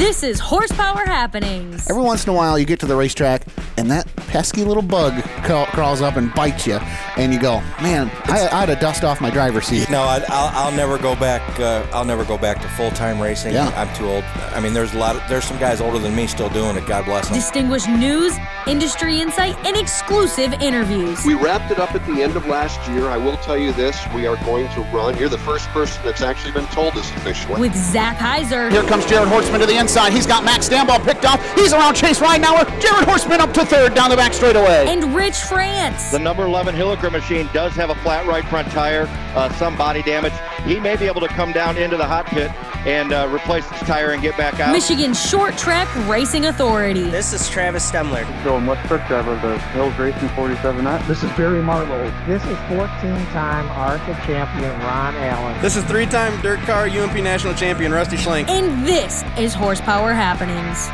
[0.00, 1.90] This is Horsepower Happenings.
[1.90, 3.44] Every once in a while, you get to the racetrack,
[3.80, 6.74] and that pesky little bug ca- crawls up and bites you,
[7.16, 10.18] and you go, "Man, I, I had to dust off my driver's seat." No, I,
[10.18, 11.40] will I'll never go back.
[11.58, 13.54] Uh, I'll never go back to full time racing.
[13.54, 13.68] Yeah.
[13.70, 14.22] I'm too old.
[14.54, 15.16] I mean, there's a lot.
[15.16, 16.86] Of, there's some guys older than me still doing it.
[16.86, 17.36] God bless them.
[17.36, 18.36] Distinguished news,
[18.66, 21.24] industry insight, and exclusive interviews.
[21.24, 23.06] We wrapped it up at the end of last year.
[23.06, 25.16] I will tell you this: we are going to run.
[25.16, 27.58] You're the first person that's actually been told this officially.
[27.58, 28.70] With Zach Heiser.
[28.70, 30.12] Here comes Jared Horseman to the inside.
[30.12, 31.40] He's got Max Stambaugh picked off.
[31.54, 32.66] He's around Chase Ridenauer.
[32.80, 34.84] Jared Horseman up to third down the back straightaway.
[34.88, 36.10] And Rich France.
[36.10, 39.06] The number 11 Hilliker machine does have a flat right front tire,
[39.36, 40.32] uh, some body damage.
[40.64, 42.50] He may be able to come down into the hot pit
[42.84, 44.72] and uh, replace his tire and get back out.
[44.72, 47.04] Michigan Short Track Racing Authority.
[47.10, 48.24] This is Travis Stemler.
[48.42, 51.06] Going West Truck Driver of the Hills Racing 47 Knot.
[51.06, 52.10] This is Barry Marlowe.
[52.26, 55.62] This is 14-time ARCA champion Ron Allen.
[55.62, 58.48] This is three-time dirt car UMP national champion Rusty Schlenk.
[58.48, 60.88] And this is Horsepower Happenings.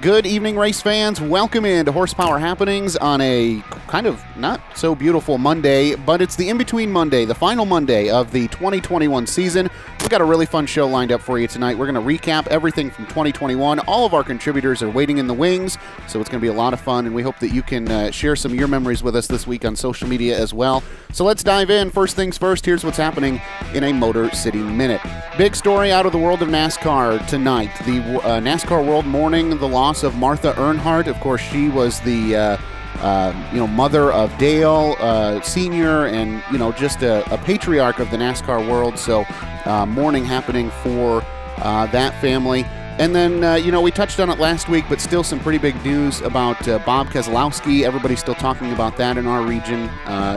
[0.00, 1.20] Good evening, race fans.
[1.20, 6.36] Welcome in to Horsepower Happenings on a kind of not so beautiful Monday, but it's
[6.36, 9.68] the in between Monday, the final Monday of the 2021 season.
[9.98, 11.76] We've got a really fun show lined up for you tonight.
[11.76, 13.80] We're going to recap everything from 2021.
[13.80, 16.52] All of our contributors are waiting in the wings, so it's going to be a
[16.52, 19.02] lot of fun, and we hope that you can uh, share some of your memories
[19.02, 20.82] with us this week on social media as well.
[21.12, 21.90] So let's dive in.
[21.90, 23.40] First things first, here's what's happening
[23.74, 25.00] in a Motor City Minute.
[25.36, 27.70] Big story out of the world of NASCAR tonight.
[27.84, 31.06] The uh, NASCAR World Mourning, the loss of Martha Earnhardt.
[31.06, 32.36] Of course, she was the.
[32.36, 32.56] Uh,
[33.00, 38.00] uh, you know, mother of Dale uh, Senior, and you know, just a, a, patriarch
[38.00, 38.98] of the NASCAR world.
[38.98, 39.24] So,
[39.66, 41.22] uh, mourning happening for
[41.58, 42.64] uh, that family.
[42.98, 45.58] And then, uh, you know, we touched on it last week, but still some pretty
[45.58, 47.84] big news about Bob Keselowski.
[47.84, 49.82] Everybody's still talking about that in our region.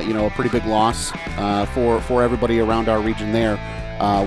[0.08, 1.10] you know, a pretty big loss
[1.74, 3.56] for for everybody around our region there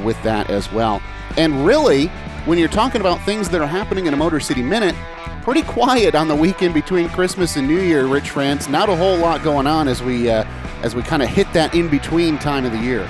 [0.03, 1.01] with that as well.
[1.37, 2.11] And really,
[2.47, 4.95] when you're talking about things that are happening in a Motor City Minute,
[5.43, 8.69] pretty quiet on the weekend between Christmas and New Year, Rich France.
[8.69, 10.45] Not a whole lot going on as we uh,
[10.83, 13.09] as we kind of hit that in between time of the year.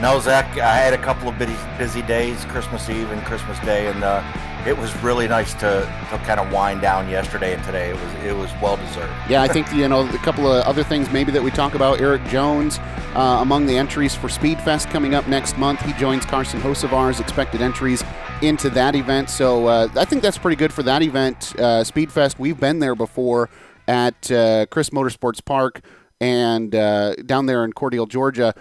[0.00, 3.86] No, Zach, I had a couple of busy, busy days, Christmas Eve and Christmas Day,
[3.86, 4.22] and uh,
[4.66, 5.80] it was really nice to,
[6.10, 7.90] to kind of wind down yesterday and today.
[7.90, 9.12] It was it was well deserved.
[9.28, 12.00] Yeah, I think you know a couple of other things maybe that we talk about.
[12.00, 12.78] Erik Jones
[13.14, 15.80] uh, among the entries for Speedfest coming up next month.
[15.82, 18.02] He joins Carson Hocevar's expected entries
[18.42, 19.30] into that event.
[19.30, 21.54] So uh, I think that's pretty good for that event.
[21.58, 23.50] Uh, Speedfest, we've been there before
[23.86, 25.82] at uh, Crisp Motorsports Park
[26.20, 28.54] and uh, down there in Cordele, Georgia.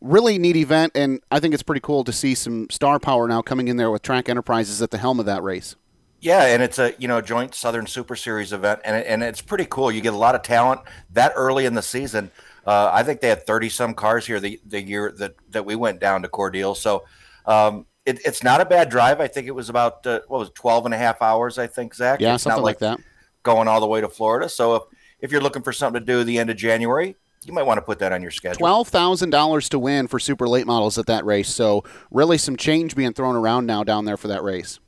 [0.00, 3.42] Really neat event, and I think it's pretty cool to see some star power now
[3.42, 5.74] coming in there with Track Enterprises at the helm of that race.
[6.20, 9.66] Yeah, and it's a you know joint Southern Super Series event, and and it's pretty
[9.66, 9.90] cool.
[9.90, 10.80] You get a lot of talent
[11.12, 12.30] that early in the season.
[12.66, 15.74] Uh, I think they had thirty some cars here the the year that that we
[15.74, 16.76] went down to Cordele.
[16.76, 17.04] So
[17.46, 19.20] um, it, it's not a bad drive.
[19.20, 21.58] I think it was about uh, what was it, 12 and a half hours.
[21.58, 22.20] I think Zach.
[22.20, 23.04] Yeah, it's something like, like that.
[23.42, 24.48] Going all the way to Florida.
[24.48, 24.82] So if
[25.20, 27.16] if you're looking for something to do the end of January,
[27.48, 28.58] you might want to put that on your schedule.
[28.58, 31.48] Twelve thousand dollars to win for super late models at that race.
[31.48, 34.78] So really, some change being thrown around now down there for that race.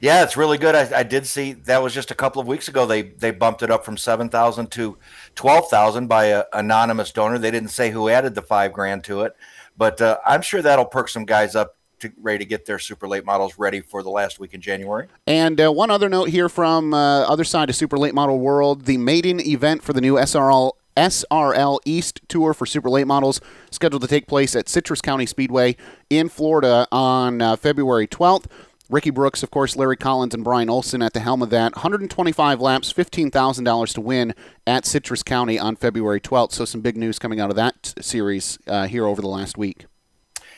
[0.00, 0.74] Yeah, it's really good.
[0.74, 2.86] I, I did see that was just a couple of weeks ago.
[2.86, 4.98] They they bumped it up from seven thousand to
[5.34, 7.38] twelve thousand by an anonymous donor.
[7.38, 9.36] They didn't say who added the five grand to it,
[9.76, 13.06] but uh, I'm sure that'll perk some guys up to, ready to get their super
[13.06, 15.06] late models ready for the last week in January.
[15.26, 18.86] And uh, one other note here from uh, other side of super late model world:
[18.86, 23.40] the maiden event for the new SRL SRL East Tour for super late models
[23.70, 25.74] scheduled to take place at Citrus County Speedway
[26.10, 28.44] in Florida on uh, February 12th.
[28.90, 31.74] Ricky Brooks, of course, Larry Collins, and Brian Olson at the helm of that.
[31.74, 34.34] 125 laps, $15,000 to win
[34.66, 36.52] at Citrus County on February 12th.
[36.52, 39.86] So some big news coming out of that series uh, here over the last week.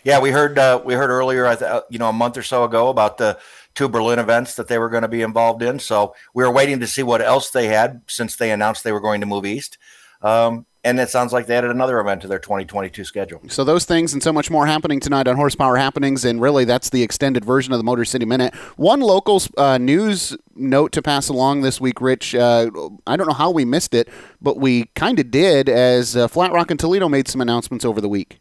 [0.03, 2.89] Yeah, we heard uh, we heard earlier, uh, you know, a month or so ago
[2.89, 3.39] about the
[3.75, 5.79] two Berlin events that they were going to be involved in.
[5.79, 9.01] So we were waiting to see what else they had since they announced they were
[9.01, 9.79] going to move east.
[10.23, 13.41] Um, and it sounds like they added another event to their 2022 schedule.
[13.49, 16.91] So those things and so much more happening tonight on Horsepower Happenings, and really that's
[16.91, 18.55] the extended version of the Motor City Minute.
[18.77, 22.35] One local uh, news note to pass along this week, Rich.
[22.35, 22.71] Uh,
[23.07, 24.09] I don't know how we missed it,
[24.41, 28.01] but we kind of did as uh, Flat Rock and Toledo made some announcements over
[28.01, 28.41] the week.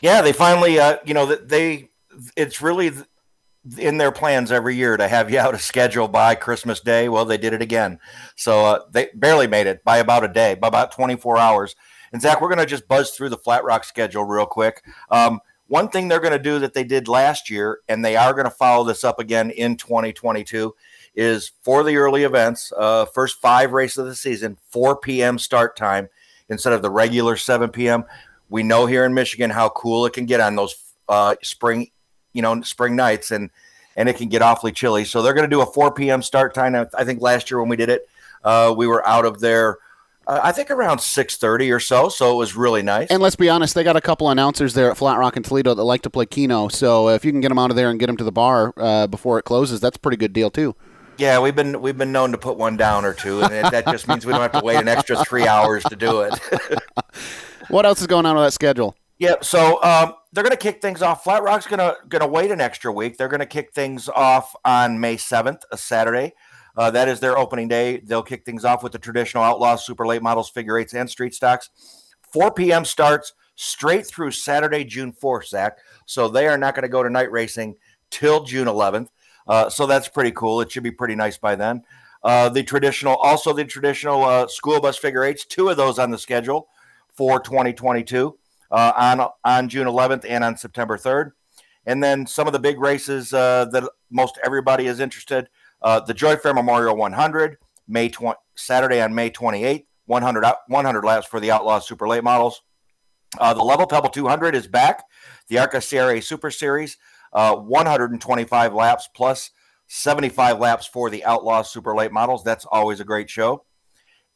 [0.00, 1.90] Yeah, they finally, uh, you know, they.
[2.36, 2.90] It's really
[3.76, 7.08] in their plans every year to have you out a schedule by Christmas Day.
[7.08, 7.98] Well, they did it again.
[8.36, 11.76] So uh, they barely made it by about a day, by about 24 hours.
[12.12, 14.82] And Zach, we're going to just buzz through the Flat Rock schedule real quick.
[15.10, 18.32] Um, one thing they're going to do that they did last year, and they are
[18.32, 20.74] going to follow this up again in 2022,
[21.14, 25.38] is for the early events, uh, first five races of the season, 4 p.m.
[25.38, 26.08] start time
[26.48, 28.04] instead of the regular 7 p.m
[28.48, 30.76] we know here in Michigan how cool it can get on those
[31.08, 31.90] uh, spring,
[32.32, 33.50] you know, spring nights, and
[33.96, 35.04] and it can get awfully chilly.
[35.04, 36.22] So they're going to do a 4 p.m.
[36.22, 36.74] start time.
[36.96, 38.08] I think last year when we did it,
[38.44, 39.78] uh, we were out of there.
[40.26, 43.08] Uh, I think around 6:30 or so, so it was really nice.
[43.10, 45.74] And let's be honest, they got a couple announcers there at Flat Rock and Toledo
[45.74, 46.68] that like to play Keno.
[46.68, 48.74] So if you can get them out of there and get them to the bar
[48.76, 50.76] uh, before it closes, that's a pretty good deal too.
[51.16, 54.06] Yeah, we've been we've been known to put one down or two, and that just
[54.06, 56.38] means we don't have to wait an extra three hours to do it.
[57.68, 58.94] what else is going on with that schedule?
[59.18, 61.24] Yeah, so um, they're going to kick things off.
[61.24, 63.16] Flat Rock's going to going to wait an extra week.
[63.16, 66.34] They're going to kick things off on May seventh, a Saturday.
[66.76, 67.98] Uh, that is their opening day.
[67.98, 71.34] They'll kick things off with the traditional Outlaws, Super Late Models, Figure Eights, and Street
[71.34, 71.70] Stocks.
[72.32, 72.84] 4 p.m.
[72.84, 75.78] starts straight through Saturday, June 4th, Zach.
[76.06, 77.74] So they are not going to go to night racing
[78.10, 79.08] till June 11th.
[79.48, 80.60] Uh, so that's pretty cool.
[80.60, 81.82] It should be pretty nice by then.
[82.22, 86.10] Uh, the traditional, also the traditional uh, school bus figure eights, two of those on
[86.10, 86.68] the schedule
[87.14, 88.36] for 2022
[88.70, 91.32] uh, on on June 11th and on September 3rd.
[91.86, 95.48] And then some of the big races uh, that most everybody is interested.
[95.80, 97.56] Uh, the Joy Fair Memorial 100,
[97.86, 102.62] May 20, Saturday on May 28th, 100 100 laps for the Outlaw Super Late models.
[103.38, 105.04] the Level Pebble 200 is back.
[105.48, 106.98] The ARCA CRA Super Series
[107.32, 109.50] uh, 125 laps plus
[109.88, 112.44] 75 laps for the Outlaw Super Late models.
[112.44, 113.64] That's always a great show.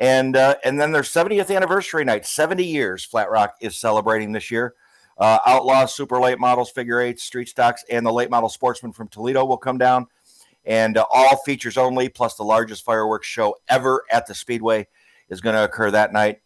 [0.00, 4.50] And uh, and then their 70th anniversary night, 70 years Flat Rock is celebrating this
[4.50, 4.74] year.
[5.18, 9.08] Uh, Outlaw Super Late Models, Figure Eights, Street Stocks, and the Late Model Sportsman from
[9.08, 10.06] Toledo will come down.
[10.64, 14.88] And uh, all features only, plus the largest fireworks show ever at the Speedway,
[15.28, 16.40] is going to occur that night.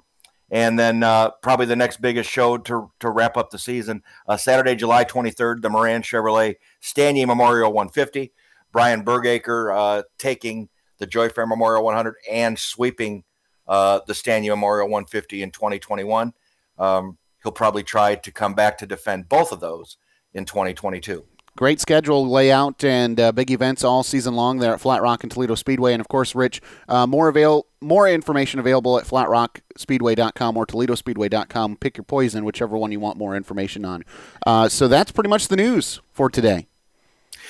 [0.50, 4.36] And then uh, probably the next biggest show to, to wrap up the season, uh,
[4.36, 8.32] Saturday, July 23rd, the Moran Chevrolet Stanier Memorial 150.
[8.72, 13.24] Brian Bergakker uh, taking the Joy Fair Memorial 100 and sweeping
[13.68, 16.32] uh, the Stanier Memorial 150 in 2021.
[16.78, 19.96] Um, he'll probably try to come back to defend both of those
[20.34, 21.24] in 2022.
[21.56, 25.32] Great schedule layout and uh, big events all season long there at Flat Rock and
[25.32, 25.94] Toledo Speedway.
[25.94, 31.76] And of course, Rich, uh, more avail- more information available at flatrockspeedway.com or toledospeedway.com.
[31.78, 34.04] Pick your poison, whichever one you want more information on.
[34.46, 36.66] Uh, so that's pretty much the news for today.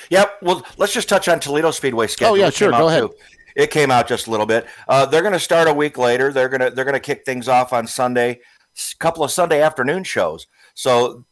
[0.09, 0.37] Yep.
[0.41, 2.33] Well, let's just touch on Toledo Speedway schedule.
[2.33, 2.71] Oh yeah, sure.
[2.71, 3.03] Go ahead.
[3.03, 3.15] Too.
[3.57, 4.67] It came out just a little bit.
[4.87, 6.31] Uh, they're going to start a week later.
[6.31, 8.39] They're going to they're going to kick things off on Sunday.
[8.39, 10.45] A couple of Sunday afternoon shows.
[10.75, 11.25] So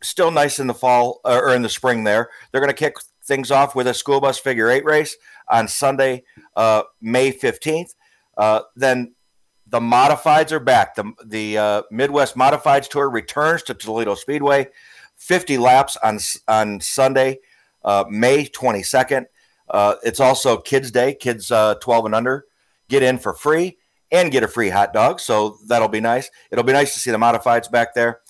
[0.00, 2.30] still nice in the fall uh, or in the spring there.
[2.52, 5.16] They're going to kick things off with a school bus figure eight race
[5.50, 6.22] on Sunday,
[6.54, 7.96] uh, May 15th.
[8.36, 9.16] Uh, then
[9.66, 10.94] the modifieds are back.
[10.94, 14.68] The, the uh, Midwest Modifieds Tour returns to Toledo Speedway.
[15.16, 17.40] 50 laps on, on Sunday,
[17.84, 19.26] uh, May 22nd.
[19.70, 22.46] Uh, it's also Kids Day, kids 12 and under
[22.88, 23.78] get in for free
[24.10, 25.20] and get a free hot dog.
[25.20, 26.30] So that'll be nice.
[26.50, 28.20] It'll be nice to see the modifieds back there.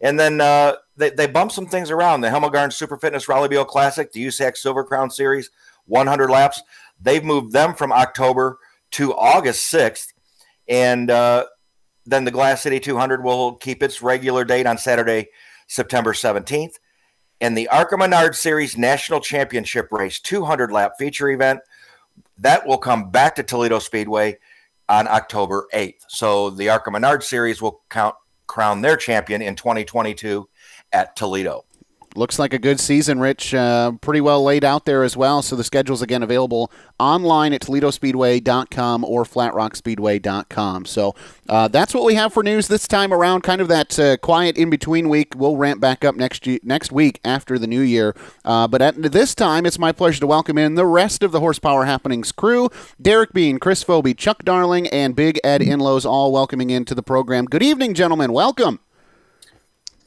[0.00, 2.20] And then uh, they, they bump some things around.
[2.20, 5.50] The Hemelgarn Super Fitness Rollie Beale Classic, the USAC Silver Crown Series,
[5.86, 6.62] 100 laps.
[7.00, 8.58] They've moved them from October
[8.92, 10.12] to August 6th.
[10.68, 11.46] And uh,
[12.06, 15.28] then the Glass City 200 will keep its regular date on Saturday,
[15.66, 16.74] September 17th.
[17.40, 21.60] And the ARCA Menard Series National Championship Race 200 lap feature event
[22.38, 24.38] that will come back to Toledo Speedway
[24.88, 26.04] on October 8th.
[26.08, 28.14] So the ARCA Menard Series will count
[28.46, 30.48] crown their champion in 2022
[30.92, 31.64] at Toledo.
[32.18, 33.54] Looks like a good season, Rich.
[33.54, 35.40] Uh, pretty well laid out there as well.
[35.40, 40.84] So the schedule's again available online at ToledoSpeedway.com or FlatRockSpeedway.com.
[40.86, 41.14] So
[41.48, 43.42] uh, that's what we have for news this time around.
[43.42, 45.34] Kind of that uh, quiet in between week.
[45.36, 48.16] We'll ramp back up next next week after the new year.
[48.44, 51.38] Uh, but at this time, it's my pleasure to welcome in the rest of the
[51.38, 52.68] Horsepower Happenings crew:
[53.00, 57.44] Derek Bean, Chris Phoebe, Chuck Darling, and Big Ed Inlows, all welcoming into the program.
[57.44, 58.32] Good evening, gentlemen.
[58.32, 58.80] Welcome.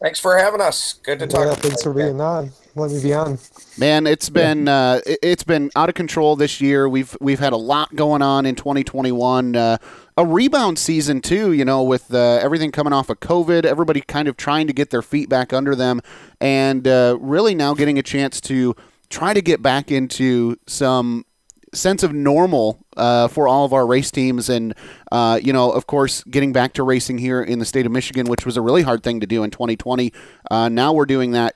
[0.01, 0.93] Thanks for having us.
[0.93, 1.45] Good to talk.
[1.45, 2.51] Yeah, thanks for being on.
[2.73, 3.37] Let me be on.
[3.77, 6.89] Man, it's been uh, it's been out of control this year.
[6.89, 9.55] We've we've had a lot going on in 2021.
[9.55, 9.77] Uh,
[10.17, 11.51] a rebound season too.
[11.51, 14.89] You know, with uh, everything coming off of COVID, everybody kind of trying to get
[14.89, 16.01] their feet back under them,
[16.39, 18.75] and uh, really now getting a chance to
[19.09, 21.25] try to get back into some
[21.73, 24.73] sense of normal uh, for all of our race teams, and
[25.11, 28.27] uh, you know, of course, getting back to racing here in the state of Michigan,
[28.27, 30.11] which was a really hard thing to do in 2020.
[30.49, 31.55] Uh, now we're doing that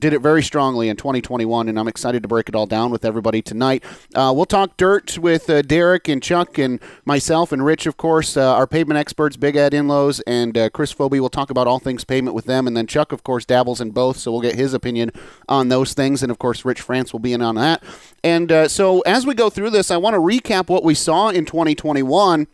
[0.00, 3.04] did it very strongly in 2021, and I'm excited to break it all down with
[3.04, 3.84] everybody tonight.
[4.14, 8.36] Uh, we'll talk dirt with uh, Derek and Chuck and myself and Rich, of course,
[8.36, 11.20] uh, our pavement experts, Big Ed Inlows and uh, Chris Phoebe.
[11.20, 13.90] We'll talk about all things pavement with them, and then Chuck, of course, dabbles in
[13.90, 15.12] both, so we'll get his opinion
[15.48, 17.82] on those things, and of course, Rich France will be in on that.
[18.24, 21.28] And uh, so as we go through this, I want to recap what we saw
[21.28, 22.46] in 2021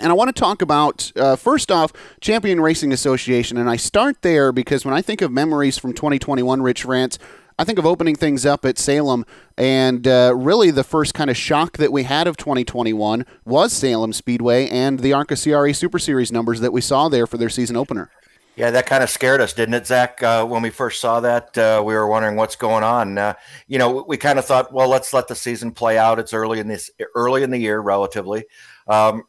[0.00, 3.56] And I want to talk about, uh, first off, Champion Racing Association.
[3.56, 7.18] And I start there because when I think of memories from 2021, Rich France,
[7.58, 9.26] I think of opening things up at Salem.
[9.56, 14.12] And uh, really, the first kind of shock that we had of 2021 was Salem
[14.12, 17.76] Speedway and the ARCA CRA Super Series numbers that we saw there for their season
[17.76, 18.10] opener.
[18.58, 20.20] Yeah, that kind of scared us, didn't it, Zach?
[20.20, 23.16] Uh, when we first saw that, uh, we were wondering what's going on.
[23.16, 23.34] Uh,
[23.68, 26.18] you know, we kind of thought, well, let's let the season play out.
[26.18, 28.46] It's early in this, early in the year, relatively.
[28.88, 29.22] Um,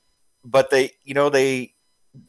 [0.43, 1.74] but they, you know, they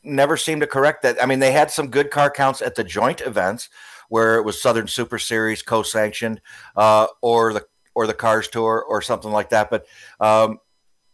[0.02, 1.22] never seemed to correct that.
[1.22, 3.68] I mean, they had some good car counts at the joint events
[4.08, 6.40] where it was Southern Super Series co-sanctioned,
[6.76, 9.70] uh, or the or the Cars Tour or something like that.
[9.70, 9.86] But
[10.20, 10.58] um,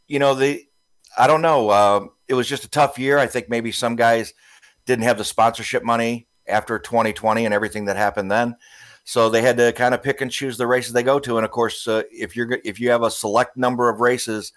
[0.09, 0.65] you know, the
[1.17, 1.71] I don't know.
[1.71, 3.19] Uh, it was just a tough year.
[3.19, 4.35] I think maybe some guys
[4.85, 8.57] didn't have the sponsorship money after 2020 and everything that happened then.
[9.05, 11.37] So they had to kind of pick and choose the races they go to.
[11.37, 14.53] And of course, uh, if you're if you have a select number of races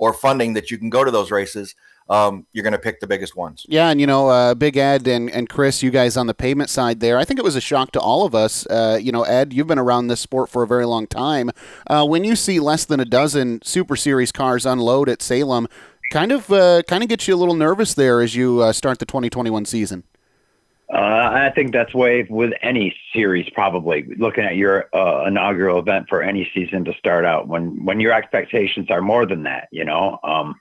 [0.00, 1.74] or funding that you can go to those races,
[2.08, 3.66] um, you're going to pick the biggest ones.
[3.68, 6.70] Yeah, and you know, uh, Big Ed and, and Chris, you guys on the pavement
[6.70, 8.66] side there, I think it was a shock to all of us.
[8.66, 11.50] Uh, you know, Ed, you've been around this sport for a very long time.
[11.86, 15.68] Uh, when you see less than a dozen Super Series cars unload at Salem,
[16.10, 18.98] kind of uh, kind of gets you a little nervous there as you uh, start
[18.98, 20.02] the 2021 season.
[20.92, 26.06] Uh, I think that's way with any series, probably looking at your uh, inaugural event
[26.08, 29.68] for any season to start out when when your expectations are more than that.
[29.70, 30.56] You know, um,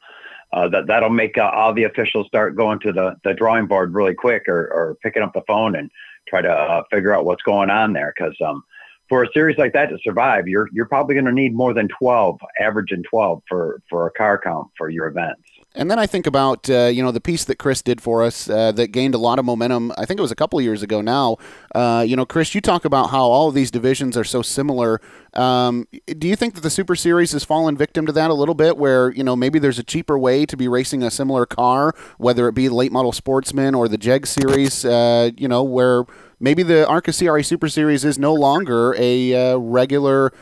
[0.53, 3.95] uh, that that'll make uh, all the officials start going to the, the drawing board
[3.95, 5.89] really quick or, or picking up the phone and
[6.27, 8.13] try to uh, figure out what's going on there.
[8.15, 8.63] Because um,
[9.07, 11.87] for a series like that to survive, you're you're probably going to need more than
[11.87, 15.41] 12, averaging 12 for for a car count for your events.
[15.75, 18.49] And then I think about uh, you know the piece that Chris did for us
[18.49, 19.91] uh, that gained a lot of momentum.
[19.97, 21.37] I think it was a couple years ago now.
[21.75, 24.99] Uh, you know, Chris, you talk about how all of these divisions are so similar.
[25.35, 28.55] Um, do you think that the Super Series has fallen victim to that a little
[28.55, 31.93] bit, where you know maybe there's a cheaper way to be racing a similar car,
[32.17, 34.83] whether it be late model sportsman or the Jeg Series?
[34.83, 36.03] Uh, you know, where
[36.39, 40.33] maybe the ARCA CRA Super Series is no longer a uh, regular.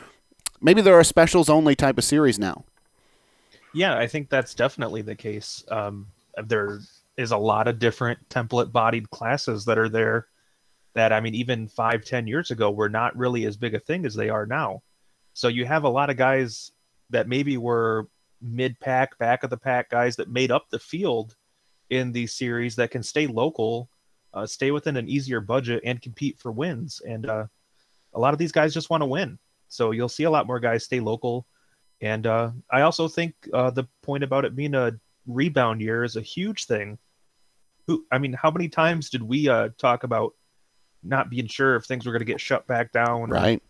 [0.62, 2.64] Maybe there are specials only type of series now.
[3.74, 5.64] Yeah, I think that's definitely the case.
[5.68, 6.06] Um,
[6.44, 6.80] there
[7.16, 10.28] is a lot of different template bodied classes that are there
[10.94, 14.06] that, I mean, even five, ten years ago were not really as big a thing
[14.06, 14.82] as they are now.
[15.34, 16.72] So you have a lot of guys
[17.10, 18.08] that maybe were
[18.40, 21.36] mid pack, back of the pack guys that made up the field
[21.90, 23.88] in these series that can stay local,
[24.34, 27.00] uh, stay within an easier budget, and compete for wins.
[27.06, 27.46] And uh,
[28.14, 29.38] a lot of these guys just want to win.
[29.68, 31.46] So you'll see a lot more guys stay local
[32.00, 34.92] and uh, I also think uh, the point about it being a
[35.26, 36.98] rebound year is a huge thing.
[37.86, 40.34] Who, I mean, how many times did we uh, talk about
[41.02, 43.62] not being sure if things were going to get shut back down, right?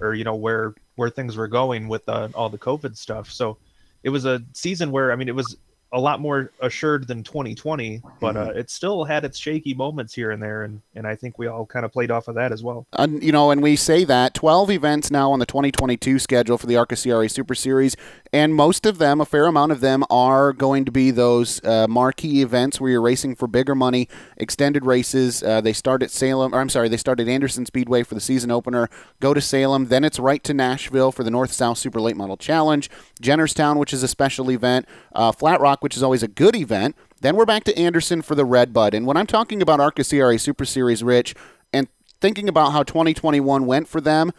[0.00, 3.30] Or, or, you know where where things were going with uh, all the COVID stuff.
[3.30, 3.56] So
[4.02, 5.56] it was a season where I mean, it was
[5.92, 8.58] a lot more assured than 2020, but uh, mm-hmm.
[8.58, 11.66] it still had its shaky moments here and there, and, and I think we all
[11.66, 12.86] kind of played off of that as well.
[12.94, 16.66] And you know, and we say that 12 events now on the 2022 schedule for
[16.66, 17.96] the ARCA CRA Super Series,
[18.32, 21.86] and most of them, a fair amount of them, are going to be those uh,
[21.86, 24.08] marquee events where you're racing for bigger money,
[24.38, 25.42] extended races.
[25.42, 28.20] Uh, they start at Salem, or I'm sorry, they start at Anderson Speedway for the
[28.20, 28.88] season opener,
[29.20, 32.38] go to Salem, then it's right to Nashville for the North South Super Late Model
[32.38, 32.88] Challenge,
[33.20, 36.96] Jennerstown, which is a special event, uh, Flat Rock which is always a good event.
[37.20, 38.94] Then we're back to Anderson for the Red Bud.
[38.94, 41.34] And when I'm talking about ARCA CRA Super Series, Rich,
[41.72, 41.88] and
[42.20, 44.32] thinking about how 2021 went for them,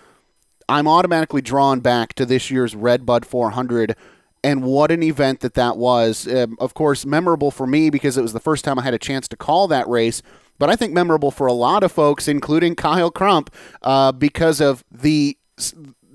[0.74, 3.96] I'm automatically drawn back to this year's Red Bud 400
[4.44, 6.28] and what an event that that was.
[6.28, 9.00] Um, of course, memorable for me because it was the first time I had a
[9.00, 10.24] chance to call that race,
[10.58, 13.54] but I think memorable for a lot of folks, including Kyle Crump,
[13.84, 15.38] uh, because of the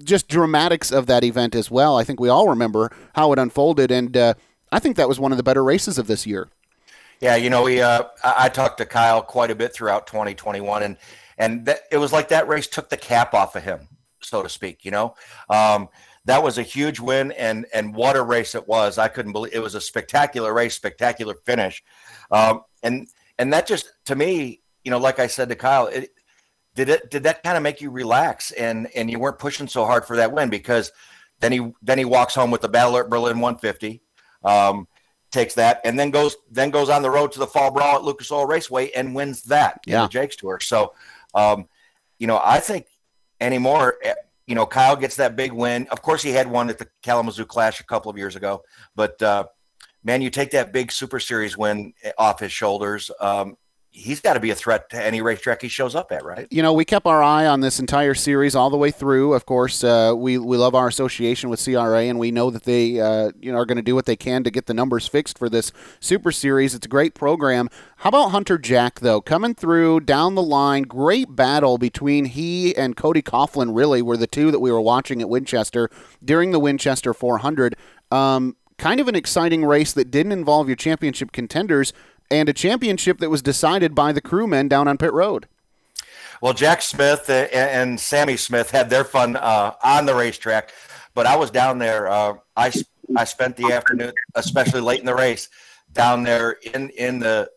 [0.03, 1.97] just dramatics of that event as well.
[1.97, 4.35] I think we all remember how it unfolded, and uh,
[4.73, 6.49] I think that was one of the better races of this year.
[7.21, 10.97] Yeah, you know, we uh, I talked to Kyle quite a bit throughout 2021, and
[11.39, 13.87] and it was like that race took the cap off of him,
[14.21, 14.85] so to speak.
[14.85, 15.15] You know,
[15.51, 15.89] um,
[16.25, 18.99] that was a huge win, and and what a race it was!
[18.99, 21.83] I couldn't believe it was a spectacular race, spectacular finish,
[22.31, 23.09] um, and
[23.39, 26.11] and that just to me, you know, like I said to Kyle, it,
[26.75, 29.85] did it did that kind of make you relax and and you weren't pushing so
[29.85, 30.93] hard for that win because
[31.41, 34.01] then he then he walks home with the Battle at Berlin 150
[34.45, 34.87] um,
[35.31, 38.05] takes that and then goes then goes on the road to the fall brawl at
[38.05, 39.97] Lucas Oil Raceway and wins that yeah.
[39.97, 40.61] in the Jegs Tour.
[40.61, 40.95] So,
[41.35, 41.69] um,
[42.19, 42.87] you know, I think
[43.41, 44.15] anymore, eh,
[44.47, 45.87] you know, Kyle gets that big win.
[45.91, 48.63] Of course, he had one at the Kalamazoo Clash a couple of years ago,
[48.97, 49.45] but uh,
[50.03, 53.11] man, you take that big Super Series win eh, off his shoulders.
[53.21, 53.57] Um,
[53.99, 56.47] he's got to be a threat to any racetrack he shows up at, right?
[56.51, 59.35] You know, we kept our eye on this entire series all the way through.
[59.35, 63.01] Of course, uh, we we love our association with CRA, and we know that they
[63.01, 65.39] uh, you know are going to do what they can to get the numbers fixed
[65.39, 66.75] for this Super Series.
[66.75, 67.69] It's a great program.
[67.99, 70.85] How about Hunter Jack though, coming through down the line?
[70.85, 73.77] Great battle between he and Cody Coughlin.
[73.77, 75.91] Really, were the two that we were watching at Winchester
[76.25, 77.77] during the Winchester 400.
[78.11, 81.93] Um, kind of an exciting race that didn't involve your championship contenders
[82.31, 85.47] and a championship that was decided by the crewmen down on pit road.
[86.41, 90.73] Well, Jack Smith and Sammy Smith had their fun uh, on the racetrack,
[91.15, 92.07] but I was down there.
[92.09, 92.73] Uh, I
[93.17, 95.49] I spent the afternoon, especially late in the race,
[95.93, 97.51] down there in in the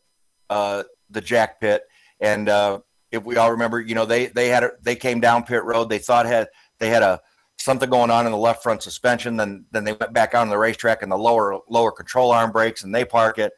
[0.50, 1.84] uh, the Jack pit,
[2.20, 2.80] and uh,
[3.12, 5.90] if we all remember, you know, they they had a, they came down pit road.
[5.90, 6.48] They thought had
[6.80, 7.22] they had a
[7.58, 9.38] something going on in the left front suspension.
[9.38, 12.52] Then then they went back out on the racetrack and the lower lower control arm
[12.52, 13.54] brakes, and they park it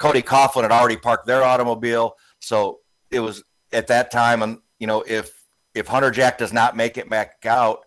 [0.00, 2.80] Cody Coughlin had already parked their automobile, so
[3.10, 4.42] it was at that time.
[4.42, 5.30] And you know, if
[5.74, 7.84] if Hunter Jack does not make it back out,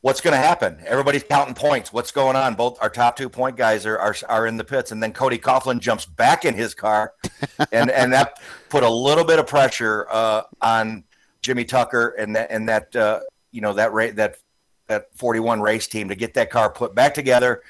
[0.00, 0.78] what's going to happen?
[0.86, 1.92] Everybody's counting points.
[1.92, 2.54] What's going on?
[2.54, 5.38] Both our top two point guys are are, are in the pits, and then Cody
[5.38, 7.12] Coughlin jumps back in his car,
[7.72, 11.04] and and that put a little bit of pressure uh, on
[11.42, 13.20] Jimmy Tucker and that and that uh,
[13.52, 14.38] you know that rate that
[14.86, 17.62] that 41 race team to get that car put back together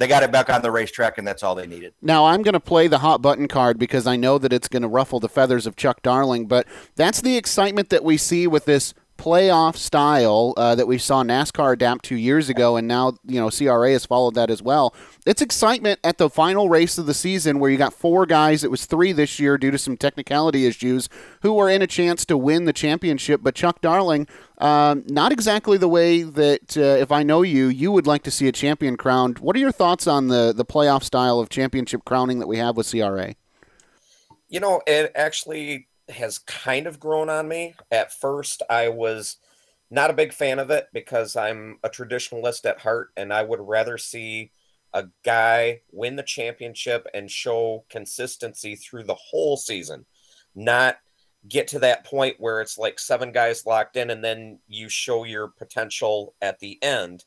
[0.00, 1.92] they got it back on the racetrack, and that's all they needed.
[2.00, 4.80] Now, I'm going to play the hot button card because I know that it's going
[4.80, 6.66] to ruffle the feathers of Chuck Darling, but
[6.96, 11.74] that's the excitement that we see with this playoff style uh, that we saw NASCAR
[11.74, 14.94] adapt two years ago, and now you know CRA has followed that as well.
[15.26, 18.64] It's excitement at the final race of the season where you got four guys.
[18.64, 21.10] It was three this year due to some technicality issues
[21.42, 23.42] who were in a chance to win the championship.
[23.42, 27.92] But Chuck Darling, um, not exactly the way that uh, if I know you, you
[27.92, 29.38] would like to see a champion crowned.
[29.40, 32.74] What are your thoughts on the the playoff style of championship crowning that we have
[32.74, 33.34] with CRA?
[34.48, 37.74] You know, it actually has kind of grown on me.
[37.90, 39.36] At first, I was
[39.90, 43.60] not a big fan of it because I'm a traditionalist at heart and I would
[43.60, 44.52] rather see
[44.92, 50.06] a guy win the championship and show consistency through the whole season,
[50.54, 50.98] not
[51.48, 55.24] get to that point where it's like seven guys locked in and then you show
[55.24, 57.24] your potential at the end.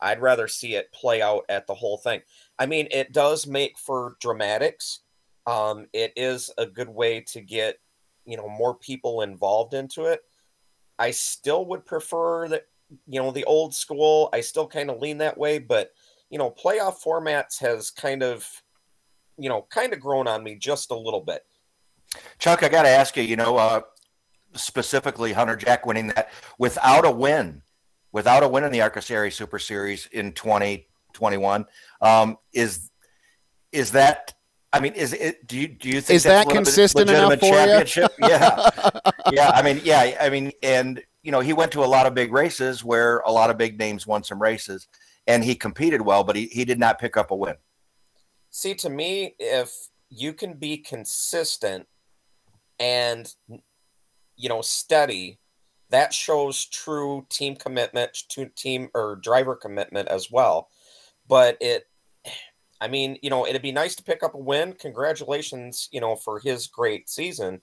[0.00, 2.20] I'd rather see it play out at the whole thing.
[2.58, 5.00] I mean, it does make for dramatics.
[5.46, 7.78] Um, it is a good way to get
[8.26, 10.20] you know more people involved into it
[10.98, 12.66] i still would prefer that
[13.06, 15.92] you know the old school i still kind of lean that way but
[16.30, 18.46] you know playoff formats has kind of
[19.38, 21.44] you know kind of grown on me just a little bit.
[22.38, 23.80] Chuck i gotta ask you you know uh
[24.54, 27.62] specifically hunter jack winning that without a win
[28.12, 31.64] without a win in the arca super series in 2021
[32.00, 32.90] um is
[33.72, 34.33] is that
[34.74, 35.46] I mean, is it?
[35.46, 38.10] Do you do you think is that consistent enough for championship?
[38.18, 38.28] you?
[38.28, 38.70] yeah,
[39.30, 39.50] yeah.
[39.54, 40.18] I mean, yeah.
[40.20, 43.30] I mean, and you know, he went to a lot of big races where a
[43.30, 44.88] lot of big names won some races,
[45.28, 47.54] and he competed well, but he he did not pick up a win.
[48.50, 51.86] See, to me, if you can be consistent
[52.80, 53.32] and
[54.36, 55.38] you know steady,
[55.90, 60.68] that shows true team commitment, to team or driver commitment as well.
[61.28, 61.86] But it
[62.84, 64.74] I mean, you know, it'd be nice to pick up a win.
[64.74, 67.62] Congratulations, you know, for his great season.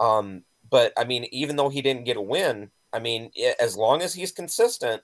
[0.00, 4.02] Um, but I mean, even though he didn't get a win, I mean, as long
[4.02, 5.02] as he's consistent,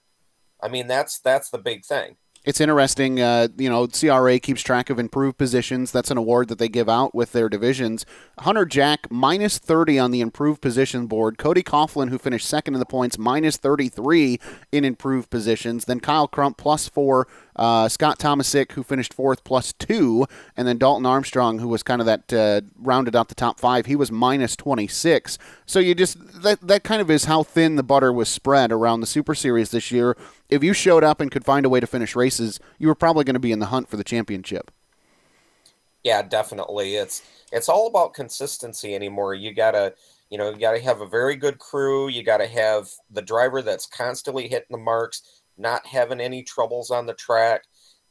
[0.63, 2.17] I mean, that's that's the big thing
[2.49, 3.21] it's interesting.
[3.21, 5.93] Uh, you know, CRA keeps track of improved positions.
[5.93, 8.07] That's an award that they give out with their divisions.
[8.39, 11.37] Hunter Jack minus 30 on the improved position board.
[11.37, 14.41] Cody Coughlin, who finished second in the points, minus 33
[14.73, 15.85] in improved positions.
[15.85, 17.29] Then Kyle Crump plus four.
[17.55, 22.01] Uh, Scott Tomasic, who finished fourth, plus two, and then Dalton Armstrong, who was kind
[22.01, 23.87] of that uh, rounded out the top five.
[23.87, 25.39] He was minus 26.
[25.67, 29.01] So you just that that kind of is how thin the butter was spread around
[29.01, 30.17] the Super Series this year
[30.49, 33.25] if you showed up and could find a way to finish races, you were probably
[33.25, 34.71] going to be in the hunt for the championship.
[36.05, 36.95] Yeah, definitely.
[36.95, 39.35] It's it's all about consistency anymore.
[39.35, 39.95] You gotta,
[40.31, 42.09] you know, you gotta have a very good crew.
[42.09, 47.07] You gotta have the driver that's constantly hitting the marks, not having any troubles on
[47.07, 47.65] the track.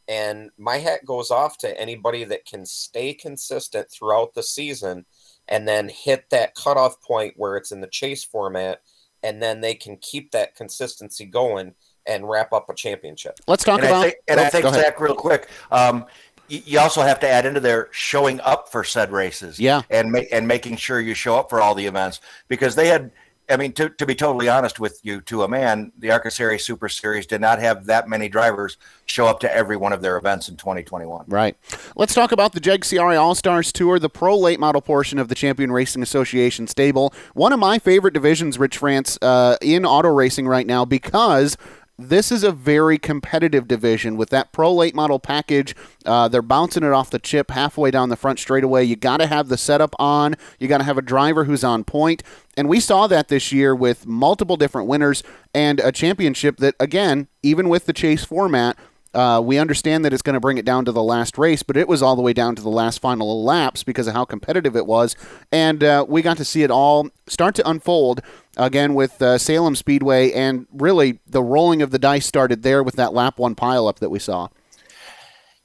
[0.08, 5.06] And my hat goes off to anybody that can stay consistent throughout the season
[5.47, 8.82] and then hit that cutoff point where it's in the chase format,
[9.23, 11.73] and then they can keep that consistency going
[12.07, 13.39] and wrap up a championship.
[13.47, 13.99] Let's talk and about.
[13.99, 15.49] I think, and I think Zach, real quick.
[15.71, 16.05] Um,
[16.49, 20.21] you also have to add into there showing up for said races, yeah, and ma-
[20.31, 23.11] and making sure you show up for all the events because they had
[23.49, 26.65] I mean, to, to be totally honest with you, to a man, the ARCA Series
[26.65, 30.17] Super Series did not have that many drivers show up to every one of their
[30.17, 31.25] events in 2021.
[31.27, 31.55] Right.
[31.95, 35.29] Let's talk about the Jeg CRA All Stars Tour, the pro late model portion of
[35.29, 37.13] the Champion Racing Association stable.
[37.35, 41.55] One of my favorite divisions, Rich France, uh, in auto racing right now because
[41.99, 45.75] this is a very competitive division with that pro late model package.
[46.05, 48.83] Uh, they're bouncing it off the chip halfway down the front straightaway.
[48.83, 50.36] You got to have the setup on.
[50.60, 52.21] You got to have a driver who's on point.
[52.55, 57.27] And we saw that this year with multiple different winners and a championship that, again,
[57.41, 58.77] even with the chase format,
[59.13, 61.75] uh, we understand that it's going to bring it down to the last race, but
[61.75, 64.75] it was all the way down to the last final laps because of how competitive
[64.75, 65.15] it was.
[65.51, 68.21] And uh, we got to see it all start to unfold
[68.57, 70.31] again with uh, Salem Speedway.
[70.31, 74.09] And really, the rolling of the dice started there with that lap one pileup that
[74.09, 74.49] we saw.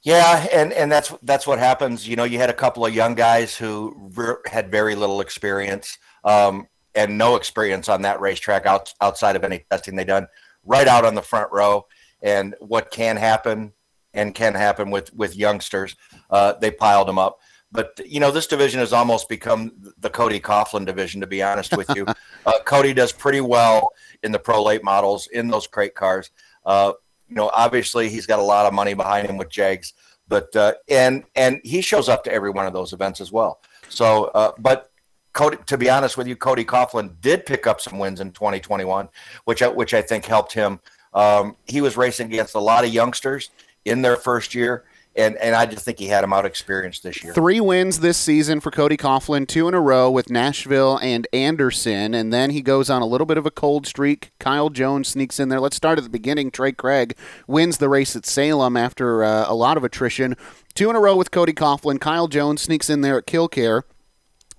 [0.03, 2.07] Yeah, and and that's that's what happens.
[2.07, 5.97] You know, you had a couple of young guys who re- had very little experience
[6.25, 10.27] um, and no experience on that racetrack out, outside of any testing they done,
[10.65, 11.85] right out on the front row
[12.21, 13.73] and what can happen
[14.13, 15.95] and can happen with with youngsters.
[16.29, 17.39] Uh, they piled them up.
[17.73, 21.19] But you know, this division has almost become the Cody Coughlin division.
[21.21, 22.05] To be honest with you,
[22.45, 23.91] uh, Cody does pretty well
[24.23, 26.31] in the pro late models in those crate cars.
[26.65, 26.93] Uh,
[27.27, 29.93] you know, obviously he's got a lot of money behind him with Jegs,
[30.29, 33.59] but uh, and and he shows up to every one of those events as well.
[33.89, 34.91] So, uh, but
[35.33, 39.09] Cody, to be honest with you, Cody Coughlin did pick up some wins in 2021,
[39.45, 40.79] which I, which I think helped him
[41.13, 43.49] um, he was racing against a lot of youngsters
[43.85, 44.85] in their first year.
[45.15, 47.33] And, and I just think he had him out experienced this year.
[47.33, 52.15] Three wins this season for Cody Coughlin, two in a row with Nashville and Anderson,
[52.15, 54.31] and then he goes on a little bit of a cold streak.
[54.39, 55.59] Kyle Jones sneaks in there.
[55.59, 56.49] Let's start at the beginning.
[56.49, 60.35] Trey Craig wins the race at Salem after uh, a lot of attrition.
[60.73, 61.99] Two in a row with Cody Coughlin.
[61.99, 63.83] Kyle Jones sneaks in there at Kil-Kare.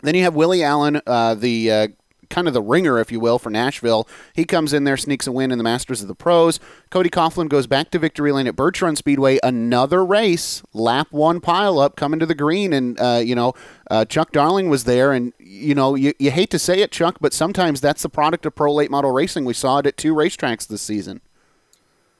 [0.03, 1.89] Then you have Willie Allen, uh, the uh,
[2.25, 4.09] kind of the ringer, if you will, for Nashville.
[4.35, 6.61] He comes in there, sneaks a win in the Masters of the Pros.
[6.91, 9.39] Cody Coughlin goes back to victory lane at Birch Run Speedway.
[9.43, 13.53] Another race, lap one pile up, coming to the green, and uh, you know
[13.91, 17.19] uh, Chuck Darling was there, and you know you, you hate to say it, Chuck,
[17.21, 19.45] but sometimes that's the product of pro late model racing.
[19.45, 21.21] We saw it at two racetracks this season.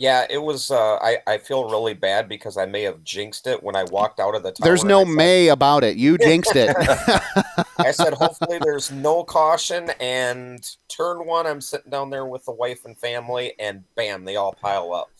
[0.05, 0.71] Yeah, it was.
[0.71, 4.21] Uh, I I feel really bad because I may have jinxed it when I walked
[4.21, 4.55] out of the.
[4.61, 5.97] There's no may about it.
[5.97, 6.77] You jinxed it.
[7.79, 9.89] I said, hopefully, there's no caution.
[10.01, 14.37] And turn one, I'm sitting down there with the wife and family, and bam, they
[14.37, 15.11] all pile up.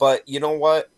[0.00, 0.90] But you know what?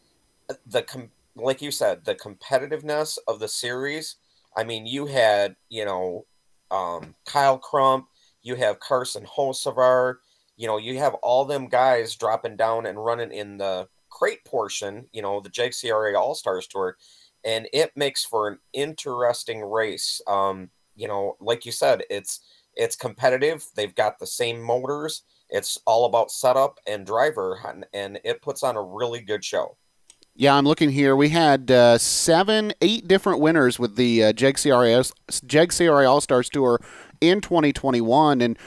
[0.67, 4.17] The com- like you said, the competitiveness of the series.
[4.57, 6.25] I mean, you had you know
[6.71, 8.07] um, Kyle Crump,
[8.41, 10.17] you have Carson Hocevar
[10.57, 15.07] you know, you have all them guys dropping down and running in the crate portion,
[15.13, 16.97] you know, the Jeg CRA All Stars Tour,
[17.45, 20.21] and it makes for an interesting race.
[20.27, 22.41] Um, you know, like you said, it's
[22.77, 23.67] it's competitive.
[23.77, 25.23] They've got the same motors.
[25.51, 29.77] It's all about setup and driver, and, and it puts on a really good show.
[30.37, 31.15] Yeah, I'm looking here.
[31.15, 36.81] We had uh, seven, eight different winners with the uh, Jeg CRA All Stars Tour
[37.21, 38.59] in 2021, and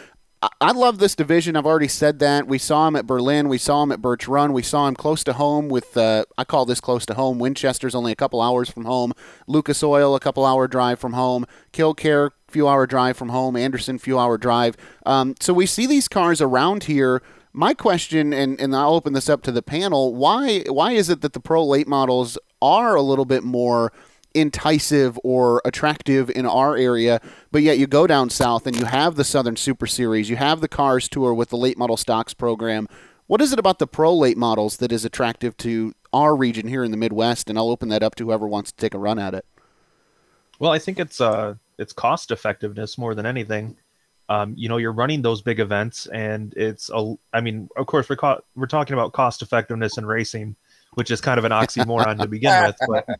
[0.61, 1.55] I love this division.
[1.55, 2.47] I've already said that.
[2.47, 3.49] We saw him at Berlin.
[3.49, 4.53] We saw him at Birch Run.
[4.53, 7.39] We saw him close to home with, uh, I call this close to home.
[7.39, 9.13] Winchester's only a couple hours from home.
[9.47, 11.45] Lucas Oil, a couple hour drive from home.
[11.71, 13.55] Kil-Kare, few hour drive from home.
[13.55, 14.77] Anderson, few hour drive.
[15.07, 17.23] Um, so we see these cars around here.
[17.51, 21.21] My question, and, and I'll open this up to the panel, why why is it
[21.21, 23.91] that the pro late models are a little bit more–
[24.39, 27.21] enticing or attractive in our area,
[27.51, 30.61] but yet you go down south and you have the Southern Super Series, you have
[30.61, 32.87] the Cars Tour with the late model stocks program.
[33.27, 36.83] What is it about the pro late models that is attractive to our region here
[36.83, 37.49] in the Midwest?
[37.49, 39.45] And I'll open that up to whoever wants to take a run at it.
[40.59, 43.75] Well, I think it's uh it's cost effectiveness more than anything.
[44.29, 47.15] Um, you know, you're running those big events, and it's a.
[47.33, 48.17] I mean, of course, we're
[48.55, 50.55] we're talking about cost effectiveness in racing,
[50.95, 52.75] which is kind of an oxymoron to begin with.
[52.87, 53.19] But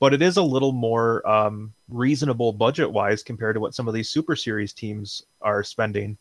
[0.00, 3.94] but it is a little more um, reasonable budget wise compared to what some of
[3.94, 6.16] these Super Series teams are spending.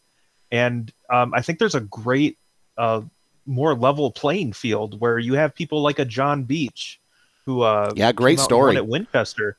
[0.52, 2.38] And um, I think there's a great,
[2.78, 3.02] uh,
[3.46, 7.00] more level playing field where you have people like a John Beach,
[7.46, 9.58] who uh, yeah, great story at Winchester.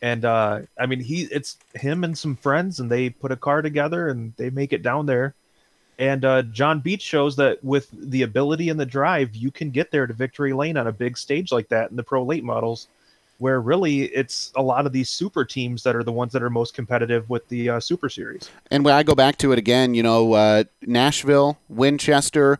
[0.00, 3.62] And uh, I mean, he it's him and some friends, and they put a car
[3.62, 5.34] together and they make it down there.
[5.98, 9.92] And uh, John Beach shows that with the ability and the drive, you can get
[9.92, 12.88] there to victory lane on a big stage like that in the pro late models
[13.38, 16.50] where really it's a lot of these super teams that are the ones that are
[16.50, 18.50] most competitive with the uh, Super Series.
[18.70, 22.58] And when I go back to it again, you know, uh, Nashville, Winchester,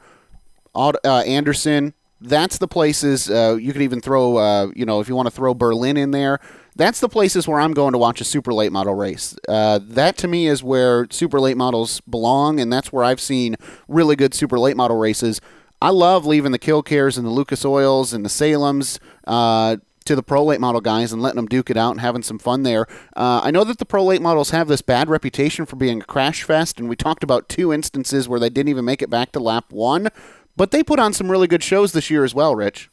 [0.74, 0.92] uh,
[1.26, 5.26] Anderson, that's the places uh, you could even throw, uh, you know, if you want
[5.26, 6.40] to throw Berlin in there.
[6.76, 9.36] that's the places where I'm going to watch a super late model race.
[9.48, 13.56] Uh, that to me is where super late models belong, and that's where I've seen
[13.88, 15.40] really good super late model races.
[15.80, 18.98] I love leaving the Kil-Kares and the Lucas Oils and the Salems.
[20.06, 22.38] To the pro late model guys and letting them duke it out and having some
[22.38, 22.86] fun there.
[23.16, 26.04] Uh, I know that the pro late models have this bad reputation for being a
[26.04, 29.32] crash fest, and we talked about two instances where they didn't even make it back
[29.32, 30.10] to lap one,
[30.58, 32.90] but they put on some really good shows this year as well, Rich.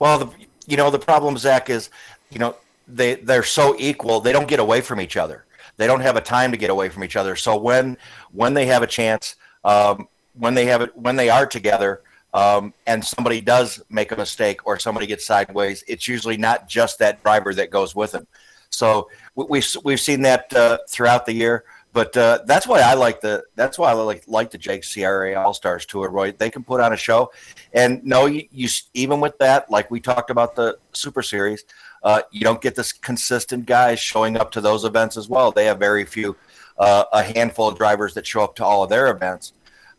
[0.00, 0.30] Well, the,
[0.66, 1.90] you know, the problem, Zach, is,
[2.30, 2.56] you know,
[2.88, 5.44] they, they're so equal, they don't get away from each other.
[5.76, 7.36] They don't have a time to get away from each other.
[7.36, 7.96] So when
[8.32, 12.72] when they have a chance, um, when they have it, when they are together, um,
[12.86, 17.22] and somebody does make a mistake or somebody gets sideways, it's usually not just that
[17.22, 18.26] driver that goes with them.
[18.70, 21.64] So we, we've we've seen that uh, throughout the year.
[21.92, 25.34] But uh, that's why I like the that's why I like like the Jeg CRA
[25.34, 26.08] All Stars tour.
[26.08, 27.32] Roy, they can put on a show,
[27.72, 31.64] and no, you, you even with that, like we talked about the Super Series,
[32.04, 35.50] uh, you don't get this consistent guys showing up to those events as well.
[35.50, 36.36] They have very few,
[36.78, 39.52] uh, a handful of drivers that show up to all of their events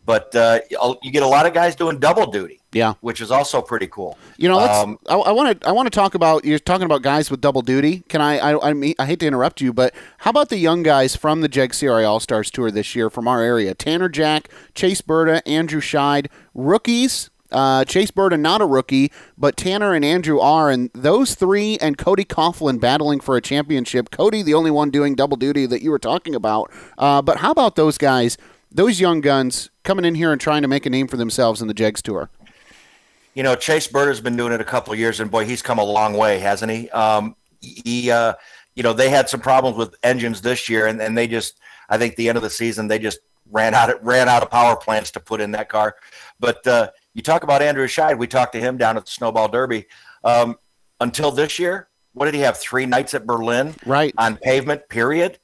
[0.06, 0.60] but uh,
[1.02, 2.60] you get a lot of guys doing double duty.
[2.74, 4.18] Yeah, which is also pretty cool.
[4.38, 7.30] You know, um, I want to I want to talk about you're talking about guys
[7.30, 8.04] with double duty.
[8.08, 10.82] Can I I I, mean, I hate to interrupt you, but how about the young
[10.82, 13.74] guys from the Jeg CRA All Stars Tour this year from our area?
[13.74, 17.30] Tanner Jack, Chase Burda, Andrew Scheid, rookies.
[17.52, 21.98] Uh, Chase Burda not a rookie, but Tanner and Andrew are, and those three and
[21.98, 24.10] Cody Coughlin battling for a championship.
[24.10, 26.72] Cody, the only one doing double duty that you were talking about.
[26.98, 28.38] Uh, but how about those guys?
[28.74, 31.68] Those young guns coming in here and trying to make a name for themselves in
[31.68, 32.30] the Jegs Tour?
[33.34, 35.62] You know, Chase Bird has been doing it a couple of years, and boy, he's
[35.62, 36.90] come a long way, hasn't he?
[36.90, 38.34] Um, he, uh,
[38.76, 41.98] you know, they had some problems with engines this year, and, and they just, I
[41.98, 43.20] think, the end of the season, they just
[43.52, 45.96] ran out of, ran out of power plants to put in that car.
[46.40, 48.18] But uh, you talk about Andrew Scheid.
[48.18, 49.88] We talked to him down at the Snowball Derby.
[50.24, 50.58] Um,
[51.00, 52.58] until this year, what did he have?
[52.58, 54.88] Three nights at Berlin, right on pavement.
[54.90, 55.40] Period.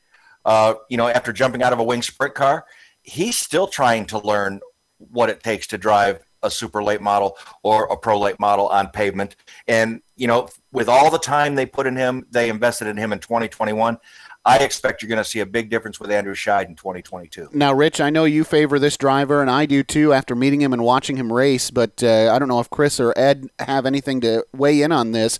[0.46, 2.66] Uh, you know, after jumping out of a wing sprint car,
[3.08, 4.60] he's still trying to learn
[4.98, 8.90] what it takes to drive a super late model or a pro late model on
[8.90, 9.36] pavement.
[9.68, 13.12] And, you know, with all the time they put in him, they invested in him
[13.12, 13.98] in 2021.
[14.46, 17.50] I expect you're going to see a big difference with Andrew Scheid in 2022.
[17.54, 20.72] Now, Rich, I know you favor this driver, and I do too after meeting him
[20.72, 24.22] and watching him race, but uh, I don't know if Chris or Ed have anything
[24.22, 25.40] to weigh in on this.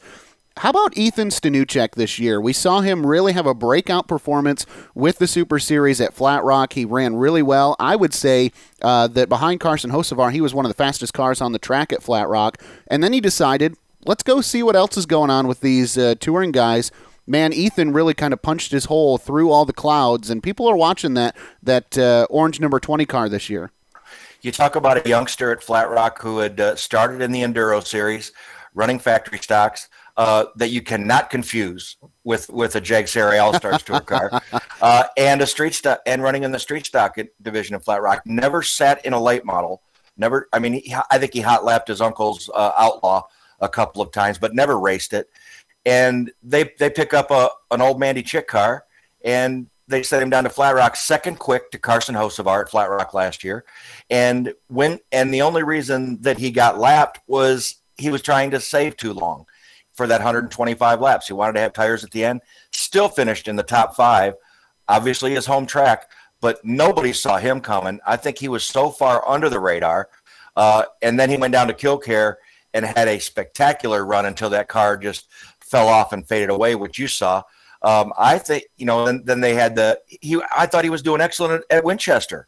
[0.58, 2.42] How about Ethan Stanuchek this year?
[2.42, 4.66] We saw him really have a breakout performance
[4.96, 6.74] with the Super Series at Flat Rock.
[6.74, 7.76] He ran really well.
[7.80, 11.42] I would say uh, that behind Carson Hocevar, he was one of the fastest cars
[11.42, 12.60] on the track at Flat Rock.
[12.88, 16.16] And then he decided, let's go see what else is going on with these uh,
[16.20, 16.92] touring guys.
[17.28, 20.78] Man, Ethan really kind of punched his hole through all the clouds, and people are
[20.78, 23.70] watching that that uh, orange number twenty car this year.
[24.42, 27.86] You talk about a youngster at Flat Rock who had uh, started in the Enduro
[27.86, 28.32] Series,
[28.74, 34.02] running factory stocks uh, that you cannot confuse with with a CRA All Stars Tour
[34.02, 34.42] car,
[34.82, 38.24] uh, and a street stock and running in the street stock division of Flat Rock.
[38.26, 39.84] Never sat in a late model.
[40.18, 40.50] Never.
[40.52, 43.24] I mean, he, I think he hot lapped his uncle's uh, Outlaw
[43.60, 45.30] a couple of times, but never raced it.
[45.86, 48.86] And they they pick up a an old Mandy Chick car
[49.24, 52.90] and they set him down to Flat Rock, second quick to Carson Hocevar at Flat
[52.90, 53.64] Rock last year,
[54.10, 58.60] and when and the only reason that he got lapped was he was trying to
[58.60, 59.46] save too long
[59.98, 61.28] for that 125 laps.
[61.28, 62.42] He wanted to have tires at the end.
[62.72, 64.36] Still finished in the top five.
[64.88, 68.00] Obviously, his home track, but nobody saw him coming.
[68.06, 70.10] I think he was so far under the radar.
[70.56, 72.38] Uh, and then he went down to Kil-Kare
[72.74, 75.28] and had a spectacular run until that car just
[75.60, 77.42] fell off and faded away, which you saw.
[77.82, 79.06] Um, I think you know.
[79.06, 80.00] Then, then they had the.
[80.08, 80.42] He.
[80.56, 82.48] I thought he was doing excellent at, at Winchester.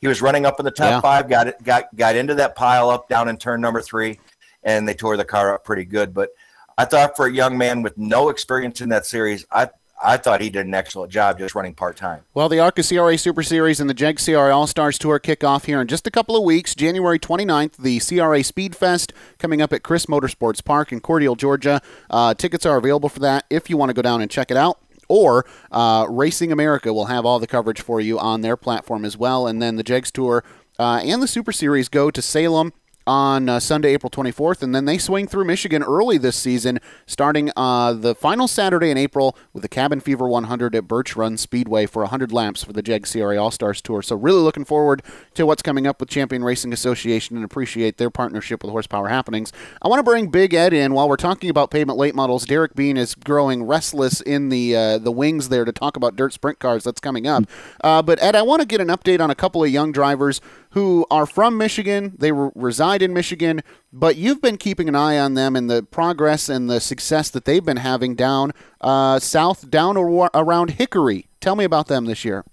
[0.00, 1.00] He was running up in the top yeah.
[1.00, 1.28] five.
[1.28, 1.62] Got it.
[1.62, 4.20] Got got into that pile up down in turn number three,
[4.62, 6.12] and they tore the car up pretty good.
[6.12, 6.30] But
[6.78, 9.70] I thought for a young man with no experience in that series, I
[10.02, 12.20] I thought he did an excellent job just running part time.
[12.34, 15.64] Well, the ARCA CRA Super Series and the Jeg CRA All Stars Tour kick off
[15.64, 16.74] here in just a couple of weeks.
[16.74, 21.80] January 29th, the CRA Speed Fest coming up at Crisp Motorsports Park in Cordele, Georgia.
[22.10, 24.56] Uh, tickets are available for that if you want to go down and check it
[24.58, 29.04] out or uh, Racing America will have all the coverage for you on their platform
[29.04, 29.46] as well.
[29.46, 30.44] And then the Jegs Tour
[30.78, 32.74] uh, and the Super Series go to Salem
[33.06, 37.50] on uh, Sunday, April 24th, and then they swing through Michigan early this season, starting
[37.56, 41.86] uh, the final Saturday in April with the Cabin Fever 100 at Birch Run Speedway
[41.86, 44.02] for 100 laps for the Jeg CRA All Stars Tour.
[44.02, 45.02] So, really looking forward
[45.34, 49.52] to what's coming up with Champion Racing Association and appreciate their partnership with Horsepower Happenings.
[49.82, 52.44] I want to bring Big Ed in while we're talking about pavement late models.
[52.44, 56.32] Derek Bean is growing restless in the uh, the wings there to talk about dirt
[56.32, 57.44] sprint cars that's coming up.
[57.82, 60.40] Uh, but Ed, I want to get an update on a couple of young drivers
[60.76, 62.12] who are from Michigan.
[62.18, 63.62] They re- reside in Michigan,
[63.94, 67.46] but you've been keeping an eye on them and the progress and the success that
[67.46, 71.28] they've been having down uh, south, down ar- around Hickory.
[71.40, 72.44] Tell me about them this year.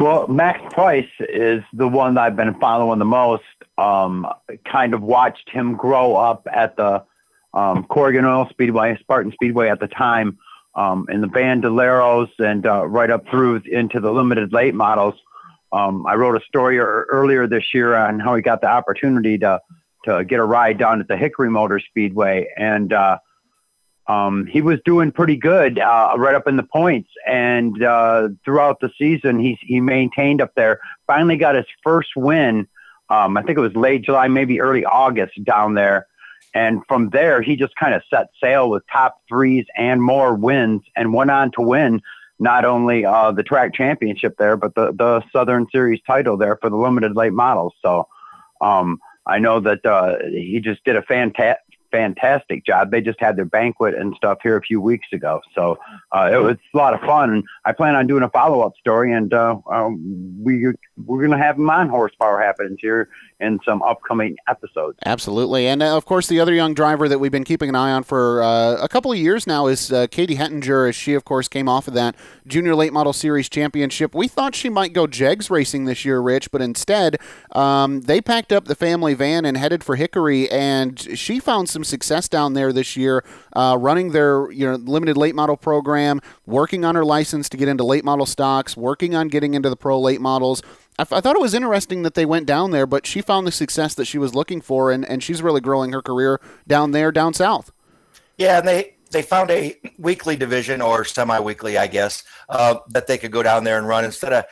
[0.00, 3.42] Well, Max Price is the one I've been following the most.
[3.76, 4.24] Um,
[4.64, 7.02] kind of watched him grow up at the
[7.54, 10.38] um, Corrigan Oil Speedway, Spartan Speedway at the time,
[10.76, 15.16] um, in the Bandoleros, and uh, right up through into the limited late models.
[15.72, 19.38] Um, I wrote a story er- earlier this year on how he got the opportunity
[19.38, 19.60] to
[20.04, 23.18] to get a ride down at the Hickory Motor Speedway, and uh,
[24.06, 27.10] um, he was doing pretty good uh, right up in the points.
[27.26, 30.80] And uh, throughout the season, he he maintained up there.
[31.06, 32.66] Finally, got his first win.
[33.08, 36.06] Um, I think it was late July, maybe early August down there.
[36.54, 40.82] And from there, he just kind of set sail with top threes and more wins,
[40.96, 42.00] and went on to win
[42.40, 46.70] not only uh, the track championship there, but the the Southern Series title there for
[46.70, 47.74] the limited late models.
[47.82, 48.08] So.
[48.62, 52.90] Um, I know that uh, he just did a fantastic fantastic job.
[52.90, 55.78] They just had their banquet and stuff here a few weeks ago, so
[56.12, 57.42] uh, it was a lot of fun.
[57.64, 61.56] I plan on doing a follow up story, and uh, um, we we're gonna have
[61.56, 64.98] him on horsepower happenings here in some upcoming episodes.
[65.04, 67.92] Absolutely, and uh, of course, the other young driver that we've been keeping an eye
[67.92, 71.24] on for uh, a couple of years now is uh, Katie Hettinger, as she, of
[71.24, 74.14] course, came off of that Junior Late Model Series championship.
[74.14, 77.18] We thought she might go Jegs racing this year, Rich, but instead,
[77.52, 81.84] um, they packed up the family van and headed for Hickory, and she found some
[81.84, 83.22] success down there this year,
[83.54, 87.68] uh, running their you know limited late model program, working on her license to get
[87.68, 90.62] into late model stocks, working on getting into the pro late models.
[90.98, 93.46] I, f- I thought it was interesting that they went down there, but she found
[93.46, 96.90] the success that she was looking for, and, and she's really growing her career down
[96.90, 97.70] there, down south.
[98.36, 103.18] Yeah, and they they found a weekly division or semi-weekly, I guess, uh, that they
[103.18, 104.44] could go down there and run instead of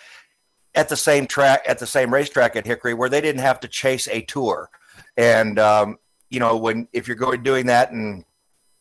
[0.74, 3.68] at the same track at the same racetrack at Hickory, where they didn't have to
[3.68, 4.70] chase a tour.
[5.16, 5.98] And um,
[6.30, 8.24] you know, when if you're going doing that, and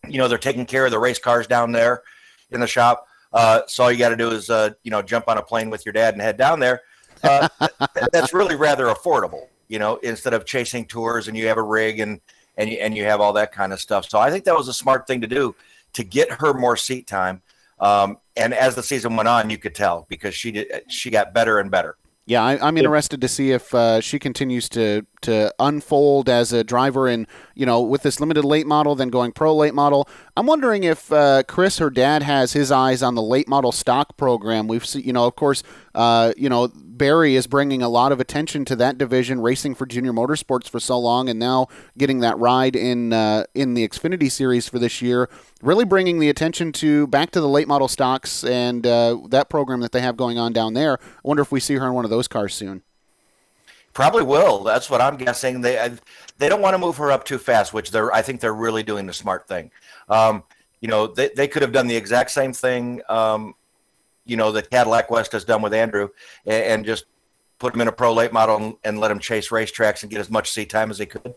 [0.07, 2.03] you know they're taking care of the race cars down there
[2.51, 5.27] in the shop, uh, so all you got to do is uh, you know jump
[5.27, 6.81] on a plane with your dad and head down there.
[7.23, 7.47] Uh,
[8.11, 11.99] that's really rather affordable, you know, instead of chasing tours and you have a rig
[11.99, 12.19] and
[12.57, 14.09] and you, and you have all that kind of stuff.
[14.09, 15.55] So I think that was a smart thing to do
[15.93, 17.43] to get her more seat time.
[17.79, 21.31] Um, and as the season went on, you could tell because she did she got
[21.31, 21.95] better and better.
[22.25, 26.63] Yeah, I, am interested to see if uh, she continues to to unfold as a
[26.63, 30.07] driver in you know with this limited late model, then going pro late model.
[30.35, 34.17] I'm wondering if uh, Chris, her dad, has his eyes on the late model stock
[34.17, 34.67] program.
[34.67, 35.63] We've seen, you know, of course,
[35.95, 39.85] uh, you know, Berry is bringing a lot of attention to that division, racing for
[39.85, 44.31] Junior Motorsports for so long, and now getting that ride in uh, in the Xfinity
[44.31, 45.29] Series for this year.
[45.61, 49.81] Really bringing the attention to back to the late model stocks and uh, that program
[49.81, 50.99] that they have going on down there.
[51.01, 52.83] I wonder if we see her in one of those cars soon.
[53.97, 54.63] Probably will.
[54.63, 55.59] That's what I'm guessing.
[55.59, 55.91] They
[56.37, 58.83] they don't want to move her up too fast, which they're I think they're really
[58.83, 59.71] doing the smart thing.
[60.07, 60.43] Um,
[60.81, 63.01] you know, they, they could have done the exact same thing.
[63.09, 63.55] Um,
[64.23, 66.09] you know, that Cadillac West has done with Andrew,
[66.45, 67.05] and, and just
[67.57, 70.19] put him in a pro late model and, and, let him chase racetracks and get
[70.19, 71.33] as much seat time as he could.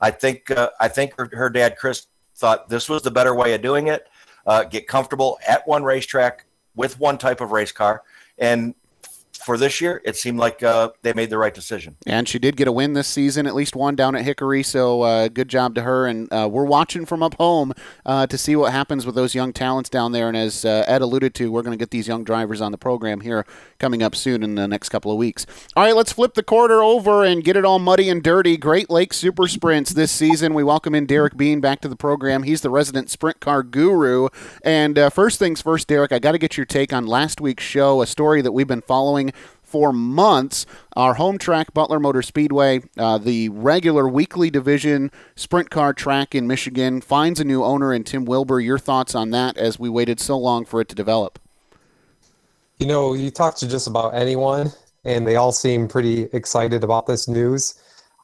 [0.00, 3.54] I think uh, I think her, her, dad Chris thought this was the better way
[3.54, 4.06] of doing it.
[4.46, 6.46] Uh, get comfortable at one racetrack
[6.76, 8.04] with one type of race car,
[8.38, 8.76] and
[9.44, 11.96] for this year, it seemed like uh, they made the right decision.
[12.06, 14.62] And she did get a win this season, at least one down at Hickory.
[14.62, 16.06] So uh, good job to her.
[16.06, 17.72] And uh, we're watching from up home
[18.06, 20.28] uh, to see what happens with those young talents down there.
[20.28, 22.78] And as uh, Ed alluded to, we're going to get these young drivers on the
[22.78, 23.44] program here
[23.78, 25.46] coming up soon in the next couple of weeks.
[25.76, 28.56] All right, let's flip the quarter over and get it all muddy and dirty.
[28.56, 30.54] Great Lakes Super Sprints this season.
[30.54, 32.44] We welcome in Derek Bean back to the program.
[32.44, 34.28] He's the resident sprint car guru.
[34.62, 37.64] And uh, first things first, Derek, I got to get your take on last week's
[37.64, 39.33] show, a story that we've been following
[39.74, 40.66] for months.
[40.94, 46.46] Our home track, Butler Motor Speedway, uh, the regular weekly division sprint car track in
[46.46, 48.60] Michigan, finds a new owner in Tim Wilbur.
[48.60, 51.40] Your thoughts on that as we waited so long for it to develop?
[52.78, 54.70] You know, you talk to just about anyone,
[55.04, 57.74] and they all seem pretty excited about this news.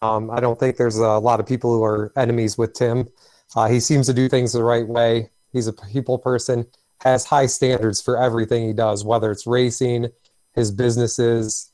[0.03, 3.09] Um, I don't think there's a lot of people who are enemies with Tim.
[3.57, 5.31] Uh, he seems to do things the right way.
[5.53, 6.65] He's a people person,
[7.01, 10.13] has high standards for everything he does, whether it's racing,
[10.55, 11.71] his businesses,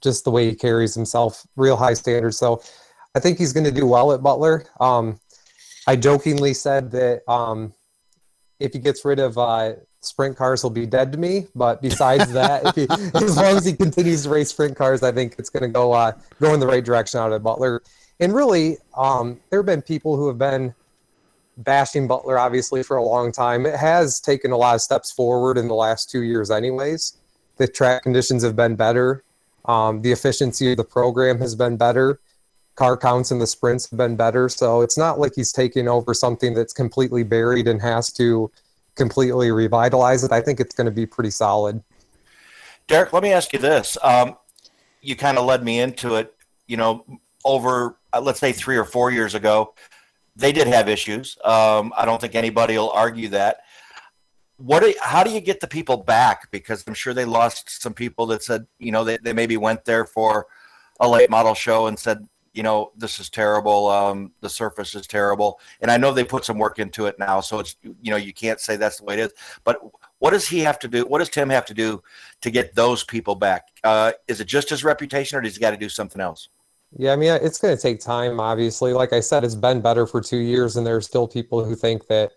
[0.00, 2.38] just the way he carries himself, real high standards.
[2.38, 2.62] So
[3.14, 4.64] I think he's going to do well at Butler.
[4.78, 5.18] Um,
[5.86, 7.74] I jokingly said that um,
[8.60, 11.46] if he gets rid of uh, sprint cars, he'll be dead to me.
[11.54, 15.36] But besides that, he, as long as he continues to race sprint cars, I think
[15.38, 17.82] it's going to go uh, go in the right direction out of Butler.
[18.20, 20.74] And really, um, there have been people who have been
[21.56, 23.66] bashing Butler, obviously, for a long time.
[23.66, 27.19] It has taken a lot of steps forward in the last two years, anyways
[27.60, 29.22] the track conditions have been better.
[29.66, 32.18] Um, the efficiency of the program has been better.
[32.74, 34.48] Car counts in the sprints have been better.
[34.48, 38.50] So it's not like he's taking over something that's completely buried and has to
[38.94, 40.32] completely revitalize it.
[40.32, 41.82] I think it's going to be pretty solid.
[42.86, 43.98] Derek, let me ask you this.
[44.02, 44.38] Um,
[45.02, 46.34] you kind of led me into it.
[46.66, 47.04] You know,
[47.44, 49.74] over uh, let's say three or four years ago,
[50.34, 51.36] they did have issues.
[51.44, 53.64] Um, I don't think anybody will argue that.
[54.60, 54.80] What?
[54.80, 56.50] Do, how do you get the people back?
[56.50, 59.84] Because I'm sure they lost some people that said, you know, they, they maybe went
[59.84, 60.46] there for
[61.00, 63.88] a late model show and said, you know, this is terrible.
[63.88, 67.40] Um, the surface is terrible, and I know they put some work into it now.
[67.40, 69.32] So it's you know you can't say that's the way it is.
[69.64, 69.80] But
[70.18, 71.06] what does he have to do?
[71.06, 72.02] What does Tim have to do
[72.40, 73.68] to get those people back?
[73.84, 76.48] Uh, is it just his reputation, or does he got to do something else?
[76.98, 78.92] Yeah, I mean, it's going to take time, obviously.
[78.92, 81.76] Like I said, it's been better for two years, and there are still people who
[81.76, 82.32] think that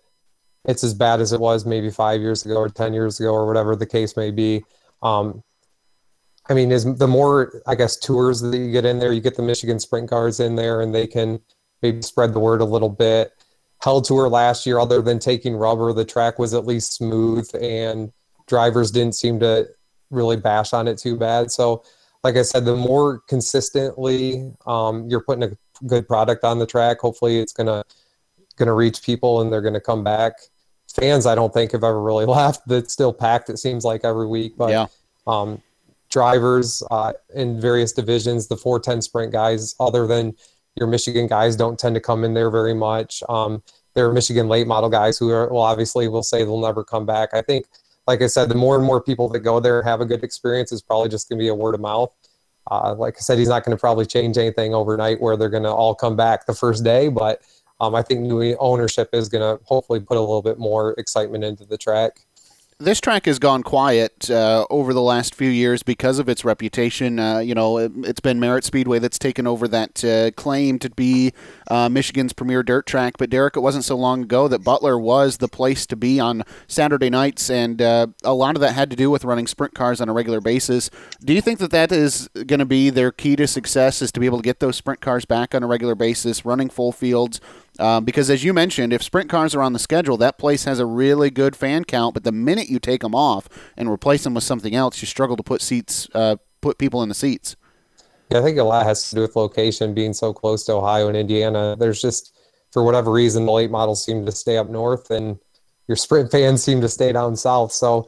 [0.65, 3.45] it's as bad as it was maybe five years ago or 10 years ago or
[3.45, 4.63] whatever the case may be.
[5.01, 5.43] Um,
[6.49, 9.35] I mean, is the more, I guess, tours that you get in there, you get
[9.35, 11.39] the Michigan sprint cars in there, and they can
[11.81, 13.31] maybe spread the word a little bit.
[13.81, 18.11] Hell Tour last year, other than taking rubber, the track was at least smooth, and
[18.47, 19.67] drivers didn't seem to
[20.09, 21.51] really bash on it too bad.
[21.51, 21.83] So,
[22.23, 26.99] like I said, the more consistently um, you're putting a good product on the track,
[26.99, 27.83] hopefully it's gonna
[28.57, 30.33] gonna reach people and they're gonna come back.
[30.93, 32.69] Fans, I don't think have ever really left.
[32.69, 33.49] It's still packed.
[33.49, 34.87] It seems like every week, but yeah.
[35.27, 35.61] um,
[36.09, 40.35] drivers uh, in various divisions, the 410 sprint guys, other than
[40.75, 43.23] your Michigan guys, don't tend to come in there very much.
[43.29, 43.63] Um,
[43.93, 47.05] there are Michigan late model guys who are, well, obviously will say they'll never come
[47.05, 47.29] back.
[47.33, 47.67] I think
[48.07, 50.71] like I said, the more and more people that go there have a good experience
[50.71, 52.13] is probably just going to be a word of mouth.
[52.69, 55.63] Uh, like I said, he's not going to probably change anything overnight where they're going
[55.63, 57.41] to all come back the first day, but
[57.83, 61.43] um, I think new ownership is going to hopefully put a little bit more excitement
[61.43, 62.19] into the track
[62.83, 67.19] this track has gone quiet uh, over the last few years because of its reputation.
[67.19, 70.89] Uh, you know, it, has been Merritt Speedway that's taken over that uh, claim to
[70.89, 71.33] be
[71.69, 73.15] uh, Michigan's premier dirt track.
[73.17, 76.43] But Derek, it wasn't so long ago that Butler was the place to be on
[76.67, 80.01] Saturday nights, and uh, a lot of that had to do with running sprint cars
[80.01, 80.89] on a regular basis.
[81.23, 84.01] Do you think that that is going to be their key to success?
[84.01, 86.69] Is to be able to get those sprint cars back on a regular basis, running
[86.69, 87.39] full fields?
[87.79, 90.79] Um, because as you mentioned, if sprint cars are on the schedule, that place has
[90.79, 92.13] a really good fan count.
[92.13, 95.35] But the minute you take them off and replace them with something else, you struggle
[95.37, 97.55] to put seats, uh, put people in the seats.
[98.29, 101.07] Yeah, I think a lot has to do with location, being so close to Ohio
[101.07, 101.75] and Indiana.
[101.77, 102.37] There's just,
[102.71, 105.37] for whatever reason, the late models seem to stay up north, and
[105.87, 107.71] your sprint fans seem to stay down south.
[107.71, 108.07] So,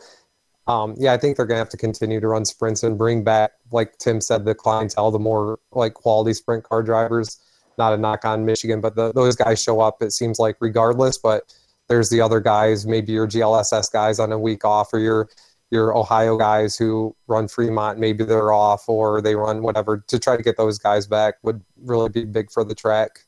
[0.67, 3.23] um, yeah, I think they're going to have to continue to run sprints and bring
[3.23, 7.39] back, like Tim said, the clientele, the more like quality sprint car drivers
[7.77, 10.01] not a knock on Michigan, but the, those guys show up.
[10.01, 11.53] It seems like regardless, but
[11.87, 15.29] there's the other guys, maybe your GLSS guys on a week off, or your
[15.71, 20.03] your Ohio guys who run Fremont, maybe they're off or they run whatever.
[20.07, 23.21] To try to get those guys back would really be big for the track.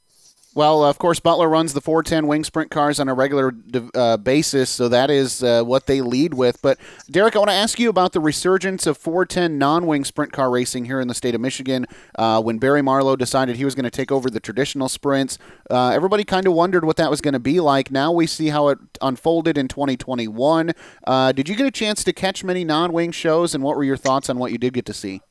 [0.58, 3.54] Well, of course, Butler runs the 410 wing sprint cars on a regular
[3.94, 6.64] uh, basis, so that is uh, what they lead with.
[6.64, 6.80] But,
[7.12, 10.50] Derek, I want to ask you about the resurgence of 410 non wing sprint car
[10.50, 11.86] racing here in the state of Michigan.
[12.16, 15.38] Uh, when Barry Marlow decided he was going to take over the traditional sprints,
[15.70, 17.92] uh, everybody kind of wondered what that was going to be like.
[17.92, 20.72] Now we see how it unfolded in 2021.
[21.06, 23.84] Uh, did you get a chance to catch many non wing shows, and what were
[23.84, 25.22] your thoughts on what you did get to see?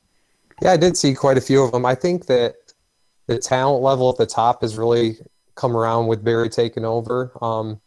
[0.61, 1.85] Yeah, I did see quite a few of them.
[1.85, 2.55] I think that
[3.27, 5.17] the talent level at the top has really
[5.55, 7.31] come around with Barry taking over.
[7.41, 7.81] Um,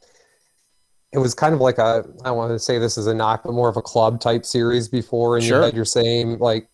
[1.13, 3.53] it was kind of like a I want to say this is a knock, but
[3.53, 5.59] more of a club type series before, and sure.
[5.59, 6.69] you had your same like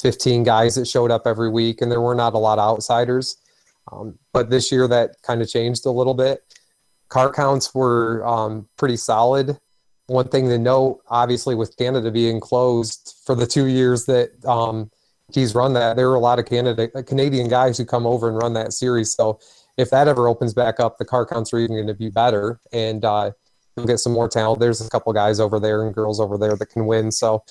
[0.00, 3.36] 15 guys that showed up every week, and there were not a lot of outsiders.
[3.92, 6.42] Um, but this year that kind of changed a little bit.
[7.08, 9.58] Car counts were um, pretty solid.
[10.06, 14.90] One thing to note, obviously, with Canada being closed for the two years that um,
[15.32, 15.96] he's run that.
[15.96, 19.12] There are a lot of Canada Canadian guys who come over and run that series.
[19.12, 19.38] So
[19.76, 22.60] if that ever opens back up, the car counts are even going to be better,
[22.72, 23.32] and uh,
[23.76, 24.60] you'll get some more talent.
[24.60, 27.12] There's a couple guys over there and girls over there that can win.
[27.12, 27.44] So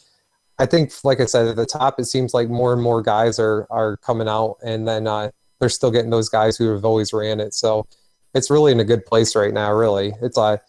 [0.57, 3.39] I think, like I said, at the top, it seems like more and more guys
[3.39, 7.13] are are coming out, and then uh, they're still getting those guys who have always
[7.13, 7.53] ran it.
[7.53, 7.85] So
[8.33, 9.71] it's really in a good place right now.
[9.73, 10.61] Really, it's a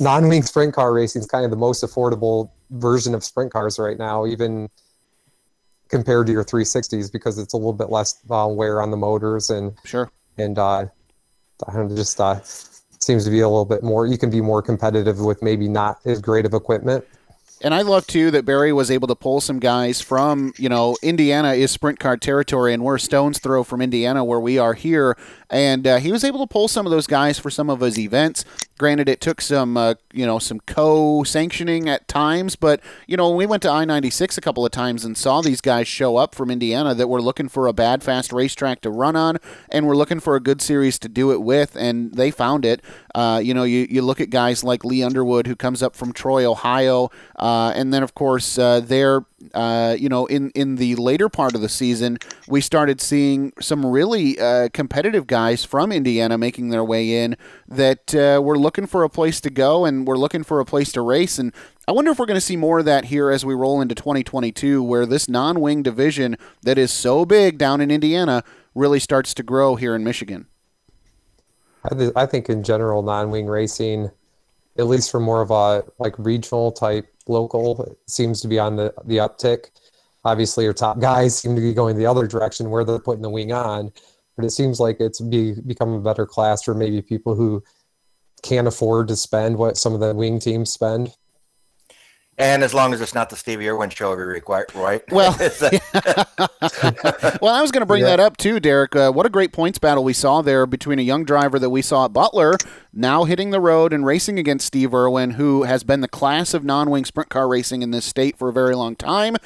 [0.00, 3.98] non-wing sprint car racing is kind of the most affordable version of sprint cars right
[3.98, 4.26] now.
[4.26, 4.68] Even
[5.88, 9.50] compared to your 360s because it's a little bit less uh, wear on the motors
[9.50, 10.86] and sure and uh,
[11.94, 14.06] just uh, seems to be a little bit more.
[14.06, 17.04] You can be more competitive with maybe not as great of equipment.
[17.62, 20.96] And I love too that Barry was able to pull some guys from, you know,
[21.02, 24.74] Indiana is sprint car territory, and we're a stone's throw from Indiana where we are
[24.74, 25.16] here.
[25.54, 27.96] And uh, he was able to pull some of those guys for some of his
[27.96, 28.44] events.
[28.76, 33.46] Granted, it took some, uh, you know, some co-sanctioning at times, but you know, we
[33.46, 36.92] went to I-96 a couple of times and saw these guys show up from Indiana
[36.96, 39.38] that were looking for a bad, fast racetrack to run on,
[39.68, 42.82] and were looking for a good series to do it with, and they found it.
[43.14, 46.12] Uh, you know, you, you look at guys like Lee Underwood, who comes up from
[46.12, 48.80] Troy, Ohio, uh, and then of course uh,
[49.52, 52.18] uh, you know, in in the later part of the season,
[52.48, 57.36] we started seeing some really uh, competitive guys from Indiana making their way in
[57.68, 60.92] that uh, were looking for a place to go and we're looking for a place
[60.92, 61.38] to race.
[61.38, 61.52] And
[61.86, 63.94] I wonder if we're going to see more of that here as we roll into
[63.94, 68.42] 2022, where this non-wing division that is so big down in Indiana
[68.74, 70.46] really starts to grow here in Michigan.
[71.84, 74.10] I, th- I think in general, non-wing racing,
[74.78, 78.92] at least for more of a like regional type local, seems to be on the
[79.04, 79.66] the uptick.
[80.24, 83.30] Obviously, your top guys seem to be going the other direction where they're putting the
[83.30, 83.92] wing on,
[84.36, 87.62] but it seems like it's be become a better class for maybe people who
[88.42, 91.14] can't afford to spend what some of the wing teams spend.
[92.36, 95.02] And as long as it's not the Stevie Irwin show every week, right?
[95.12, 95.36] Well,
[97.40, 98.08] well, I was going to bring Yeah.
[98.08, 98.96] that up too, Derek.
[98.96, 101.82] Uh, what a great points battle we saw there between a young driver that we
[101.82, 102.56] saw at Butler,
[102.92, 106.64] now hitting the road and racing against Steve Irwin, who has been the class of
[106.64, 109.36] non-wing sprint car racing in this state for a very long time.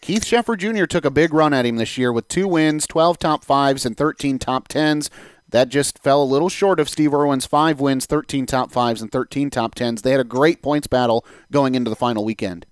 [0.00, 0.86] Keith Sheffer Jr.
[0.86, 3.96] took a big run at him this year with two wins, 12 top fives, and
[3.96, 5.10] 13 top tens.
[5.50, 9.10] That just fell a little short of Steve Irwin's five wins, 13 top fives, and
[9.10, 10.02] 13 top tens.
[10.02, 12.66] They had a great points battle going into the final weekend.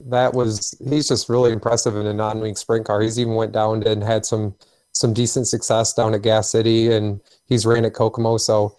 [0.00, 3.00] that was he's just really impressive in a non-wing sprint car.
[3.00, 4.54] He's even went down and had some
[4.92, 8.38] some decent success down at Gas City, and he's ran at Kokomo.
[8.38, 8.76] So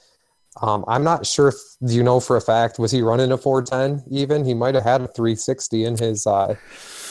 [0.62, 4.04] um, I'm not sure if you know for a fact was he running a 410
[4.10, 4.46] even?
[4.46, 6.56] He might have had a 360 in his uh,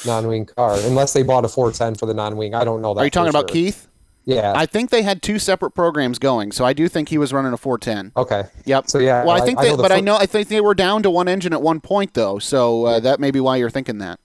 [0.04, 2.54] non-wing car, unless they bought a 410 for the non-wing.
[2.54, 3.02] I don't know that.
[3.02, 3.54] Are you talking about sure.
[3.54, 3.88] Keith?
[4.26, 4.52] Yeah.
[4.56, 7.52] I think they had two separate programs going, so I do think he was running
[7.52, 8.12] a 410.
[8.16, 8.42] Okay.
[8.64, 8.90] Yep.
[8.90, 10.60] So yeah, Well, I I- think I they, the but I know I think they
[10.60, 13.56] were down to one engine at one point though, so uh, that may be why
[13.56, 14.18] you're thinking that.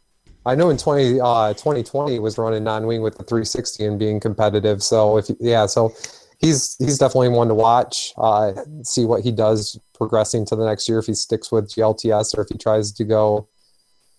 [0.43, 4.82] I know in 20, uh, 2020 was running non-wing with the 360 and being competitive.
[4.82, 5.93] So if yeah, so
[6.39, 8.12] he's he's definitely one to watch.
[8.18, 12.36] Uh, see what he does progressing to the next year if he sticks with GLSS
[12.36, 13.47] or if he tries to go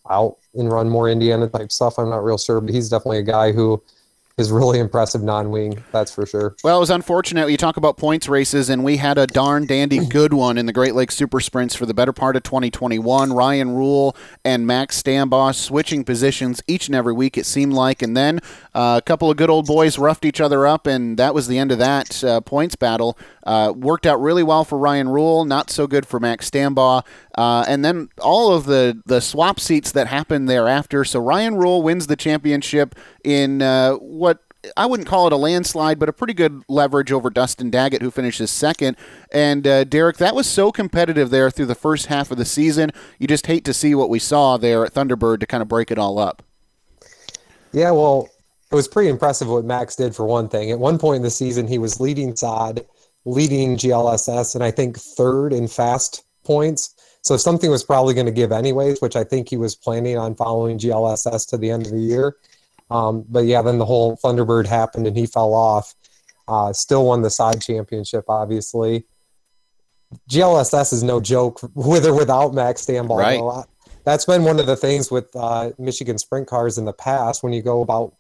[0.09, 1.99] out and run more Indiana type stuff.
[1.99, 3.83] I'm not real sure, but he's definitely a guy who
[4.39, 5.83] is really impressive non-wing.
[5.93, 6.57] That's for sure.
[6.65, 7.51] Well, it was unfortunate.
[7.51, 10.73] You talk about points races, and we had a darn dandy good one in the
[10.73, 13.33] Great Lakes Super Sprints for the better part of 2021.
[13.33, 18.03] Ryan Rule and Max Stambaugh switching positions each and every week, it seemed like.
[18.03, 18.41] And then
[18.75, 21.59] uh, a couple of good old boys roughed each other up, and that was the
[21.59, 23.19] end of that uh, points battle.
[23.45, 27.05] Uh, worked out really well for Ryan Rule, not so good for Max Stambaugh.
[27.35, 31.05] Uh, and then all of the, the swap seats that happened thereafter.
[31.05, 34.32] So Ryan Rule wins the championship in uh, what
[34.77, 38.11] I wouldn't call it a landslide, but a pretty good leverage over Dustin Daggett, who
[38.11, 38.97] finishes second.
[39.33, 42.93] And uh, Derek, that was so competitive there through the first half of the season.
[43.19, 45.91] You just hate to see what we saw there at Thunderbird to kind of break
[45.91, 46.43] it all up.
[47.73, 48.29] Yeah, well,
[48.71, 50.71] it was pretty impressive what Max did for one thing.
[50.71, 52.87] At one point in the season, he was leading SOD,
[53.25, 56.95] leading GLSS, and I think third in fast points.
[57.23, 60.35] So something was probably going to give anyways, which I think he was planning on
[60.35, 62.37] following GLSS to the end of the year.
[62.93, 65.95] Um, but yeah, then the whole Thunderbird happened and he fell off.
[66.49, 69.07] Uh, still won the side championship, obviously.
[70.29, 73.19] GLSS is no joke with or without Max Stambaugh.
[73.19, 73.65] Right.
[74.05, 77.43] That's been one of the things with uh, Michigan sprint cars in the past.
[77.43, 78.15] When you go about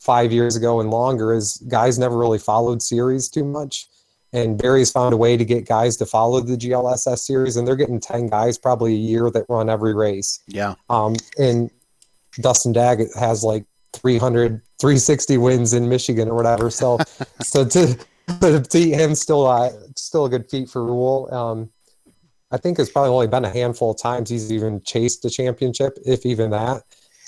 [0.00, 3.86] five years ago and longer, is guys never really followed series too much.
[4.32, 7.76] And Barry's found a way to get guys to follow the GLSS series, and they're
[7.76, 10.40] getting 10 guys probably a year that run every race.
[10.46, 10.74] Yeah.
[10.88, 11.70] Um, and
[12.40, 16.70] Dustin Daggett has like 300, 360 wins in Michigan or whatever.
[16.70, 16.98] So,
[17.42, 17.98] so to,
[18.40, 21.32] to beat him still, uh, still a good feat for Rule.
[21.32, 21.70] Um,
[22.50, 25.98] I think it's probably only been a handful of times he's even chased the championship,
[26.04, 26.82] if even that.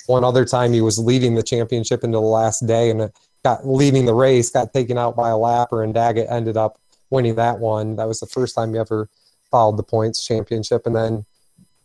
[0.07, 3.13] One other time he was leading the championship into the last day and
[3.45, 7.37] got leading the race, got taken out by a lapper, and Daggett ended up winning
[7.37, 7.97] that one.
[7.97, 9.09] That was the first time he ever
[9.51, 10.87] followed the points championship.
[10.87, 11.25] And then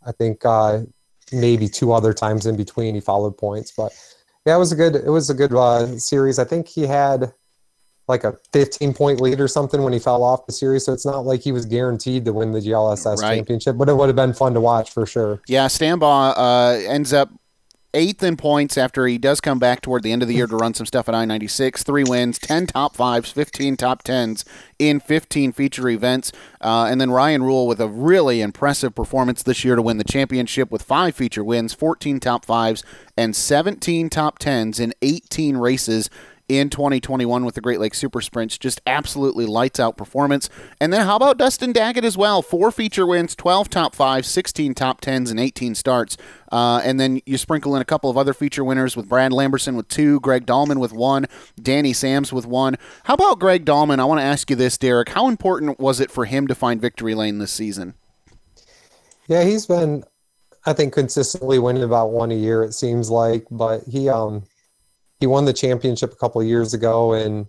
[0.06, 0.82] I think uh,
[1.32, 3.72] maybe two other times in between he followed points.
[3.72, 3.94] But
[4.48, 6.40] yeah, it was a good it was a good uh, series.
[6.40, 7.34] I think he had
[8.08, 10.86] like a 15 point lead or something when he fell off the series.
[10.86, 13.36] So it's not like he was guaranteed to win the GLSS Right.
[13.36, 15.42] championship, but it would have been fun to watch for sure.
[15.48, 17.30] Yeah, Stambaugh uh, ends up
[17.98, 20.56] eighth in points after he does come back toward the end of the year to
[20.56, 21.82] run some stuff at I 96.
[21.82, 24.46] Three wins, 10 top fives, 15 top tens
[24.78, 26.32] in 15 feature events.
[26.62, 30.04] Uh, and then Ryan Rule with a really impressive performance this year to win the
[30.04, 32.84] championship with five feature wins, 14 top fives,
[33.18, 36.12] and 17 top tens in 18 races
[36.50, 38.58] in 2021 with the Great Lakes Super Sprints.
[38.58, 40.50] Just absolutely lights out performance.
[40.80, 42.42] And then how about Dustin Daggett as well?
[42.42, 46.18] Four feature wins, 12 top fives, 16 top tens, and 18 starts.
[46.52, 49.76] Uh, and then you sprinkle in a couple of other feature winners with Brad Lamberson
[49.76, 51.26] with two, Greg Dahlman with one,
[51.62, 52.78] Danny Sams with one.
[53.04, 54.00] How about Greg Dahlman?
[54.00, 55.10] I want to ask you this, Derek.
[55.10, 57.96] How important was it for him to find victory lane this season?
[59.28, 60.06] Yeah, he's been,
[60.66, 62.64] I think, consistently winning about one a year.
[62.64, 64.44] It seems like, but he um
[65.20, 67.48] he won the championship a couple years ago and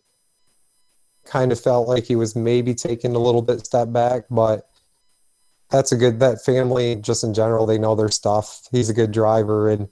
[1.24, 4.68] kind of felt like he was maybe taking a little bit step back, but
[5.70, 8.62] that's a good that family just in general they know their stuff.
[8.72, 9.88] He's a good driver and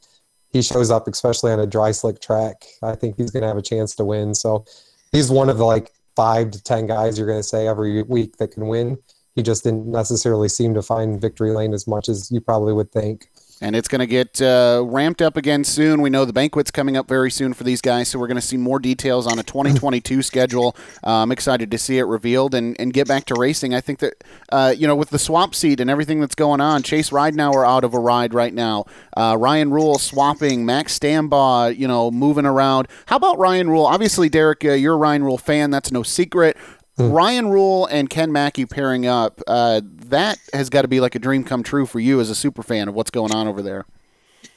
[0.51, 2.65] he shows up especially on a dry slick track.
[2.83, 4.35] I think he's going to have a chance to win.
[4.35, 4.65] So
[5.13, 8.39] he's one of the like 5 to 10 guys you're going to say every week
[8.39, 8.97] that can win.
[9.35, 12.91] He just didn't necessarily seem to find victory lane as much as you probably would
[12.91, 13.29] think
[13.61, 16.03] and it's going to get uh, ramped up again soon.
[16.03, 18.43] We know the banquet's coming up very soon for these guys, so we're going to
[18.43, 20.77] see more details on a 2022 schedule.
[21.05, 23.75] Uh, I'm excited to see it revealed and, and get back to racing.
[23.75, 26.83] I think that, uh, you know, with the swap seat and everything that's going on,
[26.83, 28.85] Chase Ridenour out of a ride right now,
[29.17, 32.89] uh, Ryan Rule swapping, Max Stambaugh, you know, moving around.
[33.07, 33.87] How about Ryan Rule?
[33.87, 35.71] Obviously, Derek, uh, you're a Ryan Rule fan.
[35.71, 36.57] That's no secret.
[36.97, 37.11] Hmm.
[37.11, 41.19] Ryan Rule and Ken Mackey pairing up, uh, that has got to be like a
[41.19, 43.85] dream come true for you as a super fan of what's going on over there.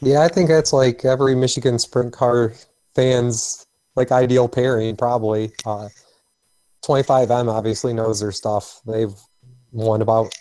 [0.02, 2.54] Yeah, I think that's like every Michigan sprint car
[2.96, 3.66] fan's
[3.96, 5.52] like ideal pairing, probably.
[5.66, 5.90] Uh,
[6.86, 8.80] 25M obviously knows their stuff.
[8.88, 9.14] They've
[9.72, 10.34] won about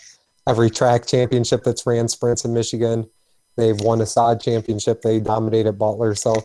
[0.47, 3.09] every track championship that's ran sprints in Michigan.
[3.57, 5.01] They've won a sod championship.
[5.01, 6.15] They dominated Butler.
[6.15, 6.35] So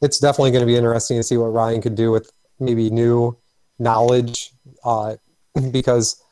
[0.00, 3.36] it's definitely going to be interesting to see what Ryan could do with maybe new
[3.78, 4.52] knowledge
[4.84, 5.16] uh,
[5.70, 6.22] because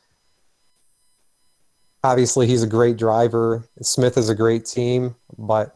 [2.03, 3.67] obviously he's a great driver.
[3.81, 5.75] Smith is a great team, but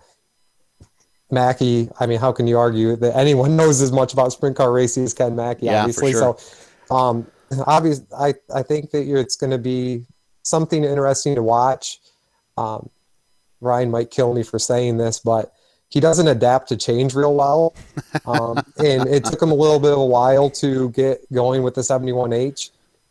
[1.31, 4.71] Mackey, I mean, how can you argue that anyone knows as much about sprint car
[4.71, 5.67] racing as Ken Mackey?
[5.67, 6.37] Yeah, obviously, sure.
[6.39, 7.27] so um,
[7.65, 10.05] obviously, I I think that it's going to be
[10.43, 11.99] something interesting to watch.
[12.57, 12.89] Um,
[13.61, 15.53] Ryan might kill me for saying this, but
[15.89, 17.73] he doesn't adapt to change real well.
[18.25, 21.75] Um, and it took him a little bit of a while to get going with
[21.75, 22.69] the 71H.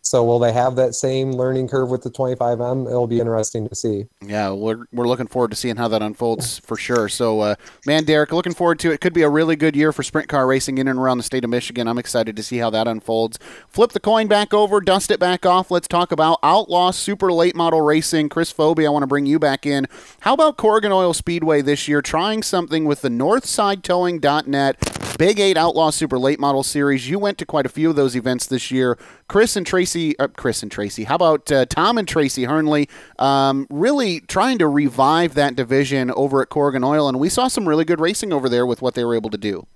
[0.08, 2.86] So will they have that same learning curve with the 25M?
[2.86, 4.06] It'll be interesting to see.
[4.24, 7.10] Yeah, we're, we're looking forward to seeing how that unfolds for sure.
[7.10, 7.54] So, uh,
[7.84, 9.02] man, Derek, looking forward to it.
[9.02, 11.44] Could be a really good year for sprint car racing in and around the state
[11.44, 11.86] of Michigan.
[11.86, 13.38] I'm excited to see how that unfolds.
[13.68, 15.70] Flip the coin back over, dust it back off.
[15.70, 18.30] Let's talk about Outlaw Super Late Model Racing.
[18.30, 19.86] Chris Phoebe, I want to bring you back in.
[20.20, 25.90] How about Corrigan Oil Speedway this year trying something with the NorthsideTowing.net Big Eight Outlaw
[25.90, 27.10] Super Late Model Series.
[27.10, 28.96] You went to quite a few of those events this year.
[29.26, 31.04] Chris and Tracy, uh, Chris and Tracy.
[31.04, 32.88] How about uh, Tom and Tracy Hernley?
[33.18, 37.68] Um, really trying to revive that division over at Corrigan Oil, and we saw some
[37.68, 39.66] really good racing over there with what they were able to do.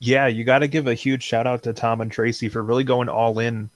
[0.00, 2.84] Yeah, you got to give a huge shout out to Tom and Tracy for really
[2.84, 3.70] going all in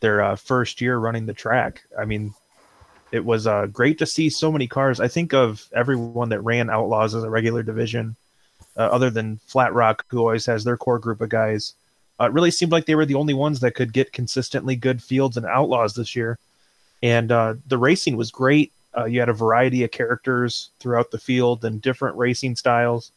[0.00, 1.82] their uh, first year running the track.
[1.98, 2.32] I mean,
[3.12, 5.00] it was uh, great to see so many cars.
[5.00, 8.16] I think of everyone that ran Outlaws as a regular division
[8.76, 11.74] uh, other than Flat Rock, who always has their core group of guys.
[12.20, 15.02] Uh, it really seemed like they were the only ones that could get consistently good
[15.02, 16.38] fields and outlaws this year.
[17.02, 18.72] And uh, the racing was great.
[18.96, 23.12] Uh, you had a variety of characters throughout the field and different racing styles.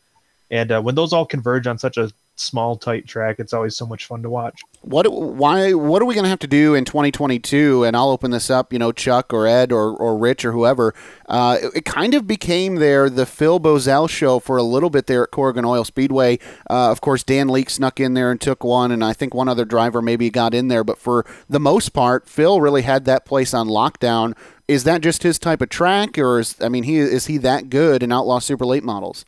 [0.52, 3.38] And uh, when those all converge on such a small, tight track.
[3.40, 4.62] It's always so much fun to watch.
[4.82, 7.84] What why what are we going to have to do in 2022?
[7.84, 8.72] And I'll open this up.
[8.72, 10.94] You know, Chuck or Ed or, or Rich or whoever.
[11.28, 15.08] Uh, it, it, kind of became there the Phil Bozell show for a little bit
[15.08, 16.40] there at Corrigan Oil Speedway.
[16.70, 19.50] Uh, of course, Dan Leake snuck in there and took one, and I think one
[19.50, 20.84] other driver maybe got in there.
[20.84, 24.36] But for the most part, Phil really had that place on lockdown.
[24.68, 27.70] Is that just his type of track, or is I mean, he is he that
[27.70, 29.26] good in Outlaw Super Late models?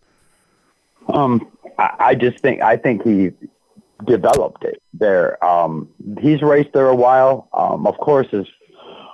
[1.08, 3.32] Um, I, just think I think he
[4.06, 5.44] developed it there.
[5.44, 7.50] Um, he's raced there a while.
[7.54, 8.48] Um, of course, his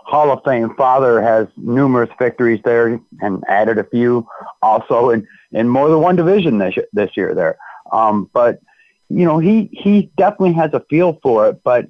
[0.06, 4.26] Hall of Fame father has numerous victories there and added a few
[4.62, 7.58] also in, in more than one division this, this year there.
[7.92, 8.62] Um, but,
[9.10, 11.88] you know, he, he definitely has a feel for it, but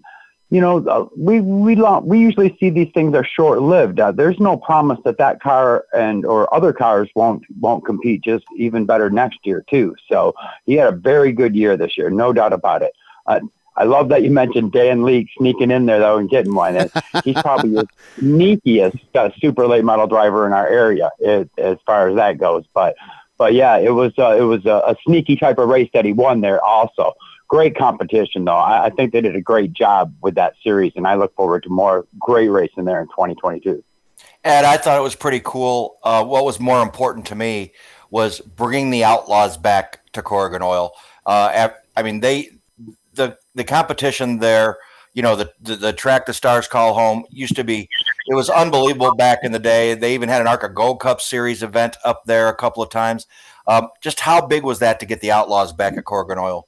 [0.50, 4.00] you know, uh, we we we usually see these things are short lived.
[4.00, 8.46] Uh, there's no promise that that car and or other cars won't won't compete just
[8.56, 9.96] even better next year too.
[10.10, 10.34] So
[10.66, 12.94] he had a very good year this year, no doubt about it.
[13.26, 13.42] Uh,
[13.76, 16.90] I love that you mentioned Dan Leake sneaking in there though and getting one.
[17.24, 17.88] He's probably the
[18.18, 22.64] sneakiest uh, super late model driver in our area it, as far as that goes.
[22.74, 22.96] But
[23.38, 26.14] but yeah, it was uh, it was a, a sneaky type of race that he
[26.14, 27.14] won there also.
[27.48, 28.56] Great competition though.
[28.56, 31.64] I, I think they did a great job with that series, and I look forward
[31.64, 33.84] to more great racing there in 2022.
[34.44, 35.98] And I thought it was pretty cool.
[36.04, 37.74] Uh, what was more important to me
[38.10, 40.92] was bringing the Outlaws back to Corrigan Oil.
[41.26, 42.52] Uh, I mean, they
[43.14, 44.78] the the competition there.
[45.14, 47.90] You know, the, the, the track the stars call home used to be.
[48.28, 49.96] It was unbelievable back in the day.
[49.96, 53.26] They even had an ARCA Gold Cup Series event up there a couple of times.
[53.66, 56.67] Um, just how big was that to get the Outlaws back at Corrigan Oil?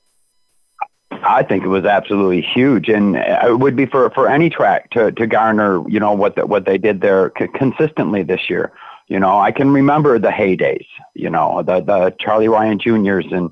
[1.23, 5.11] I think it was absolutely huge, and it would be for, for any track to,
[5.11, 8.71] to garner, you know, what the, what they did there c- consistently this year.
[9.07, 10.85] You know, I can remember the heydays.
[11.15, 13.49] You know, the the Charlie Ryan Juniors and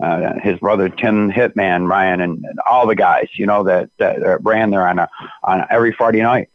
[0.00, 4.38] uh, his brother Tim Hitman Ryan and, and all the guys, you know, that, that
[4.42, 5.08] ran there on a
[5.42, 6.50] on every Friday night.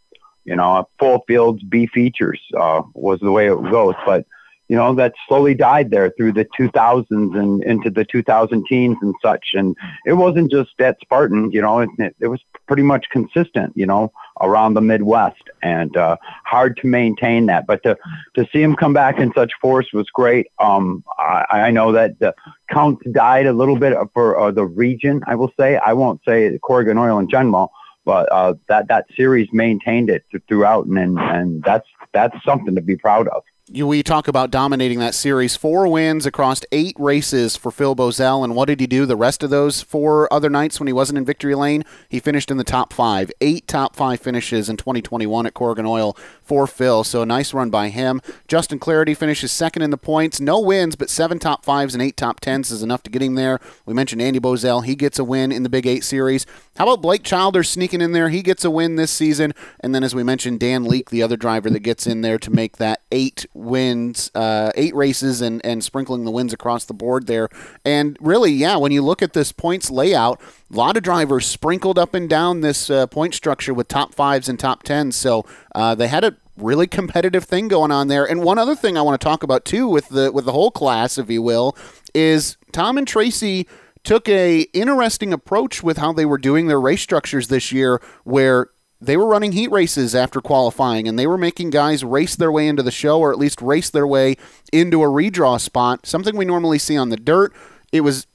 [0.45, 4.25] You know, full fields B features uh, was the way it goes, but
[4.73, 9.13] you know, that slowly died there through the 2000s and into the 2000 teens and
[9.21, 9.49] such.
[9.53, 13.85] And it wasn't just at Spartan, you know, it, it was pretty much consistent, you
[13.85, 14.11] know,
[14.41, 17.67] around the Midwest and uh, hard to maintain that.
[17.67, 17.95] But to,
[18.33, 20.47] to see him come back in such force was great.
[20.57, 22.33] Um, I, I know that the
[22.67, 25.77] counts died a little bit for uh, the region, I will say.
[25.77, 27.71] I won't say Corrigan Oil in general,
[28.05, 30.87] but uh, that, that series maintained it throughout.
[30.87, 33.43] And, and that's, that's something to be proud of
[33.81, 35.55] we talk about dominating that series.
[35.55, 38.43] Four wins across eight races for Phil Bozell.
[38.43, 41.17] And what did he do the rest of those four other nights when he wasn't
[41.17, 41.83] in victory lane?
[42.07, 43.31] He finished in the top five.
[43.41, 47.03] Eight top five finishes in 2021 at Corrigan Oil for Phil.
[47.03, 48.21] So a nice run by him.
[48.47, 50.39] Justin Clarity finishes second in the points.
[50.39, 53.33] No wins, but seven top fives and eight top tens is enough to get him
[53.33, 53.59] there.
[53.87, 54.85] We mentioned Andy Bozell.
[54.85, 56.45] He gets a win in the Big Eight series.
[56.77, 58.29] How about Blake Childers sneaking in there?
[58.29, 59.53] He gets a win this season.
[59.79, 62.51] And then, as we mentioned, Dan Leake, the other driver that gets in there to
[62.51, 67.27] make that eight wins, uh, eight races, and, and sprinkling the wins across the board
[67.27, 67.49] there.
[67.83, 70.41] And really, yeah, when you look at this points layout,
[70.71, 74.49] a lot of drivers sprinkled up and down this uh, point structure with top fives
[74.49, 75.15] and top tens.
[75.15, 78.25] So uh, they had a really competitive thing going on there.
[78.25, 80.71] And one other thing I want to talk about too with the with the whole
[80.71, 81.75] class, if you will,
[82.13, 83.67] is Tom and Tracy
[84.03, 88.67] took a interesting approach with how they were doing their race structures this year, where
[89.05, 92.67] they were running heat races after qualifying and they were making guys race their way
[92.67, 94.35] into the show or at least race their way
[94.71, 97.53] into a redraw spot, something we normally see on the dirt.
[97.91, 98.27] It was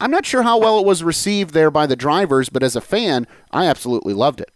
[0.00, 2.80] I'm not sure how well it was received there by the drivers, but as a
[2.80, 4.50] fan, I absolutely loved it.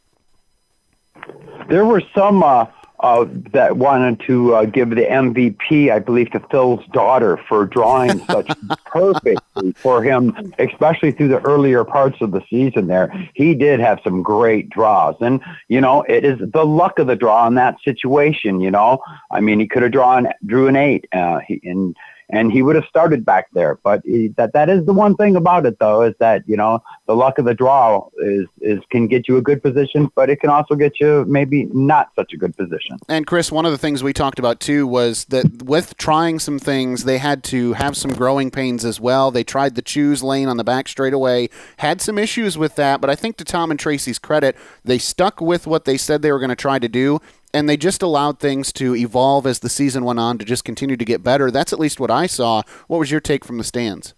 [1.68, 2.66] There were some uh,
[3.04, 8.18] uh, that wanted to uh, give the MVP, I believe, to Phil's daughter for drawing
[8.30, 8.50] such
[8.86, 12.86] perfectly for him, especially through the earlier parts of the season.
[12.86, 17.06] There, he did have some great draws, and you know, it is the luck of
[17.06, 18.62] the draw in that situation.
[18.62, 21.94] You know, I mean, he could have drawn drew an eight, uh, he, and
[22.30, 23.78] and he would have started back there.
[23.82, 26.82] But he, that that is the one thing about it, though, is that you know
[27.06, 30.40] the luck of the draw is is can get you a good position, but it
[30.40, 32.98] can also get you maybe not such a good position.
[33.08, 36.58] And Chris, one of the things we talked about too was that with trying some
[36.58, 39.30] things, they had to have some growing pains as well.
[39.30, 41.48] They tried the choose lane on the back straightaway,
[41.78, 45.40] had some issues with that, but I think to Tom and Tracy's credit, they stuck
[45.40, 47.20] with what they said they were going to try to do
[47.54, 50.96] and they just allowed things to evolve as the season went on to just continue
[50.96, 51.50] to get better.
[51.50, 52.62] That's at least what I saw.
[52.88, 54.12] What was your take from the stands?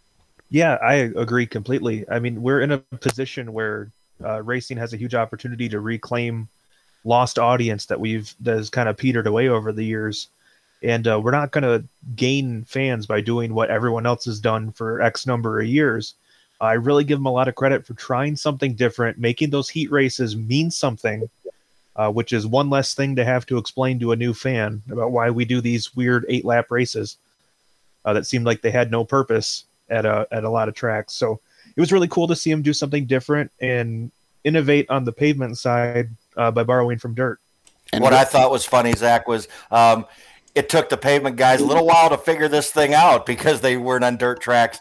[0.49, 2.05] Yeah, I agree completely.
[2.09, 3.91] I mean, we're in a position where
[4.24, 6.49] uh, racing has a huge opportunity to reclaim
[7.05, 10.28] lost audience that we've that has kind of petered away over the years,
[10.82, 11.84] and uh, we're not going to
[12.16, 16.14] gain fans by doing what everyone else has done for X number of years.
[16.61, 19.91] I really give them a lot of credit for trying something different, making those heat
[19.91, 21.28] races mean something
[21.97, 25.11] uh, which is one less thing to have to explain to a new fan about
[25.11, 27.16] why we do these weird eight lap races
[28.05, 31.14] uh, that seemed like they had no purpose at a, at a lot of tracks.
[31.14, 31.40] So
[31.74, 34.12] it was really cool to see him do something different and
[34.44, 37.40] innovate on the pavement side uh, by borrowing from dirt.
[37.92, 40.07] And what I thought was funny, Zach, was um,
[40.57, 43.77] it took the pavement guys a little while to figure this thing out because they
[43.77, 44.81] weren't on dirt tracks.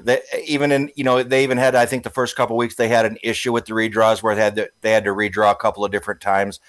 [0.00, 2.88] They, even in you know they even had I think the first couple weeks they
[2.88, 5.56] had an issue with the redraws where they had to, they had to redraw a
[5.56, 6.60] couple of different times,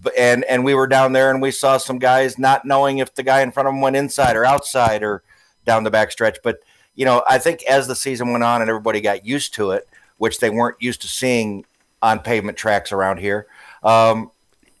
[0.00, 3.12] but and and we were down there and we saw some guys not knowing if
[3.14, 5.24] the guy in front of them went inside or outside or
[5.64, 6.38] down the back stretch.
[6.44, 6.58] But
[6.94, 9.88] you know I think as the season went on and everybody got used to it,
[10.18, 11.64] which they weren't used to seeing
[12.00, 13.48] on pavement tracks around here.
[13.82, 14.30] Um,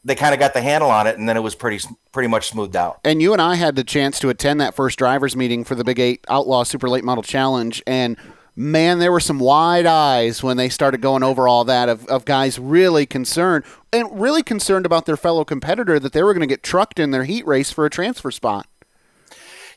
[0.04, 2.48] they kind of got the handle on it, and then it was pretty pretty much
[2.48, 3.00] smoothed out.
[3.04, 5.84] And you and I had the chance to attend that first drivers meeting for the
[5.84, 8.16] Big Eight Outlaw Super Late Model Challenge, and
[8.56, 12.24] man, there were some wide eyes when they started going over all that of, of
[12.24, 16.52] guys really concerned and really concerned about their fellow competitor that they were going to
[16.52, 18.66] get trucked in their heat race for a transfer spot.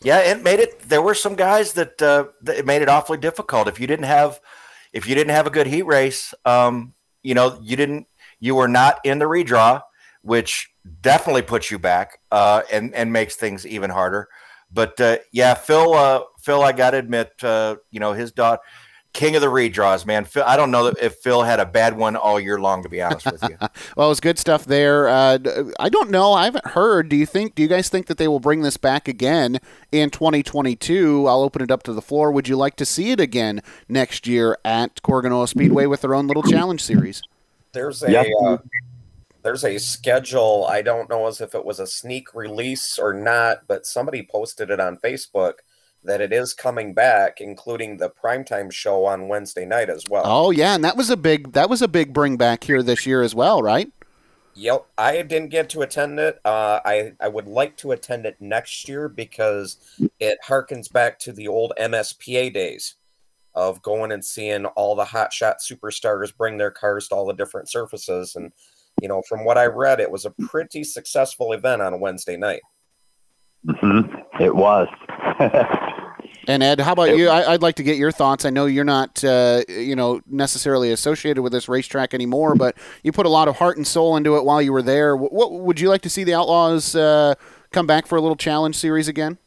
[0.03, 0.82] Yeah, it made it.
[0.82, 3.67] There were some guys that, uh, that it made it awfully difficult.
[3.67, 4.39] If you didn't have,
[4.93, 8.05] if you didn't have a good heat race, um, you know, you didn't,
[8.39, 9.82] you were not in the redraw,
[10.28, 10.69] which
[11.01, 14.28] definitely puts you back uh, and and makes things even harder.
[14.71, 18.61] But uh, yeah, Phil, uh, Phil, I got to admit, uh, you know, his daughter,
[19.13, 20.25] king of the redraws, man.
[20.25, 23.01] Phil, I don't know if Phil had a bad one all year long, to be
[23.01, 23.55] honest with you.
[23.95, 25.07] well, it was good stuff there.
[25.07, 25.38] Uh,
[25.80, 26.34] I don't know.
[26.34, 27.07] I haven't heard.
[27.07, 27.55] Do you think?
[27.55, 29.59] Do you guys think that they will bring this back again
[29.93, 31.25] in 2022?
[31.28, 32.34] I'll open it up to the floor.
[32.34, 36.13] Would you like to see it again next year at Corrigan Oil Speedway with their
[36.13, 37.23] own little challenge series?
[37.71, 38.30] There's a.
[38.43, 38.57] Uh,
[39.47, 40.67] there's a schedule.
[40.69, 44.69] I don't know as if it was a sneak release or not, but somebody posted
[44.69, 45.59] it on Facebook
[46.03, 50.23] that it is coming back, including the primetime show on Wednesday night as well.
[50.25, 53.05] Oh yeah, and that was a big that was a big bring back here this
[53.05, 53.89] year as well, right?
[54.55, 56.41] Yep, I didn't get to attend it.
[56.43, 59.77] Uh, I I would like to attend it next year because
[60.19, 62.95] it harkens back to the old MSPA days
[63.55, 67.69] of going and seeing all the hotshot superstars bring their cars to all the different
[67.69, 68.51] surfaces and
[69.01, 72.37] you know, from what I read, it was a pretty successful event on a Wednesday
[72.37, 72.61] night.
[73.65, 74.41] Mm-hmm.
[74.41, 74.87] It was.
[76.47, 77.29] and Ed, how about you?
[77.29, 78.45] I, would like to get your thoughts.
[78.45, 83.11] I know you're not, uh, you know, necessarily associated with this racetrack anymore, but you
[83.11, 85.15] put a lot of heart and soul into it while you were there.
[85.15, 87.35] What, what would you like to see the Outlaws uh,
[87.71, 89.37] come back for a little challenge series again?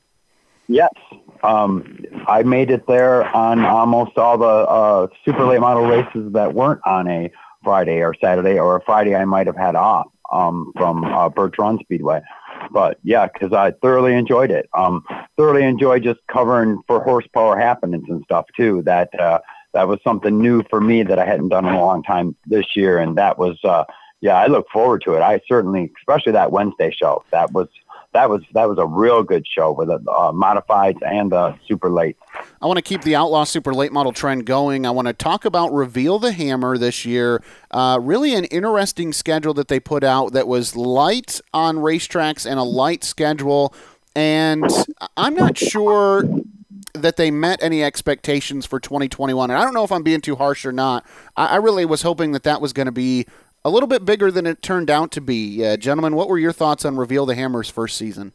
[0.68, 0.92] Yes,
[1.42, 1.98] um,
[2.28, 6.80] I made it there on almost all the uh, super late model races that weren't
[6.86, 7.32] on a
[7.63, 11.59] Friday or Saturday, or a Friday I might have had off um, from uh, Birch
[11.59, 12.21] Run Speedway.
[12.71, 14.69] But yeah, because I thoroughly enjoyed it.
[14.77, 15.05] Um,
[15.37, 18.83] thoroughly enjoyed just covering for horsepower happenings and stuff too.
[18.83, 19.41] That uh,
[19.73, 22.77] that was something new for me that I hadn't done in a long time this
[22.77, 23.85] year, and that was uh,
[24.21, 25.21] yeah, I look forward to it.
[25.21, 27.69] I certainly, especially that Wednesday show, that was
[28.13, 31.91] that was that was a real good show with the uh, modifieds and the super
[31.91, 32.17] late.
[32.61, 34.85] I want to keep the outlaw super late model trend going.
[34.85, 37.43] I want to talk about reveal the hammer this year.
[37.71, 42.59] Uh, really, an interesting schedule that they put out that was light on racetracks and
[42.59, 43.73] a light schedule.
[44.17, 44.69] And
[45.17, 46.25] I'm not sure
[46.95, 49.51] that they met any expectations for 2021.
[49.51, 51.07] And I don't know if I'm being too harsh or not.
[51.37, 53.27] I, I really was hoping that that was going to be
[53.65, 55.65] a little bit bigger than it turned out to be.
[55.65, 58.33] Uh, gentlemen, what were your thoughts on Reveal the Hammer's first season?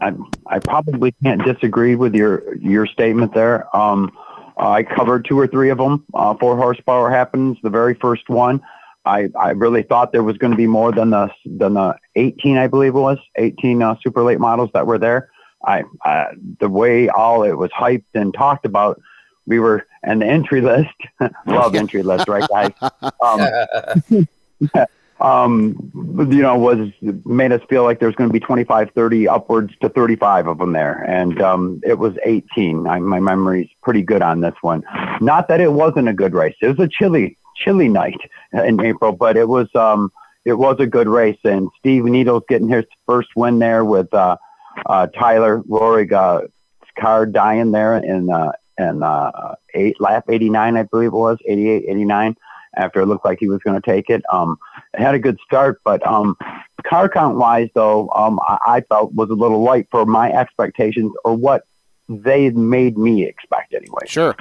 [0.00, 0.12] I,
[0.46, 3.74] I probably can't disagree with your your statement there.
[3.76, 4.16] Um,
[4.56, 6.04] I covered two or three of them.
[6.14, 7.58] Uh, four horsepower happens.
[7.62, 8.62] The very first one,
[9.04, 12.56] I, I really thought there was going to be more than the than the 18,
[12.56, 15.30] I believe it was 18 uh, super late models that were there.
[15.66, 16.26] I, I
[16.60, 19.00] the way all it was hyped and talked about
[19.46, 20.94] we were and the entry list.
[21.46, 22.72] Love entry list right guys?
[23.22, 24.26] Um,
[25.20, 25.92] um,
[26.30, 26.90] you know was
[27.24, 30.72] made us feel like there's going to be 25 30 upwards to 35 of them
[30.72, 31.02] there.
[31.02, 34.84] And um, it was 18 I, my memory's pretty good on this one.
[35.20, 36.54] Not that it wasn't a good race.
[36.60, 38.18] It was a chilly chilly night
[38.52, 40.10] in april but it was um,
[40.44, 41.38] it was a good race.
[41.44, 44.36] And steve needles getting his first win there with uh,
[44.86, 46.46] uh, Tyler Roahrig uh,
[46.98, 51.84] car dying there in uh, and uh, eight lap 89, I believe it was 88,
[51.88, 52.36] 89.
[52.76, 54.56] After it looked like he was going to take it, um,
[54.94, 56.36] it had a good start, but um,
[56.84, 61.12] car count wise, though, um, I, I felt was a little light for my expectations
[61.24, 61.66] or what
[62.08, 64.02] they made me expect anyway.
[64.06, 64.34] Sure.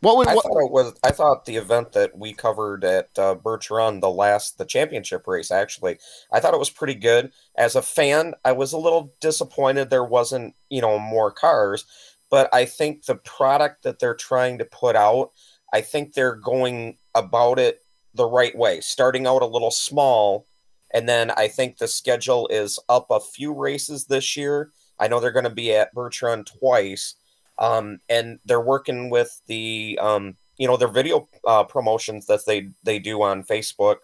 [0.00, 0.94] What would, what, I thought it was?
[1.02, 5.26] I thought the event that we covered at uh, Birch Run, the last, the championship
[5.26, 5.98] race, actually,
[6.32, 7.32] I thought it was pretty good.
[7.56, 11.84] As a fan, I was a little disappointed there wasn't, you know, more cars
[12.30, 15.32] but I think the product that they're trying to put out,
[15.72, 20.46] I think they're going about it the right way, starting out a little small.
[20.92, 24.70] And then I think the schedule is up a few races this year.
[24.98, 27.14] I know they're going to be at Birch Run twice.
[27.58, 32.70] Um, and they're working with the, um, you know, their video uh, promotions that they,
[32.84, 33.96] they do on Facebook.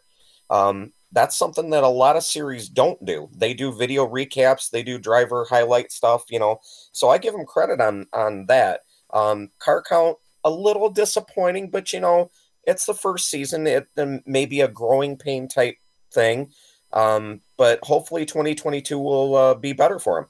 [0.51, 3.31] Um, that's something that a lot of series don't do.
[3.35, 6.61] They do video recaps, they do driver highlight stuff, you know.
[6.93, 8.81] So I give them credit on on that.
[9.11, 12.31] Um, car count a little disappointing, but you know,
[12.65, 13.67] it's the first season.
[13.67, 13.89] It
[14.27, 15.77] may be a growing pain type
[16.12, 16.51] thing,
[16.93, 20.29] um, but hopefully 2022 will uh, be better for them.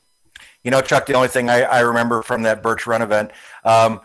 [0.62, 3.30] You know, Chuck, the only thing I, I remember from that Birch Run event,
[3.64, 4.00] um,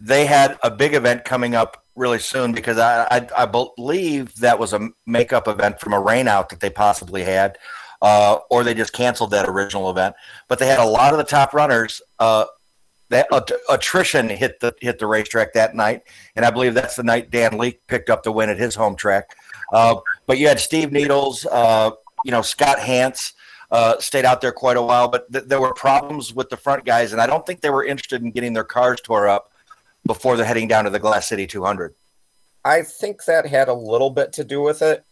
[0.00, 4.58] they had a big event coming up really soon because I, I, I believe that
[4.58, 7.58] was a makeup event from a rainout that they possibly had,
[8.00, 10.16] uh, or they just canceled that original event.
[10.48, 12.00] But they had a lot of the top runners.
[12.18, 12.46] Uh,
[13.10, 13.28] that
[13.68, 16.02] attrition hit the hit the racetrack that night,
[16.36, 18.96] and I believe that's the night Dan Leake picked up the win at his home
[18.96, 19.36] track.
[19.72, 19.96] Uh,
[20.26, 21.90] but you had Steve Needles, uh,
[22.24, 23.32] you know Scott Hantz,
[23.72, 26.84] uh, stayed out there quite a while, but th- there were problems with the front
[26.84, 29.49] guys, and I don't think they were interested in getting their cars tore up
[30.10, 31.94] before they're heading down to the Glass City 200.
[32.64, 35.04] I think that had a little bit to do with it.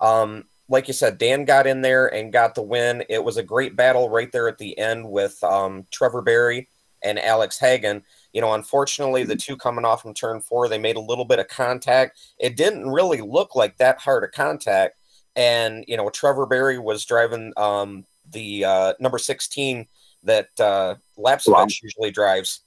[0.00, 3.02] Um, like you said, Dan got in there and got the win.
[3.08, 6.68] It was a great battle right there at the end with um, Trevor Barry
[7.02, 8.04] and Alex Hagan.
[8.32, 11.40] You know, unfortunately, the two coming off from turn four, they made a little bit
[11.40, 12.20] of contact.
[12.38, 14.94] It didn't really look like that hard of contact.
[15.34, 19.88] And, you know, Trevor Barry was driving um, the uh, number 16
[20.22, 22.60] that uh, Lapsevich usually drives.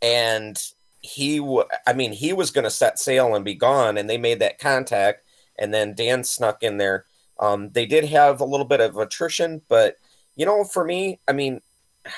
[0.00, 0.58] And
[1.00, 3.96] he, w- I mean, he was going to set sail and be gone.
[3.96, 5.22] And they made that contact.
[5.58, 7.04] And then Dan snuck in there.
[7.40, 9.96] Um, they did have a little bit of attrition, but,
[10.34, 11.60] you know, for me, I mean,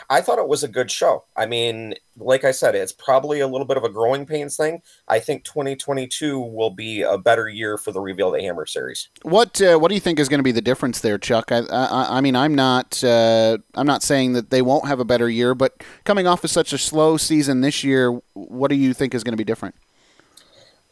[0.08, 1.24] I thought it was a good show.
[1.36, 4.82] I mean, like I said, it's probably a little bit of a growing pains thing.
[5.08, 9.08] I think 2022 will be a better year for the Reveal the Hammer series.
[9.22, 11.52] What uh, What do you think is going to be the difference there, Chuck?
[11.52, 15.04] I, I, I mean, I'm not uh, I'm not saying that they won't have a
[15.04, 18.94] better year, but coming off of such a slow season this year, what do you
[18.94, 19.74] think is going to be different?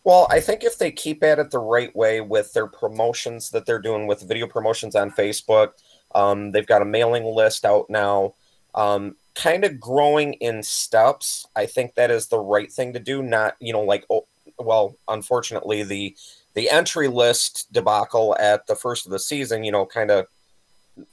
[0.05, 3.67] Well, I think if they keep at it the right way with their promotions that
[3.67, 5.73] they're doing with video promotions on Facebook,
[6.15, 8.35] um, they've got a mailing list out now
[8.79, 11.47] um, kind of growing in steps.
[11.57, 13.23] I think that is the right thing to do.
[13.23, 14.27] Not you know like oh,
[14.59, 16.17] well, unfortunately the
[16.55, 20.27] the entry list debacle at the first of the season, you know, kind of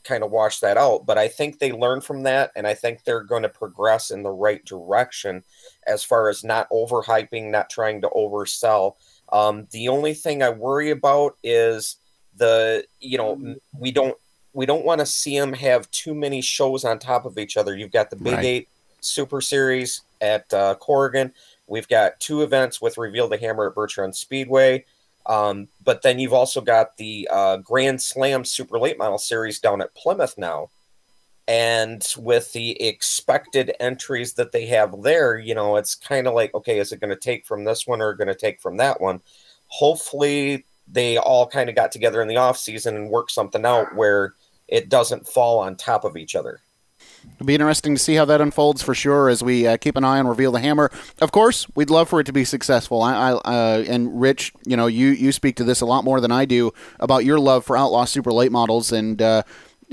[0.03, 1.05] kind of wash that out.
[1.05, 4.23] But I think they learn from that, and I think they're going to progress in
[4.23, 5.43] the right direction
[5.87, 8.95] as far as not overhyping, not trying to oversell.
[9.31, 11.97] Um, the only thing I worry about is
[12.37, 14.17] the you know we don't
[14.55, 17.75] we don't want to see them have too many shows on top of each other.
[17.75, 18.45] You've got the Big right.
[18.45, 18.69] Eight
[19.01, 21.33] Super Series at uh, Corrigan.
[21.67, 24.85] We've got two events with Reveal the Hammer at Birch Run Speedway.
[25.25, 29.81] Um, but then you've also got the uh, Grand Slam Super Late Model Series down
[29.81, 30.69] at Plymouth now.
[31.47, 36.53] And with the expected entries that they have there, you know, it's kind of like,
[36.55, 39.01] okay, is it going to take from this one or going to take from that
[39.01, 39.21] one?
[39.67, 43.93] Hopefully, they all kind of got together in the off season and worked something out
[43.95, 44.33] where
[44.67, 46.61] it doesn't fall on top of each other.
[47.35, 50.03] It'll be interesting to see how that unfolds for sure as we uh, keep an
[50.03, 50.89] eye on Reveal the Hammer.
[51.19, 53.01] Of course, we'd love for it to be successful.
[53.01, 56.21] I, I uh, and Rich, you know, you you speak to this a lot more
[56.21, 59.43] than I do about your love for Outlaw Super Late models, and uh,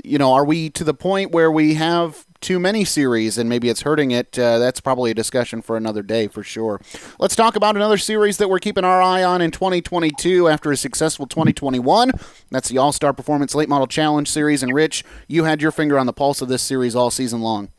[0.03, 3.69] you know, are we to the point where we have too many series and maybe
[3.69, 6.79] it's hurting it, uh, that's probably a discussion for another day for sure.
[7.17, 10.77] Let's talk about another series that we're keeping our eye on in 2022 after a
[10.77, 12.11] successful 2021.
[12.51, 14.61] That's the All Star Performance Late Model Challenge Series.
[14.61, 17.69] And Rich, you had your finger on the pulse of this series all season long.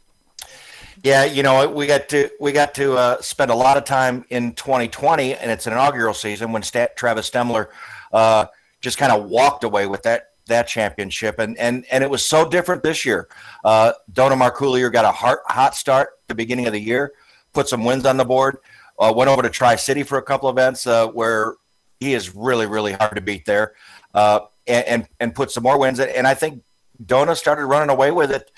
[1.03, 4.25] Yeah, you know, we got to we got to uh, spend a lot of time
[4.31, 7.69] in 2020, and it's an inaugural season when Travis Stemler
[8.11, 8.47] uh,
[8.81, 12.49] just kind of walked away with that that championship, and and and it was so
[12.49, 13.29] different this year.
[13.65, 17.13] Uh, Donald Marcoulier got a hot, hot start at the beginning of the year,
[17.53, 18.59] put some wins on the board.
[18.99, 21.55] Uh, went over to Tri City for a couple events uh, where
[21.99, 23.75] he is really really hard to beat there,
[24.15, 25.99] uh, and, and, and put some more wins.
[25.99, 26.63] And I think
[27.05, 28.51] Dona started running away with it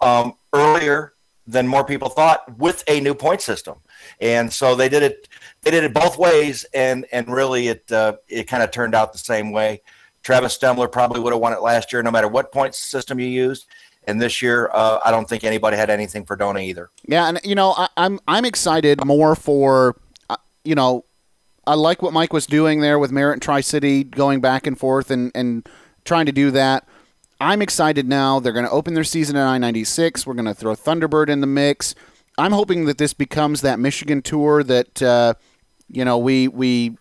[0.00, 1.14] um, earlier
[1.48, 3.76] than more people thought with a new point system.
[4.20, 5.28] And so they did it.
[5.62, 9.12] They did it both ways, and and really it uh, it kind of turned out
[9.12, 9.82] the same way.
[10.22, 13.26] Travis Stemler probably would have won it last year, no matter what point system you
[13.26, 13.66] used.
[14.04, 16.90] And this year, uh, I don't think anybody had anything for Dona either.
[17.06, 20.00] Yeah, and you know, I, I'm I'm excited more for,
[20.30, 21.04] uh, you know,
[21.66, 24.78] I like what Mike was doing there with Merritt and Tri City going back and
[24.78, 25.68] forth and and
[26.04, 26.88] trying to do that.
[27.40, 28.40] I'm excited now.
[28.40, 30.26] They're going to open their season at I 96.
[30.26, 31.94] We're going to throw Thunderbird in the mix.
[32.36, 35.34] I'm hoping that this becomes that Michigan tour that uh,
[35.88, 36.96] you know we we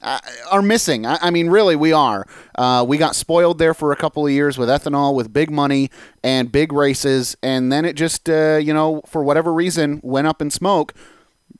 [0.00, 1.06] are missing.
[1.06, 2.26] I, mean, really, we are.
[2.54, 5.90] Uh, we got spoiled there for a couple of years with ethanol, with big money
[6.22, 10.40] and big races, and then it just, uh, you know, for whatever reason, went up
[10.40, 10.94] in smoke.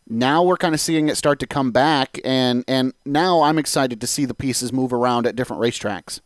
[0.09, 4.01] Now we're kind of seeing it start to come back, and and now I'm excited
[4.01, 6.21] to see the pieces move around at different racetracks.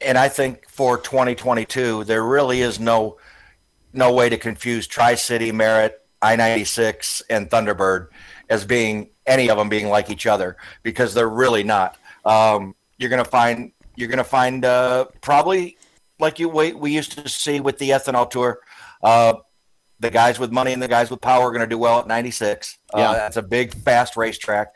[0.00, 3.16] And I think for 2022, there really is no
[3.92, 8.08] no way to confuse Tri City, Merritt, I 96, and Thunderbird
[8.48, 11.98] as being any of them being like each other because they're really not.
[12.24, 15.78] Um, you're gonna find you're gonna find uh, probably
[16.18, 18.60] like you we, we used to see with the ethanol tour.
[19.02, 19.34] Uh,
[20.00, 22.06] the guys with money and the guys with power are going to do well at
[22.06, 22.78] 96.
[22.94, 23.10] Uh, yeah.
[23.10, 24.74] Uh, that's a big, fast racetrack,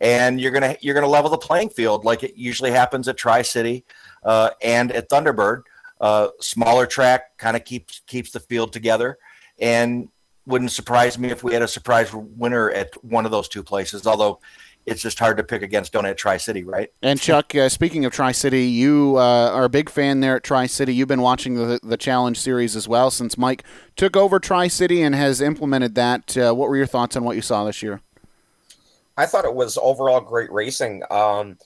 [0.00, 3.42] and you're gonna you're gonna level the playing field like it usually happens at Tri
[3.42, 3.84] City
[4.24, 5.62] uh, and at Thunderbird.
[6.00, 9.18] Uh, smaller track kind of keeps keeps the field together,
[9.58, 10.08] and
[10.48, 14.06] wouldn't surprise me if we had a surprise winner at one of those two places.
[14.06, 14.40] Although
[14.86, 16.90] it's just hard to pick against Donut Tri City, right?
[17.02, 20.42] And Chuck, uh, speaking of Tri City, you uh, are a big fan there at
[20.42, 20.94] Tri City.
[20.94, 23.62] You've been watching the the Challenge Series as well since Mike
[23.96, 26.36] took over Tri City and has implemented that.
[26.36, 28.00] Uh, what were your thoughts on what you saw this year?
[29.16, 31.02] I thought it was overall great racing.
[31.10, 31.58] Um,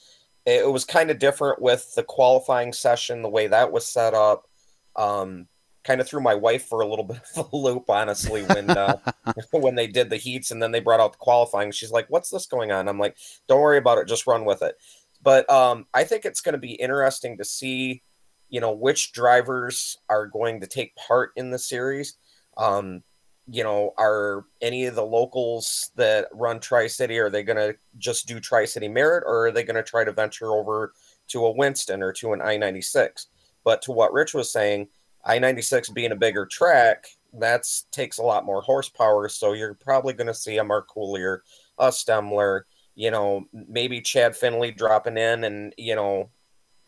[0.45, 4.49] it was kind of different with the qualifying session, the way that was set up.
[4.97, 5.47] Um,
[5.85, 8.97] kind of threw my wife for a little bit of a loop, honestly, when uh,
[9.53, 11.73] when they did the heats and then they brought out the qualifying.
[11.73, 13.17] She's like, "What's this going on?" I'm like,
[13.49, 14.77] "Don't worry about it, just run with it."
[15.23, 18.03] But um, I think it's going to be interesting to see,
[18.49, 22.17] you know, which drivers are going to take part in the series.
[22.57, 23.03] Um,
[23.49, 27.77] you know, are any of the locals that run Tri City are they going to
[27.99, 30.93] just do Tri City Merritt, or are they going to try to venture over
[31.29, 33.29] to a Winston or to an I ninety six?
[33.65, 34.89] But to what Rich was saying
[35.25, 39.29] I 96 being a bigger track, that takes a lot more horsepower.
[39.29, 41.39] So you're probably going to see a Marcoulier,
[41.79, 42.63] a Stemler,
[42.95, 46.31] you know, maybe Chad Finley dropping in and, you know,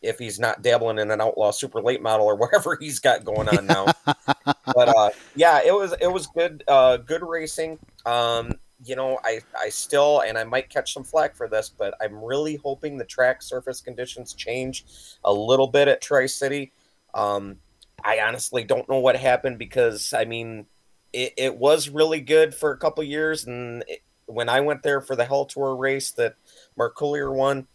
[0.05, 3.49] if he's not dabbling in an outlaw super late model or whatever he's got going
[3.49, 3.87] on now.
[4.47, 7.78] but uh, yeah, it was it was good uh, good racing.
[8.05, 8.53] Um,
[8.85, 12.22] you know, I I still and I might catch some flack for this, but I'm
[12.22, 14.85] really hoping the track surface conditions change
[15.24, 16.72] a little bit at Tri City.
[17.14, 17.57] Um,
[18.03, 20.66] I honestly don't know what happened because I mean,
[21.12, 25.01] it, it was really good for a couple years, and it, when I went there
[25.01, 26.34] for the Hell Tour race that
[26.78, 27.66] Marcoulier won,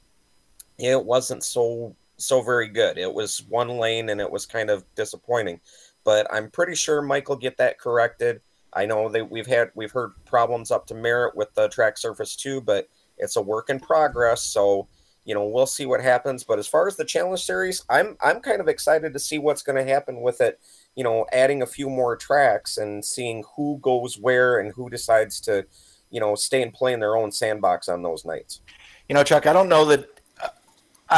[0.78, 2.98] it wasn't so so very good.
[2.98, 5.60] It was one lane, and it was kind of disappointing.
[6.04, 8.42] But I'm pretty sure Michael get that corrected.
[8.74, 12.36] I know that we've had we've heard problems up to Merritt with the track surface
[12.36, 14.44] too, but it's a work in progress.
[14.44, 14.88] So
[15.26, 16.44] you know, we'll see what happens.
[16.44, 19.62] But as far as the challenge series, I'm I'm kind of excited to see what's
[19.62, 20.60] going to happen with it.
[20.96, 25.40] You know, adding a few more tracks and seeing who goes where and who decides
[25.42, 25.66] to,
[26.10, 28.62] you know, stay and play in their own sandbox on those nights.
[29.08, 30.08] You know, Chuck, I don't know that.
[30.42, 30.50] Uh,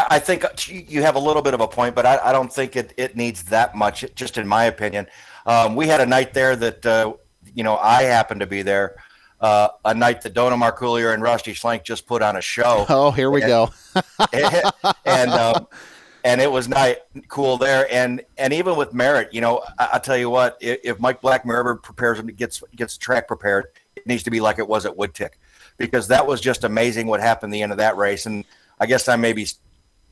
[0.09, 2.77] I, think you have a little bit of a point, but I, I, don't think
[2.77, 4.05] it, it needs that much.
[4.15, 5.05] Just in my opinion,
[5.45, 7.13] um, we had a night there that uh,
[7.53, 8.95] you know I happened to be there
[9.41, 12.85] uh, a night that Dona Marcoulier and Rusty Schlenk just put on a show.
[13.01, 13.69] Oh, here we and, go.
[15.05, 15.67] and um,
[16.23, 17.87] and, it was night cool there.
[17.91, 21.21] And and even with Merritt, you know, I, will tell you what, if, if Mike
[21.21, 24.85] Blackmer prepares and gets gets the track prepared, it needs to be like it was
[24.85, 25.31] at Woodtick,
[25.77, 28.25] because that was just amazing what happened at the end of that race.
[28.25, 28.45] And
[28.79, 29.47] I guess I may be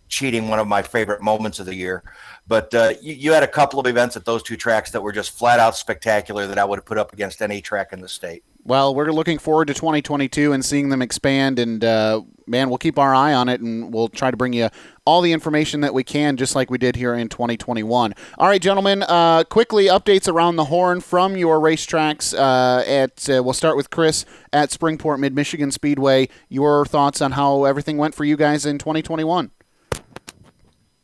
[0.08, 2.04] cheating one of my favorite moments of the year.
[2.48, 5.12] But uh, you, you, had a couple of events at those two tracks that were
[5.12, 8.10] just flat out spectacular that I would have put up against any track in the
[8.10, 8.44] state.
[8.70, 11.58] Well, we're looking forward to 2022 and seeing them expand.
[11.58, 14.70] And uh, man, we'll keep our eye on it, and we'll try to bring you
[15.06, 18.14] all the information that we can, just like we did here in 2021.
[18.38, 19.02] All right, gentlemen.
[19.02, 22.32] Uh, quickly, updates around the horn from your racetracks.
[22.38, 26.30] Uh, at uh, we'll start with Chris at Springport Mid Michigan Speedway.
[26.48, 29.50] Your thoughts on how everything went for you guys in 2021?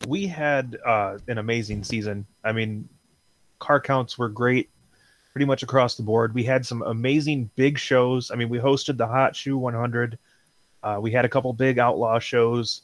[0.07, 2.27] We had uh, an amazing season.
[2.43, 2.87] I mean,
[3.57, 4.69] car counts were great
[5.35, 6.33] pretty much across the board.
[6.33, 8.31] We had some amazing big shows.
[8.31, 10.17] I mean, we hosted the Hot Shoe 100.
[10.81, 12.83] Uh, we had a couple big outlaw shows.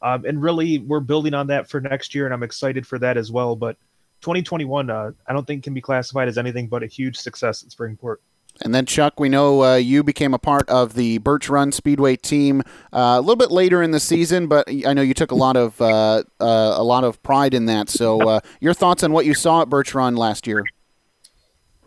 [0.00, 3.16] Um, and really, we're building on that for next year, and I'm excited for that
[3.16, 3.56] as well.
[3.56, 3.78] But
[4.20, 7.70] 2021, uh, I don't think can be classified as anything but a huge success at
[7.70, 8.18] Springport.
[8.62, 12.14] And then Chuck, we know uh, you became a part of the Birch Run Speedway
[12.14, 12.60] team
[12.92, 15.56] uh, a little bit later in the season, but I know you took a lot
[15.56, 17.88] of uh, uh a lot of pride in that.
[17.88, 20.64] So, uh, your thoughts on what you saw at Birch Run last year?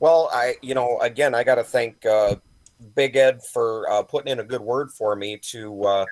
[0.02, 2.38] Well, I, you know, again, I got to thank uh,
[2.96, 6.06] Big Ed for uh, putting in a good word for me to uh,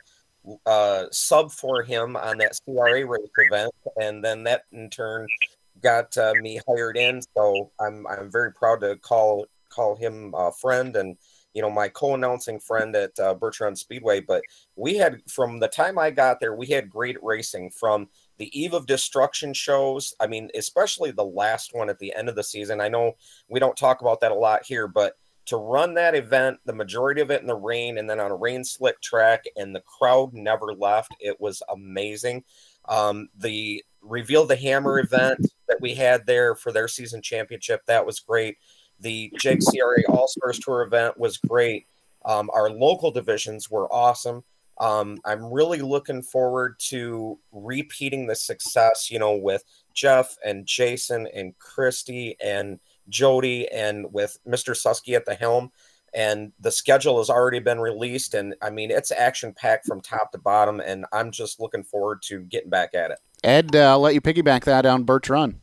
[0.67, 5.27] uh, sub for him on that CRA race event, and then that in turn
[5.81, 7.19] got uh, me hired in.
[7.35, 11.17] So I'm I'm very proud to call call him a friend and
[11.55, 14.19] you know my co-announcing friend at uh, Run Speedway.
[14.19, 14.43] But
[14.75, 18.07] we had from the time I got there, we had great racing from
[18.39, 20.15] the Eve of Destruction shows.
[20.19, 22.81] I mean, especially the last one at the end of the season.
[22.81, 23.13] I know
[23.49, 25.13] we don't talk about that a lot here, but
[25.45, 28.35] to run that event, the majority of it in the rain and then on a
[28.35, 31.13] rain slick track, and the crowd never left.
[31.19, 32.43] It was amazing.
[32.87, 38.05] Um, the Reveal the Hammer event that we had there for their season championship, that
[38.05, 38.57] was great.
[39.01, 41.87] The Jeg CRA All Stars Tour event was great.
[42.25, 44.43] Um, our local divisions were awesome.
[44.80, 49.63] Um, I'm really looking forward to repeating the success, you know, with
[49.93, 54.73] Jeff and Jason and Christy and Jody and with Mr.
[54.73, 55.71] Susky at the helm.
[56.13, 58.34] And the schedule has already been released.
[58.34, 60.80] And I mean, it's action packed from top to bottom.
[60.80, 63.19] And I'm just looking forward to getting back at it.
[63.43, 65.61] Ed, uh, I'll let you piggyback that on Birch Run.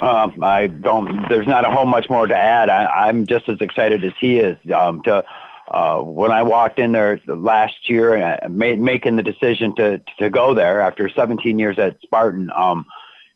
[0.00, 1.28] Um, I don't.
[1.28, 2.68] There's not a whole much more to add.
[2.68, 5.24] I, am just as excited as he is um, to
[5.72, 10.28] uh, when I walked in there last year and made, making the decision to to
[10.28, 12.84] go there after 17 years at Spartan, um,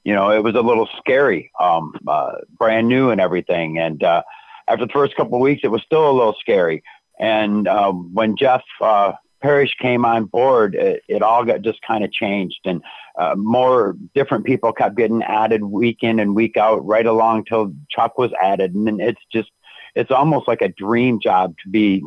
[0.04, 3.78] you know, it was a little scary, um, uh, brand new and everything.
[3.78, 4.22] And uh,
[4.68, 6.82] after the first couple of weeks, it was still a little scary.
[7.18, 12.04] And uh, when Jeff uh, Parrish came on board, it, it all got just kind
[12.04, 12.82] of changed, and
[13.18, 17.72] uh, more different people kept getting added week in and week out, right along till
[17.90, 19.50] Chuck was added, and then it's just
[19.96, 22.04] it's almost like a dream job to be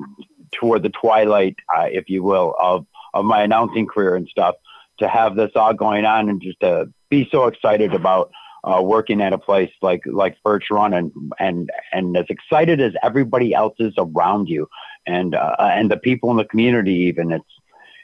[0.53, 4.55] toward the twilight, uh, if you will, of of my announcing career and stuff.
[4.99, 8.31] To have this all going on and just to be so excited about
[8.65, 12.93] uh, working at a place like like Birch Run and and and as excited as
[13.01, 14.67] everybody else is around you
[15.07, 17.45] and uh, and the people in the community even it's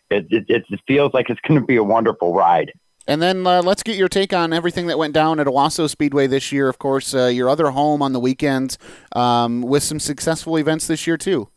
[0.10, 2.72] it it, it feels like it's going to be a wonderful ride.
[3.08, 6.28] And then uh, let's get your take on everything that went down at Owosso Speedway
[6.28, 6.68] this year.
[6.68, 8.78] Of course, uh, your other home on the weekends
[9.16, 11.50] um, with some successful events this year too.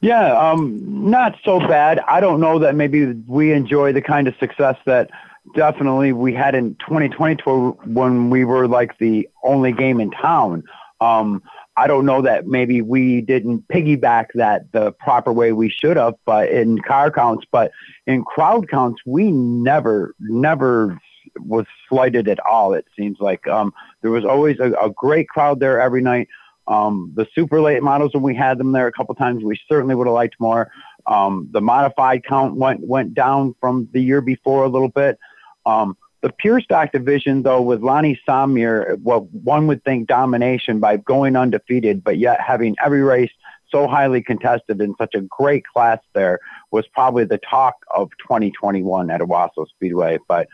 [0.00, 1.98] Yeah, um, not so bad.
[2.00, 5.10] I don't know that maybe we enjoy the kind of success that
[5.56, 10.62] definitely we had in 2022 when we were like the only game in town.
[11.00, 11.42] Um,
[11.78, 16.14] I don't know that maybe we didn't piggyback that the proper way we should have,
[16.24, 17.70] but in car counts, but
[18.04, 20.98] in crowd counts, we never, never
[21.38, 22.74] was slighted at all.
[22.74, 23.72] It seems like um,
[24.02, 26.26] there was always a, a, great crowd there every night.
[26.66, 29.94] Um, the super late models when we had them there a couple times, we certainly
[29.94, 30.72] would have liked more.
[31.06, 35.16] Um, the modified count went went down from the year before a little bit.
[35.64, 40.96] Um, the pure stock division, though, with Lonnie Samir, well, one would think domination by
[40.96, 43.30] going undefeated, but yet having every race
[43.70, 46.40] so highly contested in such a great class there
[46.70, 50.18] was probably the talk of 2021 at Owosso Speedway.
[50.26, 50.48] But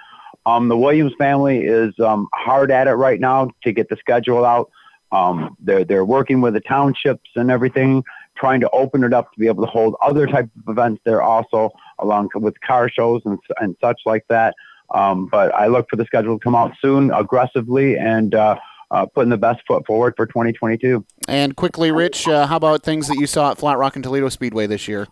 [0.47, 4.45] um, the Williams family is um, hard at it right now to get the schedule
[4.45, 4.71] out.
[5.13, 8.03] Um, they're they're working with the townships and everything,
[8.37, 11.23] trying to open it up to be able to hold other type of events there
[11.23, 11.71] also,
[12.01, 14.55] along with car shows and and such like that.
[14.91, 18.57] Um, but I look for the schedule to come out soon, aggressively, and uh,
[18.91, 21.05] uh, putting the best foot forward for 2022.
[21.29, 24.29] And quickly, Rich, uh, how about things that you saw at Flat Rock and Toledo
[24.29, 25.09] Speedway this year?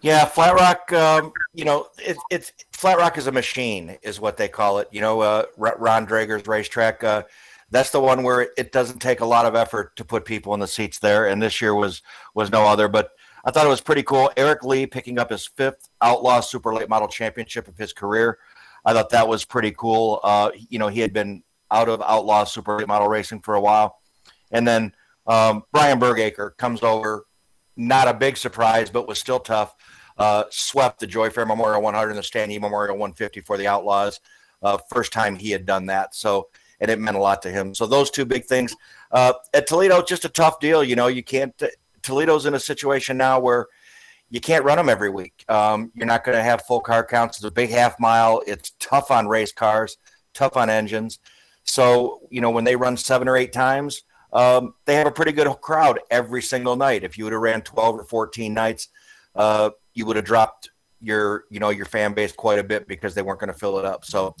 [0.00, 0.92] Yeah, Flat Rock.
[0.92, 4.88] Um, you know, it, it's Flat Rock is a machine, is what they call it.
[4.90, 7.04] You know, uh, Ron Drager's racetrack.
[7.04, 7.22] Uh,
[7.70, 10.60] that's the one where it doesn't take a lot of effort to put people in
[10.60, 12.02] the seats there, and this year was
[12.34, 12.88] was no other.
[12.88, 13.10] But
[13.44, 14.30] I thought it was pretty cool.
[14.36, 18.38] Eric Lee picking up his fifth Outlaw Super Late Model Championship of his career.
[18.84, 20.20] I thought that was pretty cool.
[20.22, 24.00] Uh, you know, he had been out of outlaw super model racing for a while,
[24.50, 24.94] and then
[25.26, 27.26] um, Brian Bergakker comes over.
[27.76, 29.74] Not a big surprise, but was still tough.
[30.18, 34.20] Uh, swept the Joy Fair Memorial 100 and the Stanley Memorial 150 for the Outlaws.
[34.62, 36.48] Uh, first time he had done that, so
[36.80, 37.74] and it meant a lot to him.
[37.74, 38.74] So those two big things.
[39.10, 40.82] Uh, at Toledo, just a tough deal.
[40.84, 41.60] You know, you can't.
[42.02, 43.68] Toledo's in a situation now where
[44.32, 45.44] you can't run them every week.
[45.50, 47.36] Um, you're not going to have full car counts.
[47.36, 48.42] It's a big half mile.
[48.46, 49.98] It's tough on race cars,
[50.32, 51.18] tough on engines.
[51.64, 55.32] So, you know, when they run seven or eight times, um, they have a pretty
[55.32, 57.04] good crowd every single night.
[57.04, 58.88] If you would have ran 12 or 14 nights,
[59.36, 60.70] uh, you would have dropped
[61.02, 63.78] your, you know, your fan base quite a bit because they weren't going to fill
[63.78, 64.06] it up.
[64.06, 64.34] So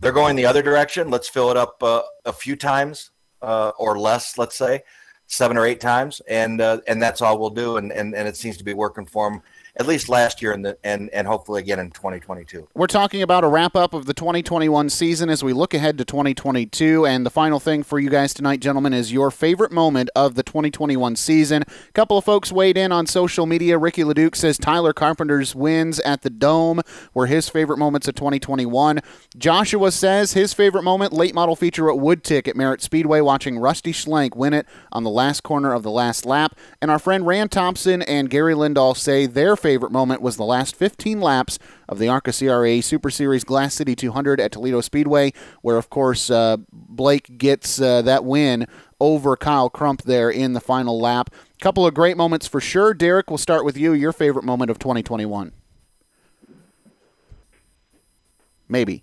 [0.00, 1.10] they're going the other direction.
[1.10, 3.10] Let's fill it up uh, a few times
[3.42, 4.84] uh, or less, let's say
[5.26, 7.76] seven or eight times, and uh, and that's all we'll do.
[7.76, 9.42] And, and and it seems to be working for them
[9.76, 12.68] at least last year and and and hopefully again in 2022.
[12.74, 16.04] We're talking about a wrap up of the 2021 season as we look ahead to
[16.04, 20.36] 2022 and the final thing for you guys tonight gentlemen is your favorite moment of
[20.36, 21.62] the 2021 season.
[21.62, 23.76] A couple of folks weighed in on social media.
[23.76, 26.80] Ricky Leduc says Tyler Carpenter's wins at the Dome
[27.12, 29.00] were his favorite moments of 2021.
[29.36, 33.92] Joshua says his favorite moment late model feature at Woodtick at Merritt Speedway watching Rusty
[33.92, 36.56] Schlenk win it on the last corner of the last lap.
[36.80, 40.76] And our friend Rand Thompson and Gary Lindahl say their favorite moment was the last
[40.76, 41.58] 15 laps
[41.88, 45.32] of the ARCA CRA Super Series Glass City 200 at Toledo Speedway,
[45.62, 48.66] where, of course, uh, Blake gets uh, that win
[49.00, 51.30] over Kyle Crump there in the final lap.
[51.62, 52.92] Couple of great moments for sure.
[52.92, 53.94] Derek, we'll start with you.
[53.94, 55.52] Your favorite moment of 2021?
[58.68, 59.02] Maybe.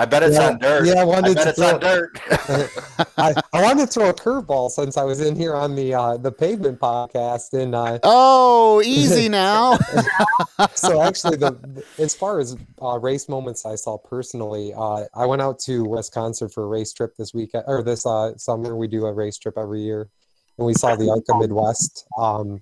[0.00, 0.86] I bet it's yeah, on dirt.
[0.86, 2.20] Yeah, I wanted I to it's on dirt.
[3.18, 6.16] I, I wanted to throw a curveball since I was in here on the uh,
[6.16, 9.76] the pavement podcast, and uh, oh, easy now.
[10.74, 15.42] so actually, the as far as uh, race moments I saw personally, uh, I went
[15.42, 18.76] out to Wisconsin for a race trip this week or this uh, summer.
[18.76, 20.08] We do a race trip every year,
[20.58, 22.60] and we saw the ARCA Midwest um,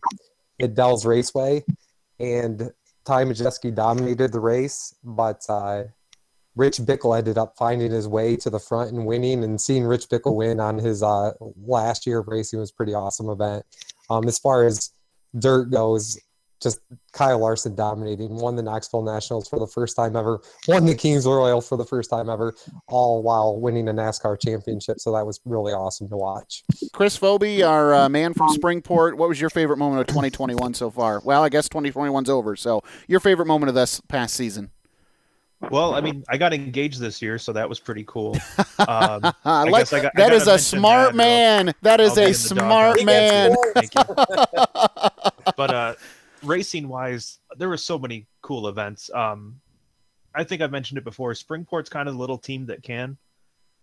[0.59, 1.65] at Dell's Raceway,
[2.19, 2.73] and
[3.05, 5.85] Ty Majeski dominated the race, but uh,
[6.57, 10.09] Rich Bickle ended up finding his way to the front and winning, and seeing Rich
[10.09, 11.33] Bickle win on his uh,
[11.65, 13.65] last year of racing was pretty awesome event.
[14.09, 14.91] Um, as far as
[15.39, 16.19] dirt goes,
[16.63, 16.81] just
[17.13, 21.27] Kyle Larson dominating, won the Knoxville Nationals for the first time ever, won the Kings
[21.27, 22.55] Royal for the first time ever,
[22.89, 24.99] all while winning a NASCAR championship.
[24.99, 26.65] So that was really awesome to watch.
[26.93, 30.91] Chris Phoebe, our uh, man from Springport, what was your favorite moment of 2021 so
[30.91, 31.21] far?
[31.25, 32.57] Well, I guess 2021's over.
[32.57, 34.71] So your favorite moment of this past season?
[35.71, 38.37] Well, I mean, I got engaged this year, so that was pretty cool.
[38.79, 41.73] Um, I like, I got, that is a smart that man.
[41.81, 43.57] That is a smart man.
[45.57, 45.95] But uh,
[46.43, 49.11] racing wise, there were so many cool events.
[49.15, 49.61] Um,
[50.35, 51.33] I think I've mentioned it before.
[51.33, 53.17] Springport's kind of the little team that can.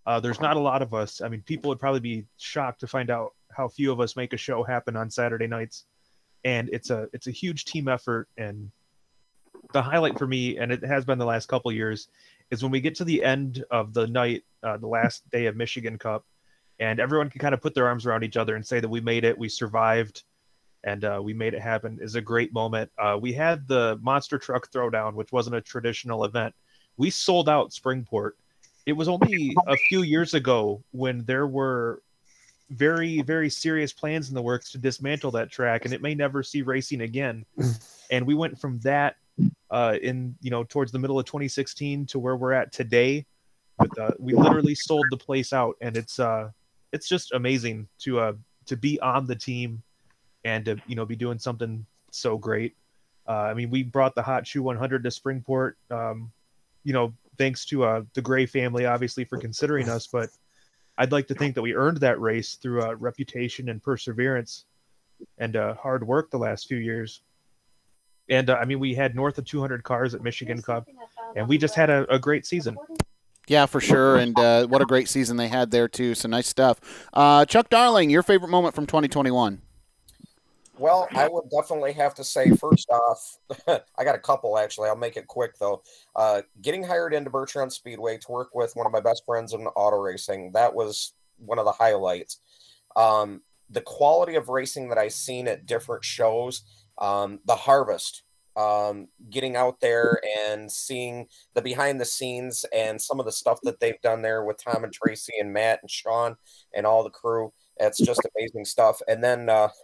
[0.06, 1.22] Uh, there's not a lot of us.
[1.22, 4.34] I mean, people would probably be shocked to find out how few of us make
[4.34, 5.86] a show happen on Saturday nights,
[6.44, 8.28] and it's a it's a huge team effort.
[8.38, 8.72] And
[9.74, 12.08] the highlight for me, and it has been the last couple years,
[12.52, 15.56] is when we get to the end of the night, uh, the last day of
[15.56, 16.26] Michigan Cup,
[16.80, 19.02] and everyone can kind of put their arms around each other and say that we
[19.02, 20.24] made it, we survived
[20.84, 21.98] and uh, we made it happen.
[22.02, 22.92] is a great moment.
[22.98, 26.54] Uh, we had the monster truck throwdown, which wasn't a traditional event.
[26.98, 28.32] We sold out Springport.
[28.86, 32.02] It was only a few years ago when there were
[32.70, 36.44] very very serious plans in the works to dismantle that track, and it may never
[36.44, 37.46] see racing again.
[38.12, 39.16] and we went from that
[39.72, 43.26] uh, in you know towards the middle of 2016 to where we're at today.
[43.80, 46.52] With uh, we literally sold the place out, and it's uh
[46.92, 48.34] it's just amazing to uh
[48.68, 49.82] to be on the team
[50.44, 52.76] and to you know be doing something so great.
[53.28, 55.74] Uh, I mean, we brought the Hot Shoe 100 to Springport.
[55.90, 56.32] Um,
[56.84, 60.08] you know, thanks to uh, the Gray family, obviously, for considering us.
[60.08, 60.30] But
[60.98, 64.66] I'd like to think that we earned that race through uh, reputation and perseverance
[65.38, 67.22] and uh, hard work the last few years.
[68.30, 70.88] And uh, I mean, we had north of 200 cars at Michigan Cup,
[71.36, 72.78] and we just had a, a great season.
[73.48, 74.16] Yeah, for sure.
[74.18, 76.16] And uh, what a great season they had there, too.
[76.16, 76.80] So nice stuff.
[77.14, 79.62] Uh, Chuck Darling, your favorite moment from 2021?
[80.80, 83.38] Well, I would definitely have to say, first off,
[83.98, 84.90] I got a couple actually.
[84.90, 85.84] I'll make it quick though.
[86.16, 89.54] Uh, getting hired into Birch Run Speedway to work with one of my best friends
[89.54, 92.40] in auto racing, that was one of the highlights.
[92.96, 96.64] Um, the quality of racing that I've seen at different shows,
[96.98, 98.24] um, the harvest,
[98.56, 103.60] um, getting out there and seeing the behind the scenes and some of the stuff
[103.64, 106.36] that they've done there with Tom and Tracy and Matt and Sean
[106.74, 107.52] and all the crew.
[107.78, 109.02] It's just amazing stuff.
[109.08, 109.70] And then uh,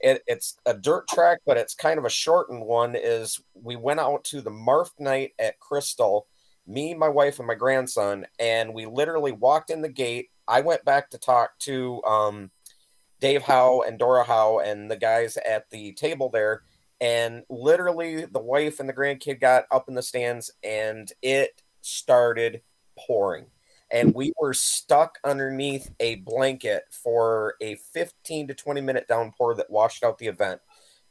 [0.00, 2.94] it, it's a dirt track, but it's kind of a shortened one.
[2.96, 6.26] Is we went out to the Marf night at Crystal,
[6.66, 10.30] me, my wife, and my grandson, and we literally walked in the gate.
[10.48, 12.50] I went back to talk to um,
[13.20, 16.62] Dave Howe and Dora Howe and the guys at the table there,
[17.00, 22.62] and literally the wife and the grandkid got up in the stands, and it started
[22.98, 23.46] pouring
[23.90, 29.70] and we were stuck underneath a blanket for a 15 to 20 minute downpour that
[29.70, 30.60] washed out the event.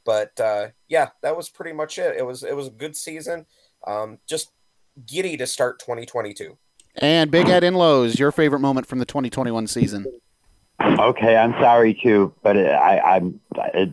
[0.04, 2.16] But uh, yeah, that was pretty much it.
[2.18, 3.46] It was it was a good season.
[3.88, 4.52] Um, just
[5.06, 6.58] giddy to start 2022.
[6.98, 10.06] And Big Ed Inlows, your favorite moment from the 2021 season?
[10.82, 13.40] Okay, I'm sorry too, but I, am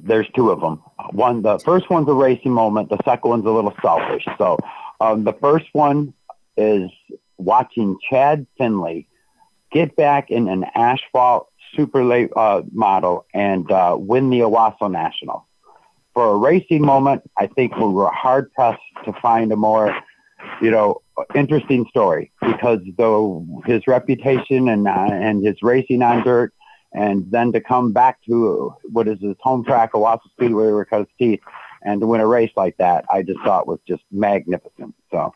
[0.03, 0.83] there's two of them.
[1.13, 2.91] One, the first one's a racing moment.
[2.91, 4.27] The second one's a little selfish.
[4.37, 4.59] So,
[5.01, 6.13] um, the first one
[6.57, 6.91] is
[7.39, 9.09] watching Chad Finley
[9.73, 15.47] get back in an asphalt super late uh, model and uh, win the Owosso National.
[16.15, 19.97] For a racing moment, I think we were hard pressed to find a more,
[20.61, 21.01] you know,
[21.35, 26.53] interesting story because though his reputation and uh, and his racing on dirt,
[26.95, 30.89] and then to come back to what is his home track, Owosso Speedway, where he
[30.89, 31.41] cut his teeth,
[31.83, 34.95] and to win a race like that, I just thought was just magnificent.
[35.11, 35.33] So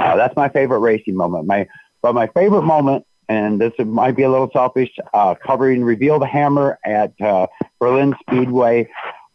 [0.00, 1.46] uh, that's my favorite racing moment.
[1.46, 1.66] My
[2.02, 6.26] but my favorite moment, and this might be a little selfish, uh, covering Reveal the
[6.26, 7.46] Hammer at uh,
[7.78, 8.88] Berlin Speedway,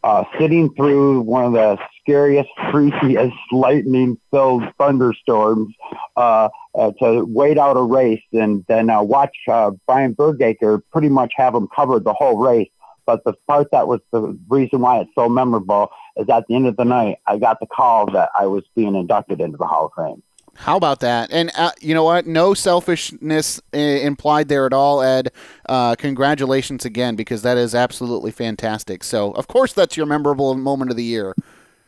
[0.04, 5.74] uh, sitting through one of the scariest, freakiest, lightning-filled thunderstorms
[6.16, 11.56] uh, uh, to wait out a race, and then watch Brian Bergakker pretty much have
[11.56, 12.69] him covered the whole race.
[13.06, 16.68] But the part that was the reason why it's so memorable is at the end
[16.68, 19.91] of the night, I got the call that I was being inducted into the Hall
[19.95, 20.23] of Fame.
[20.56, 21.31] How about that?
[21.31, 22.26] And uh, you know what?
[22.26, 25.31] No selfishness I- implied there at all, Ed.
[25.68, 29.03] Uh, congratulations again, because that is absolutely fantastic.
[29.03, 31.35] So, of course, that's your memorable moment of the year.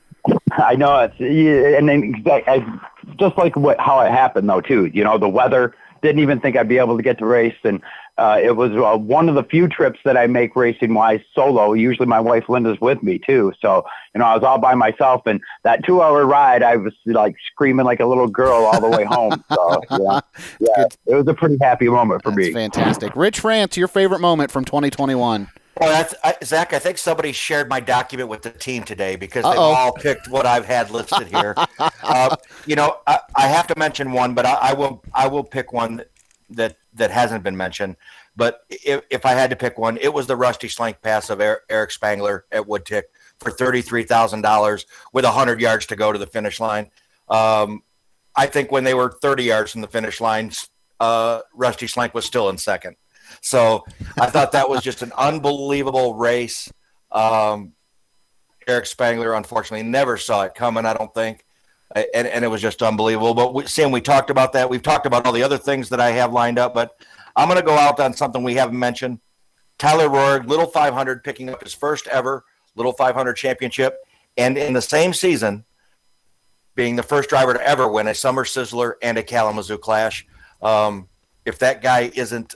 [0.52, 2.80] I know it's, and then I,
[3.20, 4.86] just like what how it happened though too.
[4.88, 7.82] You know, the weather didn't even think I'd be able to get to race, and
[8.18, 11.74] uh, it was uh, one of the few trips that I make racing wise solo.
[11.74, 13.54] Usually my wife Linda's with me too.
[13.62, 13.86] So,
[14.16, 17.36] you know, I was all by myself and that two hour ride, I was like
[17.52, 19.44] screaming like a little girl all the way home.
[19.58, 20.20] So, yeah,
[20.60, 22.54] yeah it was a pretty happy moment for That's me.
[22.54, 23.16] Fantastic.
[23.16, 25.48] Rich France, your favorite moment from 2021?
[25.80, 29.44] Well, that's, I, Zach, I think somebody shared my document with the team today because
[29.44, 31.56] they all picked what I've had listed here.
[31.80, 32.36] uh,
[32.66, 35.74] you know, I, I have to mention one, but I, I will I will pick
[35.74, 36.04] one
[36.50, 37.96] that that hasn't been mentioned.
[38.36, 41.42] But if, if I had to pick one, it was the Rusty Schlenk pass of
[41.42, 43.04] Eric, Eric Spangler at Woodtick
[43.40, 46.90] for thirty three thousand dollars with hundred yards to go to the finish line.
[47.30, 47.84] Um,
[48.36, 50.52] I think when they were thirty yards from the finish line,
[51.00, 52.96] uh, Rusty Schlenk was still in second.
[53.42, 53.86] So
[54.20, 56.72] I thought that was just an unbelievable race.
[57.12, 57.74] Um,
[58.68, 60.86] Eric Spangler, unfortunately, never saw it coming.
[60.86, 61.46] I don't think,
[61.96, 63.34] and, and it was just unbelievable.
[63.34, 64.70] But we, Sam, we talked about that.
[64.70, 66.92] We've talked about all the other things that I have lined up, but
[67.36, 69.20] I'm going to go out on something we haven't mentioned.
[69.78, 72.44] Tyler Roahrig, Little 500, picking up his first ever
[72.76, 73.98] Little 500 championship,
[74.38, 75.66] and in the same season,
[76.76, 80.28] being the first driver to ever win a Summer Sizzler and a Kalamazoo Clash.
[80.62, 81.10] Um,
[81.44, 82.54] if that guy isn't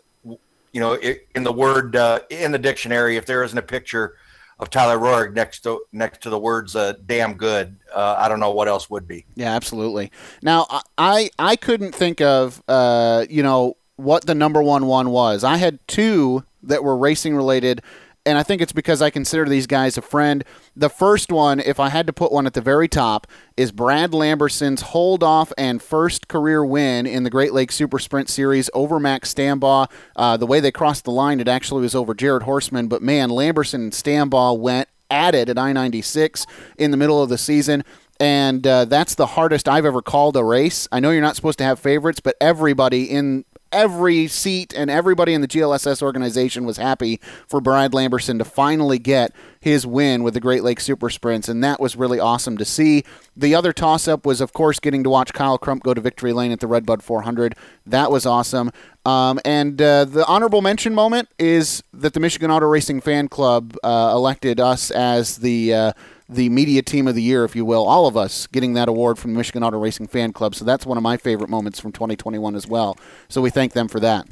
[0.74, 0.98] you know,
[1.36, 4.16] in the word uh, in the dictionary, if there isn't a picture
[4.60, 8.40] of Tyler Roahrig next to next to the words uh, "damn good," uh, I don't
[8.40, 9.26] know what else would be.
[9.36, 10.12] Yeah, absolutely.
[10.42, 10.68] Now,
[10.98, 15.44] I I couldn't think of uh, you know what the number one one was.
[15.44, 17.82] I had two that were racing related.
[18.26, 20.44] And I think it's because I consider these guys a friend.
[20.76, 23.26] The first one, if I had to put one at the very top,
[23.58, 28.30] is Brad Lamberson's hold off and first career win in the Great Lakes Super Sprint
[28.30, 29.90] Series over Max Stambaugh.
[30.16, 32.88] Uh, the way they crossed the line, it actually was over Jared Horseman.
[32.88, 36.46] But man, Lamberson and Stambaugh went at it at I 96
[36.78, 37.84] in the middle of the season
[38.22, 40.88] and uh, that's the hardest I've ever called a race.
[40.92, 45.34] I know you're not supposed to have favorites, but everybody in every seat and everybody
[45.34, 50.34] in the GLSS organization was happy for Brad Lamberson to finally get his win with
[50.34, 53.04] the Great Lakes Super Sprints, and that was really awesome to see.
[53.36, 56.34] The other toss up was, of course, getting to watch Kyle Crump go to victory
[56.34, 57.56] lane at the Redbud 400.
[57.86, 58.72] That was awesome.
[59.06, 63.76] Um, and uh, the honorable mention moment is that the Michigan Auto Racing Fan Club
[63.84, 65.74] uh, elected us as the.
[65.74, 65.94] Uh,
[66.32, 69.20] the media team of the year, if you will, all of us getting that award
[69.20, 70.56] from the Michigan Auto Racing Fan Club.
[70.56, 72.98] So that's one of my favorite moments from 2021 as well.
[73.28, 74.28] So we thank them for that.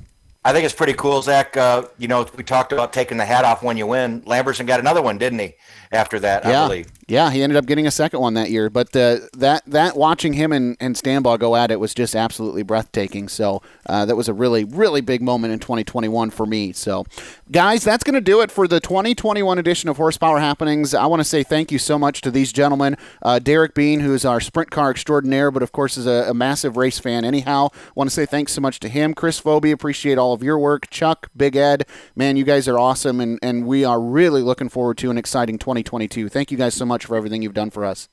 [0.46, 1.58] I think it's pretty cool, Zach.
[1.58, 4.22] Uh, you know, we talked about taking the hat off when you win.
[4.22, 5.56] Lamberson got another one, didn't he?
[5.92, 6.66] After that, yeah.
[6.66, 6.88] I believe.
[7.08, 8.70] Yeah, he ended up getting a second one that year.
[8.70, 12.62] But uh, that that watching him and, and Stambaugh go at it was just absolutely
[12.62, 13.28] breathtaking.
[13.28, 16.72] So uh, that was a really really big moment in 2021 for me.
[16.74, 17.06] So,
[17.52, 20.94] guys, that's going to do it for the 2021 edition of Horsepower Happenings.
[20.94, 24.14] I want to say thank you so much to these gentlemen, uh, Derek Bean, who
[24.14, 27.26] is our sprint car extraordinaire, but of course is a, a massive race fan.
[27.26, 29.72] Anyhow, want to say thanks so much to him, Chris Phoebe.
[29.72, 31.88] Appreciate all of your work, Chuck, Big Ed.
[32.16, 35.58] Man, you guys are awesome, and and we are really looking forward to an exciting
[35.84, 36.30] 2022.
[36.30, 38.10] Thank you guys so much for everything you've done for us.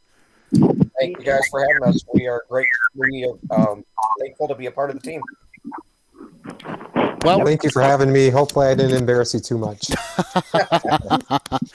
[0.53, 2.05] Thank you guys for having us.
[2.15, 3.85] We are gratefully um,
[4.21, 5.21] thankful to be a part of the team.
[7.23, 8.31] Well, thank you for having me.
[8.31, 9.91] Hopefully, I didn't embarrass you too much.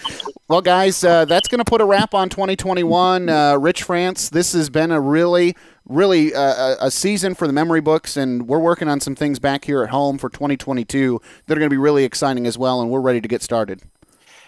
[0.48, 3.28] well, guys, uh, that's going to put a wrap on 2021.
[3.28, 5.56] Uh, Rich France, this has been a really,
[5.86, 9.66] really uh, a season for the memory books, and we're working on some things back
[9.66, 12.90] here at home for 2022 that are going to be really exciting as well, and
[12.90, 13.82] we're ready to get started.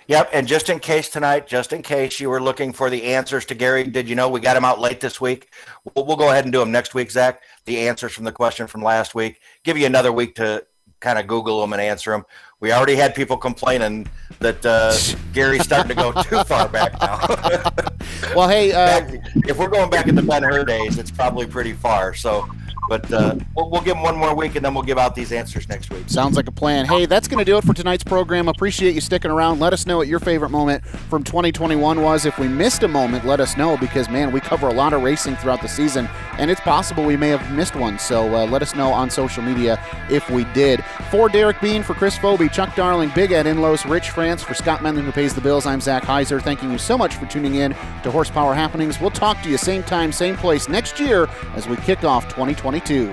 [0.08, 3.46] Yep, and just in case tonight, just in case you were looking for the answers
[3.46, 5.50] to Gary, did you know we got him out late this week?
[5.96, 7.42] We'll, we'll go ahead and do them next week, Zach.
[7.66, 9.40] The answers from the question from last week.
[9.64, 10.66] Give you another week to
[11.00, 12.26] kind of Google them and answer them.
[12.64, 14.08] We already had people complaining
[14.40, 14.96] that uh,
[15.34, 17.20] Gary's starting to go too far back now.
[18.38, 21.46] well, hey, uh, back, if we're going back in the Ben Hur days, it's probably
[21.46, 22.14] pretty far.
[22.14, 22.50] So
[22.90, 25.32] but uh, we'll, we'll, give them one more week and then we'll give out these
[25.32, 26.04] answers next week.
[26.08, 26.86] Sounds like a plan.
[26.86, 28.48] Hey, that's going to do it for tonight's program.
[28.48, 29.60] Appreciate you sticking around.
[29.60, 32.26] Let us know what your favorite moment from 2021 was.
[32.26, 35.02] If we missed a moment, let us know because, man, we cover a lot of
[35.02, 37.98] racing throughout the season and it's possible we may have missed one.
[38.00, 40.84] So uh, let us know on social media if we did.
[41.10, 44.82] For Derek Bean, for Chris Phoebe, Chuck Darling, Big Ed Inlos, Rich France, for Scott
[44.82, 46.40] Menling, who pays the bills, I'm Zach Heiser.
[46.40, 47.72] Thanking you so much for tuning in
[48.04, 49.02] to Horsepower Happenings.
[49.02, 53.12] We'll talk to you same time, same place next year as we kick off 2022.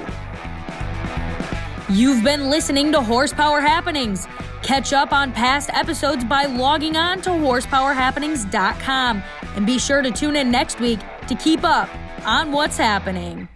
[1.89, 4.29] You've been listening to Horsepower Happenings.
[4.62, 9.23] Catch up on past episodes by logging on to horsepowerhappenings.com
[9.57, 11.89] and be sure to tune in next week to keep up
[12.27, 13.49] on what's happening.